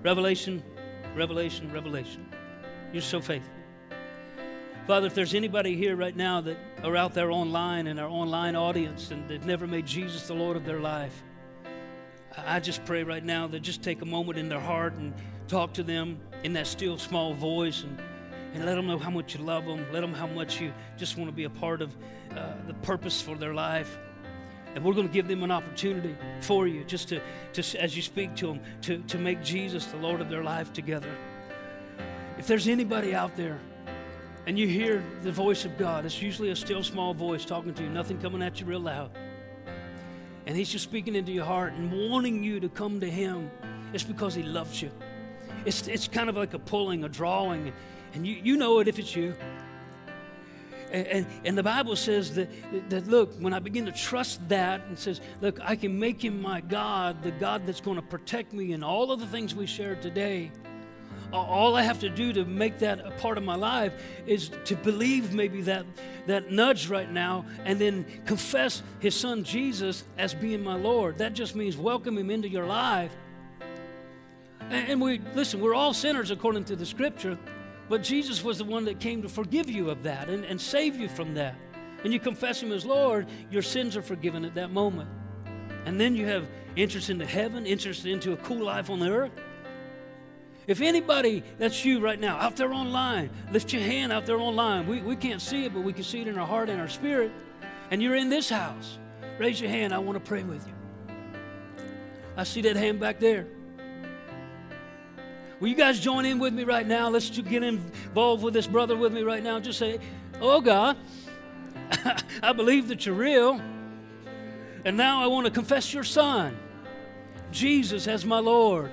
Revelation, 0.02 0.62
revelation, 1.14 1.72
revelation. 1.72 2.26
You're 2.92 3.02
so 3.02 3.20
faithful. 3.20 3.52
Father, 4.86 5.08
if 5.08 5.14
there's 5.14 5.34
anybody 5.34 5.76
here 5.76 5.96
right 5.96 6.14
now 6.14 6.40
that 6.42 6.56
are 6.84 6.96
out 6.96 7.12
there 7.12 7.32
online 7.32 7.88
in 7.88 7.98
our 7.98 8.08
online 8.08 8.54
audience 8.54 9.10
and 9.10 9.28
they've 9.28 9.44
never 9.44 9.66
made 9.66 9.84
Jesus 9.84 10.28
the 10.28 10.34
Lord 10.34 10.56
of 10.56 10.64
their 10.64 10.78
life, 10.78 11.24
I 12.36 12.60
just 12.60 12.84
pray 12.84 13.02
right 13.02 13.24
now 13.24 13.48
that 13.48 13.60
just 13.60 13.82
take 13.82 14.02
a 14.02 14.06
moment 14.06 14.38
in 14.38 14.48
their 14.48 14.60
heart 14.60 14.94
and 14.94 15.12
talk 15.48 15.72
to 15.74 15.82
them 15.82 16.18
in 16.42 16.52
that 16.54 16.66
still 16.66 16.98
small 16.98 17.34
voice 17.34 17.82
and 17.82 17.98
and 18.56 18.64
let 18.64 18.76
them 18.76 18.86
know 18.86 18.98
how 18.98 19.10
much 19.10 19.34
you 19.34 19.44
love 19.44 19.66
them. 19.66 19.84
Let 19.92 20.00
them 20.00 20.14
how 20.14 20.26
much 20.26 20.62
you 20.62 20.72
just 20.96 21.18
want 21.18 21.28
to 21.28 21.36
be 21.36 21.44
a 21.44 21.50
part 21.50 21.82
of 21.82 21.94
uh, 22.34 22.54
the 22.66 22.72
purpose 22.74 23.20
for 23.20 23.36
their 23.36 23.52
life. 23.52 23.98
And 24.74 24.82
we're 24.82 24.94
going 24.94 25.06
to 25.06 25.12
give 25.12 25.28
them 25.28 25.42
an 25.42 25.50
opportunity 25.50 26.16
for 26.40 26.66
you, 26.66 26.82
just 26.84 27.10
to, 27.10 27.20
to 27.52 27.78
as 27.78 27.94
you 27.94 28.02
speak 28.02 28.34
to 28.36 28.46
them, 28.46 28.60
to, 28.82 28.98
to 29.08 29.18
make 29.18 29.42
Jesus 29.42 29.84
the 29.86 29.98
Lord 29.98 30.22
of 30.22 30.30
their 30.30 30.42
life 30.42 30.72
together. 30.72 31.10
If 32.38 32.46
there's 32.46 32.66
anybody 32.66 33.14
out 33.14 33.36
there 33.36 33.58
and 34.46 34.58
you 34.58 34.66
hear 34.66 35.04
the 35.22 35.32
voice 35.32 35.66
of 35.66 35.76
God, 35.76 36.06
it's 36.06 36.22
usually 36.22 36.48
a 36.48 36.56
still 36.56 36.82
small 36.82 37.12
voice 37.12 37.44
talking 37.44 37.74
to 37.74 37.82
you, 37.82 37.90
nothing 37.90 38.18
coming 38.18 38.42
at 38.42 38.58
you 38.58 38.64
real 38.64 38.80
loud. 38.80 39.10
And 40.46 40.56
He's 40.56 40.70
just 40.70 40.84
speaking 40.84 41.14
into 41.14 41.32
your 41.32 41.44
heart 41.44 41.74
and 41.74 42.10
wanting 42.10 42.42
you 42.42 42.58
to 42.60 42.70
come 42.70 43.00
to 43.00 43.10
Him. 43.10 43.50
It's 43.92 44.04
because 44.04 44.34
He 44.34 44.42
loves 44.42 44.80
you. 44.80 44.90
It's, 45.66 45.88
it's 45.88 46.08
kind 46.08 46.28
of 46.28 46.36
like 46.36 46.54
a 46.54 46.58
pulling, 46.58 47.04
a 47.04 47.08
drawing. 47.08 47.72
And 48.14 48.26
you, 48.26 48.40
you 48.42 48.56
know 48.56 48.78
it 48.78 48.88
if 48.88 48.98
it's 48.98 49.14
you. 49.14 49.34
And, 50.92 51.06
and, 51.08 51.26
and, 51.44 51.58
the 51.58 51.64
Bible 51.64 51.96
says 51.96 52.36
that, 52.36 52.48
that, 52.90 53.08
look, 53.08 53.34
when 53.40 53.52
I 53.52 53.58
begin 53.58 53.86
to 53.86 53.92
trust 53.92 54.48
that 54.48 54.82
and 54.86 54.96
says, 54.96 55.20
look, 55.40 55.58
I 55.60 55.74
can 55.74 55.98
make 55.98 56.24
him 56.24 56.40
my 56.40 56.60
God, 56.60 57.24
the 57.24 57.32
God 57.32 57.66
that's 57.66 57.80
going 57.80 57.96
to 57.96 58.02
protect 58.02 58.52
me 58.52 58.72
and 58.72 58.84
all 58.84 59.10
of 59.10 59.18
the 59.18 59.26
things 59.26 59.54
we 59.54 59.66
shared 59.66 60.00
today. 60.00 60.52
All 61.32 61.74
I 61.74 61.82
have 61.82 61.98
to 62.00 62.08
do 62.08 62.32
to 62.32 62.44
make 62.44 62.78
that 62.78 63.00
a 63.00 63.10
part 63.10 63.36
of 63.36 63.42
my 63.42 63.56
life 63.56 63.92
is 64.26 64.50
to 64.66 64.76
believe 64.76 65.34
maybe 65.34 65.60
that, 65.62 65.84
that 66.28 66.52
nudge 66.52 66.88
right 66.88 67.10
now 67.10 67.44
and 67.64 67.80
then 67.80 68.06
confess 68.24 68.82
his 69.00 69.16
son 69.16 69.42
Jesus 69.42 70.04
as 70.16 70.34
being 70.34 70.62
my 70.62 70.76
Lord. 70.76 71.18
That 71.18 71.32
just 71.32 71.56
means 71.56 71.76
welcome 71.76 72.16
him 72.16 72.30
into 72.30 72.48
your 72.48 72.64
life. 72.64 73.10
And, 74.70 75.00
we, 75.00 75.20
listen, 75.34 75.60
we're 75.60 75.74
all 75.74 75.94
sinners 75.94 76.30
according 76.30 76.64
to 76.64 76.76
the 76.76 76.86
scripture. 76.86 77.38
But 77.88 78.02
Jesus 78.02 78.42
was 78.42 78.58
the 78.58 78.64
one 78.64 78.84
that 78.86 78.98
came 78.98 79.22
to 79.22 79.28
forgive 79.28 79.70
you 79.70 79.90
of 79.90 80.02
that 80.02 80.28
and, 80.28 80.44
and 80.44 80.60
save 80.60 80.96
you 80.96 81.08
from 81.08 81.34
that. 81.34 81.54
And 82.02 82.12
you 82.12 82.18
confess 82.18 82.62
Him 82.62 82.72
as 82.72 82.84
Lord, 82.84 83.28
your 83.50 83.62
sins 83.62 83.96
are 83.96 84.02
forgiven 84.02 84.44
at 84.44 84.54
that 84.54 84.70
moment. 84.70 85.08
And 85.84 86.00
then 86.00 86.16
you 86.16 86.26
have 86.26 86.48
interest 86.74 87.10
into 87.10 87.24
heaven, 87.24 87.64
interest 87.64 88.06
into 88.06 88.32
a 88.32 88.36
cool 88.38 88.64
life 88.64 88.90
on 88.90 88.98
the 88.98 89.10
earth. 89.10 89.32
If 90.66 90.80
anybody, 90.80 91.44
that's 91.58 91.84
you 91.84 92.00
right 92.00 92.18
now, 92.18 92.36
out 92.38 92.56
there 92.56 92.72
online, 92.72 93.30
lift 93.52 93.72
your 93.72 93.82
hand 93.82 94.12
out 94.12 94.26
there 94.26 94.40
online. 94.40 94.88
We, 94.88 95.00
we 95.00 95.14
can't 95.14 95.40
see 95.40 95.64
it, 95.64 95.72
but 95.72 95.84
we 95.84 95.92
can 95.92 96.02
see 96.02 96.20
it 96.20 96.26
in 96.26 96.36
our 96.36 96.46
heart 96.46 96.68
and 96.68 96.80
our 96.80 96.88
spirit. 96.88 97.30
And 97.92 98.02
you're 98.02 98.16
in 98.16 98.28
this 98.28 98.50
house. 98.50 98.98
Raise 99.38 99.60
your 99.60 99.70
hand. 99.70 99.94
I 99.94 99.98
want 99.98 100.16
to 100.16 100.28
pray 100.28 100.42
with 100.42 100.66
you. 100.66 100.74
I 102.36 102.42
see 102.42 102.62
that 102.62 102.74
hand 102.74 102.98
back 102.98 103.20
there. 103.20 103.46
Will 105.60 105.68
you 105.68 105.74
guys 105.74 106.00
join 106.00 106.26
in 106.26 106.38
with 106.38 106.52
me 106.52 106.64
right 106.64 106.86
now? 106.86 107.08
Let's 107.08 107.30
get 107.30 107.62
involved 107.62 108.42
with 108.42 108.52
this 108.52 108.66
brother 108.66 108.96
with 108.96 109.12
me 109.12 109.22
right 109.22 109.42
now. 109.42 109.58
Just 109.58 109.78
say, 109.78 109.98
Oh 110.40 110.60
God, 110.60 110.96
I 112.42 112.52
believe 112.52 112.88
that 112.88 113.06
you're 113.06 113.14
real. 113.14 113.60
And 114.84 114.96
now 114.96 115.22
I 115.22 115.26
want 115.26 115.46
to 115.46 115.50
confess 115.50 115.92
your 115.92 116.04
son, 116.04 116.56
Jesus, 117.50 118.06
as 118.06 118.24
my 118.24 118.38
Lord. 118.38 118.90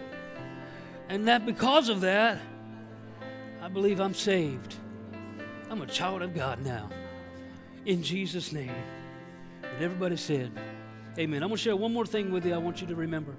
And 1.09 1.27
that 1.27 1.45
because 1.45 1.89
of 1.89 2.01
that, 2.01 2.39
I 3.61 3.67
believe 3.67 3.99
I'm 3.99 4.13
saved. 4.13 4.75
I'm 5.69 5.81
a 5.81 5.87
child 5.87 6.21
of 6.21 6.33
God 6.33 6.63
now. 6.63 6.89
In 7.85 8.01
Jesus' 8.01 8.51
name. 8.51 8.73
And 9.63 9.83
everybody 9.83 10.15
said, 10.15 10.51
Amen. 11.19 11.43
I'm 11.43 11.49
going 11.49 11.57
to 11.57 11.63
share 11.63 11.75
one 11.75 11.93
more 11.93 12.05
thing 12.05 12.31
with 12.31 12.45
you 12.45 12.53
I 12.53 12.57
want 12.57 12.81
you 12.81 12.87
to 12.87 12.95
remember. 12.95 13.35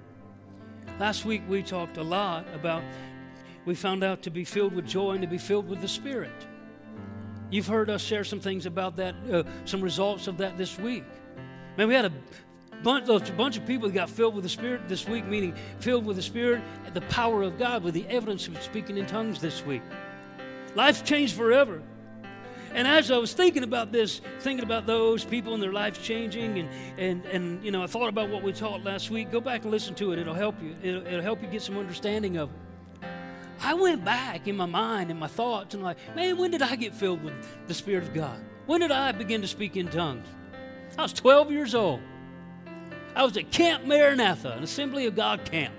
Last 1.01 1.25
week 1.25 1.43
we 1.49 1.62
talked 1.62 1.97
a 1.97 2.03
lot 2.03 2.47
about, 2.55 2.85
we 3.64 3.74
found 3.74 4.04
out 4.04 4.22
to 4.22 4.30
be 4.30 4.44
filled 4.44 4.74
with 4.74 4.86
joy 4.86 5.12
and 5.12 5.22
to 5.22 5.28
be 5.28 5.38
filled 5.38 5.68
with 5.68 5.80
the 5.80 5.88
Spirit. 5.88 6.46
You've 7.50 7.66
heard 7.66 7.90
us 7.90 8.02
share 8.02 8.24
some 8.24 8.40
things 8.40 8.66
about 8.66 8.96
that, 8.96 9.14
uh, 9.32 9.44
some 9.64 9.80
results 9.80 10.26
of 10.26 10.38
that 10.38 10.58
this 10.58 10.78
week. 10.78 11.04
Man, 11.76 11.88
we 11.88 11.94
had 11.94 12.04
a 12.04 12.12
bunch, 12.82 13.08
a 13.08 13.32
bunch 13.32 13.56
of 13.56 13.66
people 13.66 13.88
that 13.88 13.94
got 13.94 14.10
filled 14.10 14.34
with 14.34 14.44
the 14.44 14.50
Spirit 14.50 14.88
this 14.88 15.08
week, 15.08 15.26
meaning 15.26 15.54
filled 15.78 16.04
with 16.04 16.16
the 16.16 16.22
Spirit, 16.22 16.62
the 16.92 17.00
power 17.02 17.42
of 17.42 17.58
God, 17.58 17.82
with 17.82 17.94
the 17.94 18.06
evidence 18.08 18.48
of 18.48 18.60
speaking 18.62 18.98
in 18.98 19.06
tongues 19.06 19.40
this 19.40 19.64
week. 19.64 19.82
Life 20.74 21.04
changed 21.04 21.34
forever. 21.34 21.82
And 22.74 22.88
as 22.88 23.12
I 23.12 23.18
was 23.18 23.32
thinking 23.32 23.62
about 23.62 23.92
this, 23.92 24.20
thinking 24.40 24.64
about 24.64 24.84
those 24.84 25.24
people 25.24 25.54
and 25.54 25.62
their 25.62 25.72
lives 25.72 26.00
changing, 26.00 26.58
and, 26.58 26.68
and, 26.98 27.24
and 27.26 27.64
you 27.64 27.70
know, 27.70 27.84
I 27.84 27.86
thought 27.86 28.08
about 28.08 28.30
what 28.30 28.42
we 28.42 28.52
taught 28.52 28.82
last 28.82 29.10
week. 29.10 29.30
Go 29.30 29.40
back 29.40 29.62
and 29.62 29.70
listen 29.70 29.94
to 29.94 30.12
it. 30.12 30.18
It'll 30.18 30.34
help 30.34 30.60
you. 30.60 30.74
It'll, 30.82 31.06
it'll 31.06 31.22
help 31.22 31.40
you 31.40 31.46
get 31.46 31.62
some 31.62 31.78
understanding 31.78 32.36
of 32.36 32.50
it. 32.50 32.56
I 33.64 33.72
went 33.72 34.04
back 34.04 34.46
in 34.46 34.58
my 34.58 34.66
mind 34.66 35.10
and 35.10 35.18
my 35.18 35.26
thoughts 35.26 35.72
and 35.72 35.82
like, 35.82 35.96
man, 36.14 36.36
when 36.36 36.50
did 36.50 36.60
I 36.60 36.76
get 36.76 36.92
filled 36.92 37.24
with 37.24 37.32
the 37.66 37.72
Spirit 37.72 38.04
of 38.04 38.12
God? 38.12 38.38
When 38.66 38.82
did 38.82 38.90
I 38.90 39.10
begin 39.12 39.40
to 39.40 39.48
speak 39.48 39.78
in 39.78 39.88
tongues? 39.88 40.26
I 40.98 41.02
was 41.02 41.14
12 41.14 41.50
years 41.50 41.74
old. 41.74 42.00
I 43.16 43.24
was 43.24 43.38
at 43.38 43.50
Camp 43.50 43.86
Maranatha, 43.86 44.52
an 44.52 44.62
Assembly 44.62 45.06
of 45.06 45.16
God 45.16 45.46
camp. 45.50 45.72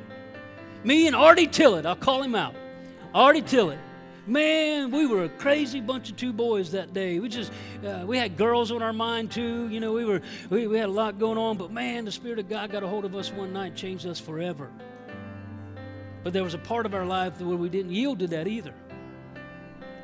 Me 0.83 1.05
and 1.05 1.15
Artie 1.15 1.45
Tillett, 1.45 1.85
I'll 1.85 1.95
call 1.95 2.23
him 2.23 2.33
out. 2.33 2.55
Artie 3.13 3.43
Tillett. 3.43 3.77
Man, 4.25 4.89
we 4.89 5.05
were 5.05 5.25
a 5.25 5.29
crazy 5.29 5.79
bunch 5.79 6.09
of 6.09 6.17
two 6.17 6.33
boys 6.33 6.71
that 6.71 6.91
day. 6.91 7.19
We 7.19 7.29
just, 7.29 7.51
uh, 7.85 8.03
we 8.07 8.17
had 8.17 8.35
girls 8.35 8.71
on 8.71 8.81
our 8.81 8.93
mind 8.93 9.29
too. 9.29 9.69
You 9.69 9.79
know, 9.79 9.93
we 9.93 10.05
were, 10.05 10.21
we, 10.49 10.65
we 10.65 10.79
had 10.79 10.89
a 10.89 10.91
lot 10.91 11.19
going 11.19 11.37
on. 11.37 11.57
But 11.57 11.71
man, 11.71 12.05
the 12.05 12.11
Spirit 12.11 12.39
of 12.39 12.49
God 12.49 12.71
got 12.71 12.81
a 12.81 12.87
hold 12.87 13.05
of 13.05 13.15
us 13.15 13.31
one 13.31 13.53
night, 13.53 13.75
changed 13.75 14.07
us 14.07 14.19
forever. 14.19 14.71
But 16.25 16.33
there 16.33 16.43
was 16.43 16.55
a 16.55 16.57
part 16.59 16.87
of 16.87 16.95
our 16.95 17.05
life 17.05 17.39
where 17.39 17.55
we 17.55 17.69
didn't 17.69 17.91
yield 17.91 18.17
to 18.19 18.27
that 18.27 18.47
either. 18.47 18.73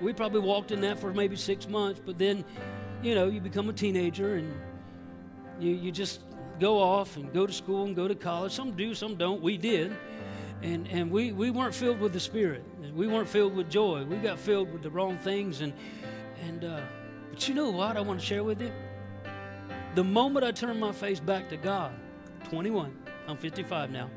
We 0.02 0.14
probably 0.14 0.42
walked 0.42 0.72
in 0.72 0.82
that 0.82 1.00
for 1.00 1.12
maybe 1.12 1.36
six 1.36 1.68
months, 1.68 2.00
but 2.06 2.20
then, 2.20 2.46
you 3.02 3.16
know, 3.16 3.28
you 3.28 3.42
become 3.42 3.70
a 3.70 3.74
teenager 3.74 4.36
and 4.36 4.54
you, 5.60 5.72
you 5.72 5.92
just 5.92 6.22
go 6.60 6.80
off 6.80 7.18
and 7.18 7.34
go 7.34 7.48
to 7.48 7.52
school 7.52 7.86
and 7.86 7.96
go 7.96 8.08
to 8.08 8.14
college. 8.14 8.52
Some 8.52 8.74
do, 8.74 8.94
some 8.94 9.16
don't. 9.16 9.42
We 9.42 9.58
did 9.58 9.98
and 10.64 10.88
and 10.90 11.10
we 11.10 11.32
we 11.32 11.50
weren't 11.50 11.74
filled 11.74 12.00
with 12.00 12.14
the 12.14 12.20
spirit 12.20 12.64
we 12.94 13.08
weren't 13.08 13.28
filled 13.28 13.56
with 13.56 13.70
joy 13.70 14.04
we 14.06 14.18
got 14.18 14.38
filled 14.40 14.72
with 14.72 14.84
the 14.84 14.90
wrong 14.90 15.18
things 15.18 15.62
and 15.62 15.74
and 16.44 16.64
uh, 16.64 16.82
but 17.32 17.48
you 17.48 17.56
know 17.56 17.72
what 17.72 17.98
i 17.98 18.02
want 18.02 18.20
to 18.20 18.26
share 18.26 18.44
with 18.44 18.62
you 18.62 18.72
the 19.96 20.04
moment 20.04 20.46
i 20.46 20.52
turned 20.52 20.80
my 20.80 20.92
face 20.92 21.20
back 21.20 21.50
to 21.50 21.58
god 21.58 21.92
21 22.50 22.96
i'm 23.28 23.38
55 23.38 23.90
now 23.90 24.08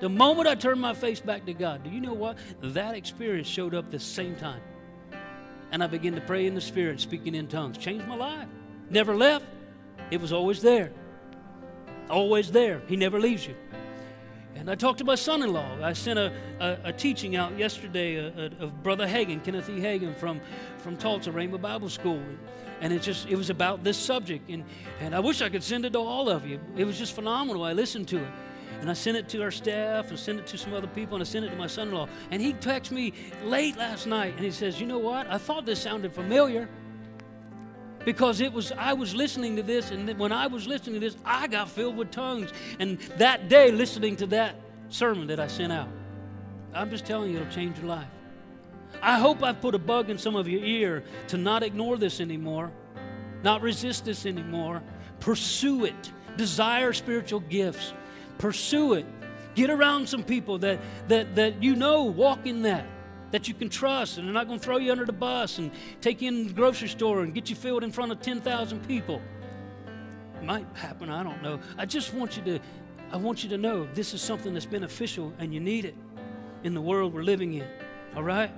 the 0.00 0.08
moment 0.08 0.48
i 0.48 0.54
turned 0.54 0.80
my 0.80 0.94
face 0.94 1.20
back 1.20 1.44
to 1.46 1.54
god 1.54 1.82
do 1.84 1.90
you 1.90 2.00
know 2.00 2.12
what 2.12 2.36
that 2.60 2.94
experience 2.94 3.46
showed 3.46 3.74
up 3.74 3.90
the 3.90 3.98
same 3.98 4.34
time 4.36 4.60
and 5.72 5.82
i 5.82 5.86
began 5.86 6.14
to 6.14 6.20
pray 6.22 6.46
in 6.46 6.54
the 6.54 6.60
spirit 6.60 7.00
speaking 7.00 7.34
in 7.34 7.46
tongues 7.46 7.78
changed 7.78 8.06
my 8.06 8.16
life 8.16 8.48
never 8.88 9.16
left 9.16 9.46
it 10.10 10.20
was 10.20 10.32
always 10.32 10.60
there 10.62 10.90
always 12.08 12.50
there 12.50 12.82
he 12.86 12.96
never 12.96 13.20
leaves 13.20 13.46
you 13.46 13.54
and 14.56 14.70
I 14.70 14.74
talked 14.74 14.98
to 14.98 15.04
my 15.04 15.14
son 15.14 15.42
in 15.42 15.52
law. 15.52 15.78
I 15.82 15.94
sent 15.94 16.18
a, 16.18 16.32
a, 16.60 16.78
a, 16.84 16.92
teaching 16.92 17.36
out 17.36 17.56
yesterday 17.56 18.16
of 18.60 18.82
Brother 18.82 19.06
Hagin, 19.06 19.42
Kenneth 19.42 19.70
E. 19.70 19.80
Hagin 19.80 20.14
from, 20.14 20.40
from 20.78 20.96
Tulsa, 20.96 21.30
Rhema 21.30 21.60
Bible 21.60 21.88
School. 21.88 22.22
And 22.82 22.92
it 22.92 23.00
just 23.00 23.28
it 23.28 23.36
was 23.36 23.48
about 23.48 23.84
this 23.84 23.96
subject. 23.96 24.50
And, 24.50 24.64
and 25.00 25.14
I 25.14 25.20
wish 25.20 25.40
I 25.40 25.48
could 25.48 25.62
send 25.62 25.84
it 25.84 25.92
to 25.92 25.98
all 25.98 26.28
of 26.28 26.46
you. 26.46 26.60
It 26.76 26.84
was 26.84 26.98
just 26.98 27.14
phenomenal. 27.14 27.64
I 27.64 27.72
listened 27.72 28.08
to 28.08 28.18
it. 28.18 28.28
And 28.80 28.90
I 28.90 28.94
sent 28.94 29.16
it 29.16 29.28
to 29.30 29.42
our 29.42 29.50
staff 29.50 30.08
and 30.08 30.18
sent 30.18 30.38
it 30.38 30.46
to 30.48 30.58
some 30.58 30.72
other 30.72 30.86
people 30.86 31.16
and 31.16 31.22
I 31.22 31.24
sent 31.24 31.44
it 31.44 31.50
to 31.50 31.56
my 31.56 31.66
son 31.66 31.88
in 31.88 31.94
law. 31.94 32.08
And 32.30 32.40
he 32.40 32.54
texted 32.54 32.92
me 32.92 33.12
late 33.44 33.76
last 33.76 34.06
night 34.06 34.34
and 34.36 34.44
he 34.44 34.50
says, 34.50 34.80
You 34.80 34.86
know 34.86 34.98
what? 34.98 35.26
I 35.28 35.38
thought 35.38 35.66
this 35.66 35.80
sounded 35.80 36.12
familiar 36.12 36.68
because 38.04 38.40
it 38.40 38.52
was 38.52 38.72
I 38.72 38.92
was 38.94 39.14
listening 39.14 39.56
to 39.56 39.62
this, 39.62 39.90
and 39.90 40.18
when 40.18 40.32
I 40.32 40.46
was 40.46 40.66
listening 40.66 40.94
to 40.94 41.00
this, 41.00 41.16
I 41.24 41.46
got 41.46 41.68
filled 41.68 41.96
with 41.96 42.10
tongues. 42.10 42.52
And 42.78 42.98
that 43.18 43.48
day, 43.48 43.70
listening 43.70 44.16
to 44.16 44.26
that 44.28 44.56
sermon 44.88 45.26
that 45.28 45.38
I 45.38 45.46
sent 45.46 45.72
out, 45.72 45.88
I'm 46.72 46.90
just 46.90 47.04
telling 47.04 47.30
you, 47.30 47.40
it'll 47.40 47.52
change 47.52 47.78
your 47.78 47.88
life. 47.88 48.08
I 49.02 49.18
hope 49.18 49.42
I've 49.42 49.60
put 49.60 49.74
a 49.74 49.78
bug 49.78 50.10
in 50.10 50.18
some 50.18 50.34
of 50.34 50.48
your 50.48 50.64
ear 50.64 51.04
to 51.28 51.36
not 51.36 51.62
ignore 51.62 51.96
this 51.96 52.20
anymore, 52.20 52.72
not 53.42 53.62
resist 53.62 54.04
this 54.04 54.26
anymore. 54.26 54.82
Pursue 55.20 55.84
it. 55.84 56.12
Desire 56.36 56.92
spiritual 56.92 57.40
gifts. 57.40 57.92
Pursue 58.40 58.94
it. 58.94 59.06
Get 59.54 59.68
around 59.68 60.08
some 60.08 60.22
people 60.22 60.58
that 60.58 60.80
that 61.08 61.36
that 61.36 61.62
you 61.62 61.76
know 61.76 62.04
walk 62.04 62.46
in 62.46 62.62
that 62.62 62.86
that 63.32 63.48
you 63.48 63.54
can 63.54 63.68
trust 63.68 64.18
and 64.18 64.26
they're 64.26 64.34
not 64.34 64.46
going 64.46 64.58
to 64.58 64.64
throw 64.64 64.78
you 64.78 64.90
under 64.90 65.04
the 65.04 65.12
bus 65.12 65.58
and 65.58 65.70
take 66.00 66.22
you 66.22 66.28
in 66.28 66.48
the 66.48 66.52
grocery 66.52 66.88
store 66.88 67.20
and 67.20 67.34
get 67.34 67.48
you 67.48 67.54
filled 67.54 67.84
in 67.84 67.92
front 67.92 68.10
of 68.10 68.20
10,000 68.20 68.88
people. 68.88 69.22
Might 70.42 70.66
happen, 70.74 71.10
I 71.10 71.22
don't 71.22 71.42
know. 71.42 71.60
I 71.78 71.86
just 71.86 72.14
want 72.14 72.36
you 72.36 72.42
to 72.44 72.60
I 73.12 73.16
want 73.16 73.42
you 73.42 73.50
to 73.50 73.58
know 73.58 73.86
this 73.92 74.14
is 74.14 74.22
something 74.22 74.54
that's 74.54 74.66
beneficial 74.66 75.32
and 75.38 75.52
you 75.52 75.60
need 75.60 75.84
it 75.84 75.94
in 76.64 76.74
the 76.74 76.80
world 76.80 77.12
we're 77.12 77.22
living 77.22 77.54
in. 77.54 77.66
All 78.16 78.22
right? 78.22 78.50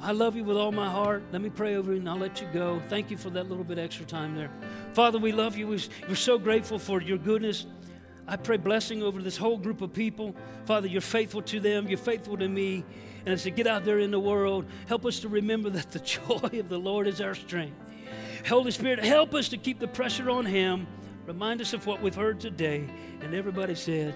I 0.00 0.12
love 0.12 0.36
you 0.36 0.44
with 0.44 0.56
all 0.56 0.70
my 0.70 0.88
heart. 0.88 1.24
Let 1.32 1.42
me 1.42 1.48
pray 1.48 1.76
over 1.76 1.92
you 1.92 1.98
and 1.98 2.08
I'll 2.08 2.16
let 2.16 2.40
you 2.40 2.46
go. 2.52 2.80
Thank 2.88 3.10
you 3.10 3.16
for 3.16 3.30
that 3.30 3.48
little 3.48 3.64
bit 3.64 3.78
extra 3.78 4.04
time 4.04 4.36
there. 4.36 4.50
Father, 4.92 5.18
we 5.18 5.32
love 5.32 5.56
you. 5.56 5.66
We're 5.66 6.14
so 6.14 6.38
grateful 6.38 6.78
for 6.78 7.00
your 7.00 7.18
goodness. 7.18 7.66
I 8.28 8.36
pray 8.36 8.58
blessing 8.58 9.02
over 9.02 9.22
this 9.22 9.38
whole 9.38 9.56
group 9.56 9.80
of 9.80 9.94
people. 9.94 10.36
Father, 10.66 10.86
you're 10.86 11.00
faithful 11.00 11.40
to 11.42 11.60
them, 11.60 11.88
you're 11.88 11.96
faithful 11.96 12.36
to 12.36 12.46
me. 12.46 12.84
And 13.24 13.32
as 13.32 13.46
we 13.46 13.50
get 13.50 13.66
out 13.66 13.86
there 13.86 14.00
in 14.00 14.10
the 14.10 14.20
world, 14.20 14.66
help 14.86 15.06
us 15.06 15.20
to 15.20 15.28
remember 15.28 15.70
that 15.70 15.90
the 15.90 15.98
joy 16.00 16.60
of 16.60 16.68
the 16.68 16.78
Lord 16.78 17.06
is 17.06 17.22
our 17.22 17.34
strength. 17.34 17.74
Holy 18.46 18.70
Spirit, 18.70 19.02
help 19.02 19.32
us 19.32 19.48
to 19.48 19.56
keep 19.56 19.78
the 19.78 19.88
pressure 19.88 20.28
on 20.28 20.44
Him. 20.44 20.86
Remind 21.26 21.62
us 21.62 21.72
of 21.72 21.86
what 21.86 22.02
we've 22.02 22.14
heard 22.14 22.38
today. 22.38 22.86
And 23.22 23.34
everybody 23.34 23.74
said, 23.74 24.14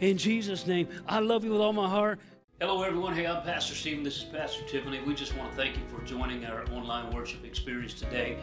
In 0.00 0.18
Jesus' 0.18 0.66
name, 0.66 0.88
I 1.06 1.20
love 1.20 1.44
you 1.44 1.52
with 1.52 1.60
all 1.60 1.72
my 1.72 1.88
heart. 1.88 2.18
Hello, 2.60 2.82
everyone. 2.82 3.14
Hey, 3.14 3.26
I'm 3.26 3.42
Pastor 3.42 3.74
Stephen. 3.74 4.02
This 4.02 4.18
is 4.18 4.24
Pastor 4.24 4.64
Tiffany. 4.64 5.00
We 5.00 5.14
just 5.14 5.36
want 5.36 5.50
to 5.50 5.56
thank 5.56 5.76
you 5.76 5.82
for 5.88 6.04
joining 6.04 6.44
our 6.46 6.64
online 6.72 7.12
worship 7.12 7.44
experience 7.44 7.94
today. 7.94 8.38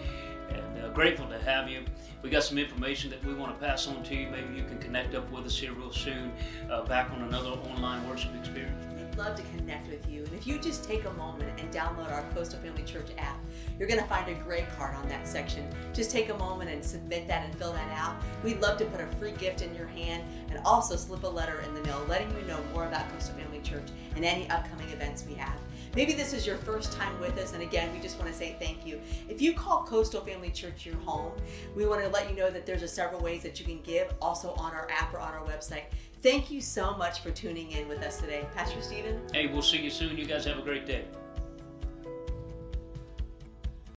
And 0.49 0.83
uh, 0.83 0.89
grateful 0.89 1.27
to 1.27 1.39
have 1.39 1.69
you. 1.69 1.83
We 2.21 2.29
got 2.29 2.43
some 2.43 2.57
information 2.57 3.09
that 3.11 3.23
we 3.23 3.33
want 3.33 3.57
to 3.57 3.65
pass 3.65 3.87
on 3.87 4.03
to 4.03 4.15
you. 4.15 4.27
Maybe 4.27 4.55
you 4.55 4.63
can 4.63 4.77
connect 4.77 5.15
up 5.15 5.31
with 5.31 5.45
us 5.45 5.57
here 5.57 5.71
real 5.71 5.91
soon, 5.91 6.33
uh, 6.69 6.83
back 6.83 7.11
on 7.11 7.21
another 7.21 7.49
online 7.49 8.07
worship 8.09 8.35
experience 8.35 8.85
We'd 9.09 9.17
love 9.17 9.35
to 9.35 9.43
connect 9.57 9.89
with 9.89 10.09
you. 10.09 10.23
And 10.23 10.33
if 10.33 10.45
you 10.45 10.59
just 10.59 10.83
take 10.83 11.05
a 11.05 11.13
moment 11.13 11.59
and 11.59 11.73
download 11.73 12.11
our 12.11 12.23
Coastal 12.33 12.59
Family 12.59 12.83
Church 12.83 13.07
app, 13.17 13.39
you're 13.77 13.87
going 13.87 13.99
to 13.99 14.07
find 14.07 14.29
a 14.29 14.33
gray 14.35 14.65
card 14.77 14.95
on 14.95 15.07
that 15.09 15.27
section. 15.27 15.65
Just 15.93 16.11
take 16.11 16.29
a 16.29 16.37
moment 16.37 16.69
and 16.69 16.83
submit 16.83 17.27
that 17.27 17.45
and 17.45 17.55
fill 17.55 17.73
that 17.73 17.91
out. 17.97 18.15
We'd 18.43 18.61
love 18.61 18.77
to 18.79 18.85
put 18.85 19.01
a 19.01 19.07
free 19.17 19.31
gift 19.31 19.61
in 19.61 19.73
your 19.73 19.87
hand 19.87 20.23
and 20.49 20.59
also 20.65 20.95
slip 20.95 21.23
a 21.23 21.27
letter 21.27 21.61
in 21.61 21.73
the 21.73 21.81
mail 21.83 22.05
letting 22.07 22.29
you 22.37 22.45
know 22.45 22.59
more 22.73 22.85
about 22.85 23.09
Coastal 23.11 23.35
Family 23.35 23.59
Church 23.61 23.87
and 24.15 24.25
any 24.25 24.49
upcoming 24.49 24.89
events 24.89 25.25
we 25.27 25.35
have. 25.35 25.57
Maybe 25.95 26.13
this 26.13 26.33
is 26.33 26.45
your 26.45 26.57
first 26.57 26.93
time 26.93 27.19
with 27.19 27.37
us, 27.37 27.53
and 27.53 27.63
again, 27.63 27.91
we 27.93 27.99
just 27.99 28.17
want 28.19 28.31
to 28.31 28.37
say 28.37 28.55
thank 28.59 28.85
you. 28.85 29.01
If 29.27 29.41
you 29.41 29.53
call 29.53 29.83
Coastal 29.83 30.21
Family 30.21 30.51
Church 30.51 30.85
your 30.85 30.95
home, 30.97 31.33
we 31.75 31.85
want 31.85 32.03
to 32.03 32.09
let 32.09 32.29
you 32.29 32.35
know 32.35 32.49
that 32.51 32.65
there's 32.65 32.83
a 32.83 32.87
several 32.87 33.21
ways 33.21 33.41
that 33.43 33.59
you 33.59 33.65
can 33.65 33.81
give, 33.81 34.13
also 34.21 34.53
on 34.53 34.73
our 34.73 34.87
app 34.91 35.13
or 35.13 35.19
on 35.19 35.33
our 35.33 35.45
website. 35.45 35.83
Thank 36.21 36.51
you 36.51 36.61
so 36.61 36.95
much 36.97 37.21
for 37.21 37.31
tuning 37.31 37.71
in 37.71 37.87
with 37.87 38.03
us 38.03 38.19
today. 38.19 38.45
Pastor 38.55 38.81
Stephen? 38.81 39.21
Hey, 39.33 39.47
we'll 39.47 39.61
see 39.61 39.77
you 39.77 39.89
soon. 39.89 40.17
You 40.17 40.25
guys 40.25 40.45
have 40.45 40.59
a 40.59 40.61
great 40.61 40.85
day. 40.85 41.05